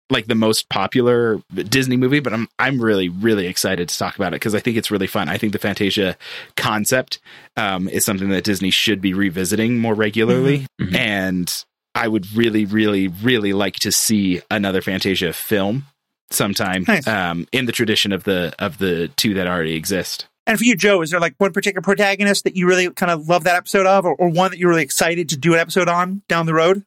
like 0.08 0.26
the 0.26 0.34
most 0.36 0.68
popular 0.68 1.40
Disney 1.54 1.96
movie, 1.96 2.20
but 2.20 2.32
I'm 2.32 2.48
I'm 2.60 2.80
really 2.80 3.08
really 3.08 3.46
excited 3.48 3.88
to 3.88 3.98
talk 3.98 4.14
about 4.16 4.28
it 4.28 4.36
because 4.36 4.54
I 4.54 4.60
think 4.60 4.76
it's 4.76 4.90
really 4.90 5.06
fun. 5.08 5.28
I 5.28 5.36
think 5.36 5.52
the 5.52 5.58
Fantasia 5.58 6.16
concept 6.56 7.18
um, 7.56 7.88
is 7.88 8.04
something 8.04 8.28
that 8.28 8.44
Disney 8.44 8.70
should 8.70 9.00
be 9.00 9.12
revisiting 9.14 9.78
more 9.78 9.94
regularly, 9.94 10.66
Mhm. 10.80 10.90
Mhm. 10.90 10.96
and 10.96 11.64
I 11.96 12.08
would 12.08 12.30
really 12.36 12.64
really 12.66 13.08
really 13.08 13.52
like 13.52 13.74
to 13.80 13.90
see 13.92 14.40
another 14.50 14.82
Fantasia 14.82 15.32
film 15.32 15.86
sometime 16.30 16.84
Nice. 16.86 17.06
um, 17.06 17.46
in 17.52 17.66
the 17.66 17.72
tradition 17.72 18.12
of 18.12 18.24
the 18.24 18.54
of 18.58 18.78
the 18.78 19.08
two 19.16 19.34
that 19.34 19.46
already 19.46 19.74
exist. 19.74 20.26
And 20.48 20.58
for 20.58 20.64
you, 20.64 20.76
Joe, 20.76 21.02
is 21.02 21.10
there 21.10 21.18
like 21.18 21.34
one 21.38 21.52
particular 21.52 21.82
protagonist 21.82 22.44
that 22.44 22.54
you 22.54 22.68
really 22.68 22.88
kind 22.90 23.10
of 23.10 23.28
love 23.28 23.44
that 23.44 23.56
episode 23.56 23.84
of, 23.86 24.04
or, 24.04 24.14
or 24.14 24.28
one 24.28 24.52
that 24.52 24.58
you're 24.58 24.70
really 24.70 24.84
excited 24.84 25.28
to 25.30 25.36
do 25.36 25.54
an 25.54 25.58
episode 25.58 25.88
on 25.88 26.22
down 26.28 26.46
the 26.46 26.54
road? 26.54 26.84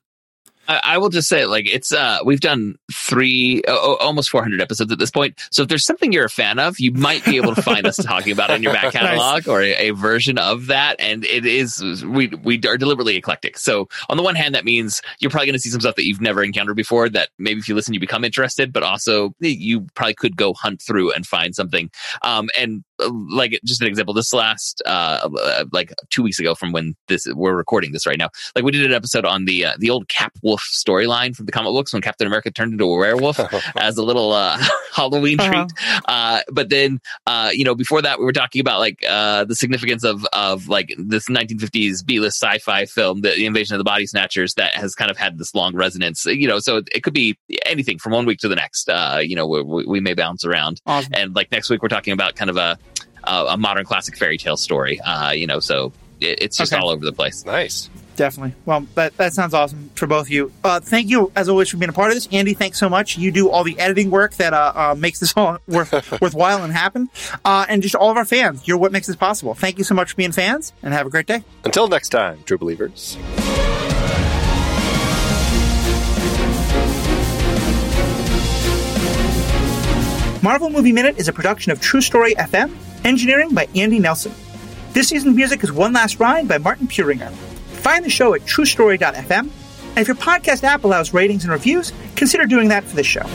I, 0.69 0.82
I 0.84 0.97
will 0.99 1.10
just 1.10 1.27
say, 1.27 1.45
like, 1.45 1.65
it's 1.67 1.91
uh, 1.91 2.19
we've 2.23 2.39
done 2.39 2.75
three, 2.93 3.63
oh, 3.67 3.97
almost 3.99 4.29
400 4.29 4.62
episodes 4.62 4.91
at 4.91 4.99
this 4.99 5.10
point. 5.10 5.39
So 5.51 5.63
if 5.63 5.67
there's 5.67 5.84
something 5.84 6.13
you're 6.13 6.25
a 6.25 6.29
fan 6.29 6.60
of, 6.60 6.79
you 6.79 6.91
might 6.91 7.25
be 7.25 7.38
able 7.38 7.55
to 7.55 7.62
find 7.62 7.88
us 7.88 7.97
talking 7.97 8.32
about 8.32 8.51
it 8.51 8.58
in 8.58 8.63
your 8.63 8.73
back 8.73 8.93
catalog 8.93 9.47
or 9.47 9.62
a, 9.62 9.89
a 9.89 9.91
version 9.91 10.38
of 10.38 10.67
that. 10.67 10.95
And 10.99 11.25
it 11.25 11.45
is 11.45 12.05
we 12.05 12.27
we 12.27 12.62
are 12.67 12.77
deliberately 12.77 13.15
eclectic. 13.15 13.58
So 13.58 13.89
on 14.10 14.17
the 14.17 14.23
one 14.23 14.36
hand, 14.36 14.53
that 14.53 14.63
means 14.63 15.01
you're 15.19 15.32
probably 15.32 15.47
going 15.47 15.53
to 15.53 15.60
see 15.60 15.71
some 15.71 15.82
stuff 15.82 15.95
that 15.95 16.05
you've 16.05 16.21
never 16.21 16.43
encountered 16.43 16.75
before. 16.75 17.10
That 17.10 17.29
maybe 17.39 17.60
if 17.60 17.67
you 17.67 17.73
listen, 17.73 17.95
you 17.95 17.99
become 17.99 18.23
interested. 18.23 18.71
But 18.71 18.84
also, 18.84 19.34
you 19.39 19.88
probably 19.95 20.13
could 20.13 20.38
go 20.38 20.53
hunt 20.53 20.84
through 20.84 21.12
and 21.13 21.25
find 21.25 21.55
something. 21.55 21.89
Um, 22.21 22.49
and 22.58 22.84
uh, 22.99 23.10
like 23.32 23.60
just 23.65 23.82
an 23.82 23.88
example, 23.88 24.13
this 24.13 24.34
last 24.34 24.84
uh, 24.86 25.29
uh, 25.36 25.65
like 25.71 25.93
two 26.12 26.21
weeks 26.21 26.39
ago 26.39 26.53
from 26.53 26.71
when 26.71 26.95
this 27.08 27.25
we're 27.34 27.55
recording 27.55 27.91
this 27.91 28.05
right 28.05 28.19
now, 28.19 28.29
like 28.55 28.63
we 28.63 28.71
did 28.71 28.86
an 28.86 28.93
episode 28.93 29.25
on 29.25 29.45
the 29.45 29.65
uh, 29.65 29.73
the 29.79 29.89
old 29.89 30.08
Capwolf 30.08 30.59
storyline 30.60 31.36
from 31.36 31.45
the 31.45 31.52
comic 31.52 31.72
books 31.72 31.93
when 31.93 32.02
Captain 32.02 32.28
America 32.28 32.52
turned 32.52 32.72
into 32.74 32.86
a 32.86 32.98
werewolf 32.98 33.39
as 33.78 33.98
a 33.98 34.04
little 34.04 34.32
uh, 34.34 34.58
Halloween 34.93 35.39
Uh-huh. 35.39 35.65
treat. 35.67 36.02
Uh, 36.08 36.41
but 36.52 36.69
then, 36.69 37.00
uh, 37.28 37.50
you 37.54 37.63
know, 37.63 37.76
before 37.76 38.02
that, 38.02 38.19
we 38.19 38.26
were 38.26 38.34
talking 38.34 38.60
about 38.62 38.80
like 38.80 39.00
uh, 39.08 39.45
the 39.45 39.56
significance 39.56 40.04
of 40.04 40.26
of 40.34 40.67
like 40.67 40.93
this 40.98 41.28
1950s 41.30 42.06
B-list 42.06 42.41
sci-fi 42.41 42.86
film, 42.86 43.22
the, 43.22 43.30
the 43.32 43.45
Invasion 43.45 43.76
of 43.76 43.80
the 43.80 43.84
Body 43.84 44.06
Snatchers, 44.06 44.54
that 44.56 44.74
has 44.76 44.95
kind 44.95 45.10
of 45.12 45.17
had 45.17 45.38
this 45.38 45.54
long 45.56 45.76
resonance. 45.76 46.26
You 46.26 46.48
know, 46.48 46.60
so 46.60 46.78
it, 46.78 46.89
it 46.93 47.04
could 47.04 47.13
be 47.13 47.38
anything 47.65 47.98
from 48.00 48.12
one 48.13 48.26
week 48.26 48.39
to 48.39 48.48
the 48.48 48.56
next. 48.56 48.89
Uh, 48.89 49.19
you 49.24 49.36
know, 49.36 49.48
we, 49.48 49.62
we, 49.62 49.86
we 49.86 50.00
may 50.00 50.13
bounce 50.13 50.43
around. 50.45 50.82
Awesome. 50.86 51.12
And 51.15 51.36
like 51.36 51.52
next 51.52 51.69
week, 51.69 51.82
we're 51.82 51.89
talking 51.89 52.13
about 52.13 52.36
kind 52.36 52.50
of 52.50 52.58
a 52.58 52.78
a, 53.26 53.45
a 53.50 53.58
modern 53.58 53.86
classic 53.86 54.17
fairy 54.17 54.38
tale 54.38 54.58
story. 54.58 55.00
Uh, 55.02 55.32
you 55.32 55.45
know, 55.48 55.60
so 55.60 55.91
it, 56.22 56.41
it's 56.43 56.58
just 56.58 56.72
Okay. 56.74 56.82
all 56.82 56.89
over 56.89 57.04
the 57.04 57.12
place. 57.13 57.45
Nice. 57.45 57.89
Definitely. 58.19 58.53
Well, 58.65 58.86
that, 58.95 59.15
that 59.15 59.32
sounds 59.32 59.53
awesome 59.53 59.91
for 59.95 60.05
both 60.05 60.25
of 60.25 60.29
you. 60.29 60.51
Uh, 60.62 60.82
thank 60.82 61.08
you, 61.08 61.32
as 61.38 61.47
always, 61.47 61.69
for 61.69 61.77
being 61.77 61.89
a 61.89 61.93
part 61.93 62.10
of 62.10 62.15
this. 62.15 62.27
Andy, 62.34 62.53
thanks 62.53 62.77
so 62.77 62.89
much. 62.89 63.17
You 63.17 63.32
do 63.32 63.49
all 63.49 63.63
the 63.63 63.79
editing 63.79 64.12
work 64.12 64.34
that 64.34 64.53
uh, 64.53 64.73
uh, 64.75 64.95
makes 64.97 65.21
this 65.21 65.34
all 65.38 65.60
worth, 65.69 65.93
worthwhile 66.21 66.62
and 66.62 66.73
happen. 66.73 67.10
Uh, 67.45 67.65
and 67.69 67.82
just 67.82 67.95
all 67.95 68.12
of 68.12 68.17
our 68.17 68.25
fans, 68.25 68.67
you're 68.67 68.75
what 68.77 68.91
makes 68.91 69.08
this 69.08 69.15
possible. 69.15 69.53
Thank 69.53 69.77
you 69.77 69.86
so 69.86 69.95
much 69.95 70.10
for 70.10 70.15
being 70.17 70.34
fans, 70.34 70.73
and 70.84 70.93
have 70.93 71.08
a 71.08 71.10
great 71.10 71.27
day. 71.27 71.45
Until 71.63 71.88
next 71.88 72.10
time, 72.10 72.43
true 72.43 72.58
believers. 72.58 73.17
Marvel 80.43 80.69
Movie 80.69 80.91
Minute 80.91 81.17
is 81.17 81.29
a 81.29 81.34
production 81.34 81.71
of 81.71 81.79
True 81.79 82.01
Story 82.01 82.36
FM, 82.36 82.75
engineering 83.05 83.53
by 83.53 83.69
Andy 83.75 83.97
Nelson. 83.97 84.34
This 84.91 85.08
season's 85.08 85.38
music 85.38 85.63
is 85.63 85.71
One 85.71 85.93
Last 85.93 86.19
Ride 86.19 86.49
by 86.49 86.58
Martin 86.58 86.88
Puringer. 86.88 87.34
Find 87.80 88.04
the 88.04 88.10
show 88.10 88.34
at 88.34 88.42
truestory.fm, 88.42 89.32
and 89.32 89.98
if 89.98 90.08
your 90.08 90.18
podcast 90.18 90.63
app 90.63 90.84
allows 90.84 91.13
ratings 91.13 91.44
and 91.44 91.52
reviews, 91.54 91.94
consider 92.15 92.46
doing 92.46 92.70
that 92.70 92.84
for 92.84 92.96
this 92.96 93.08
show. 93.08 93.26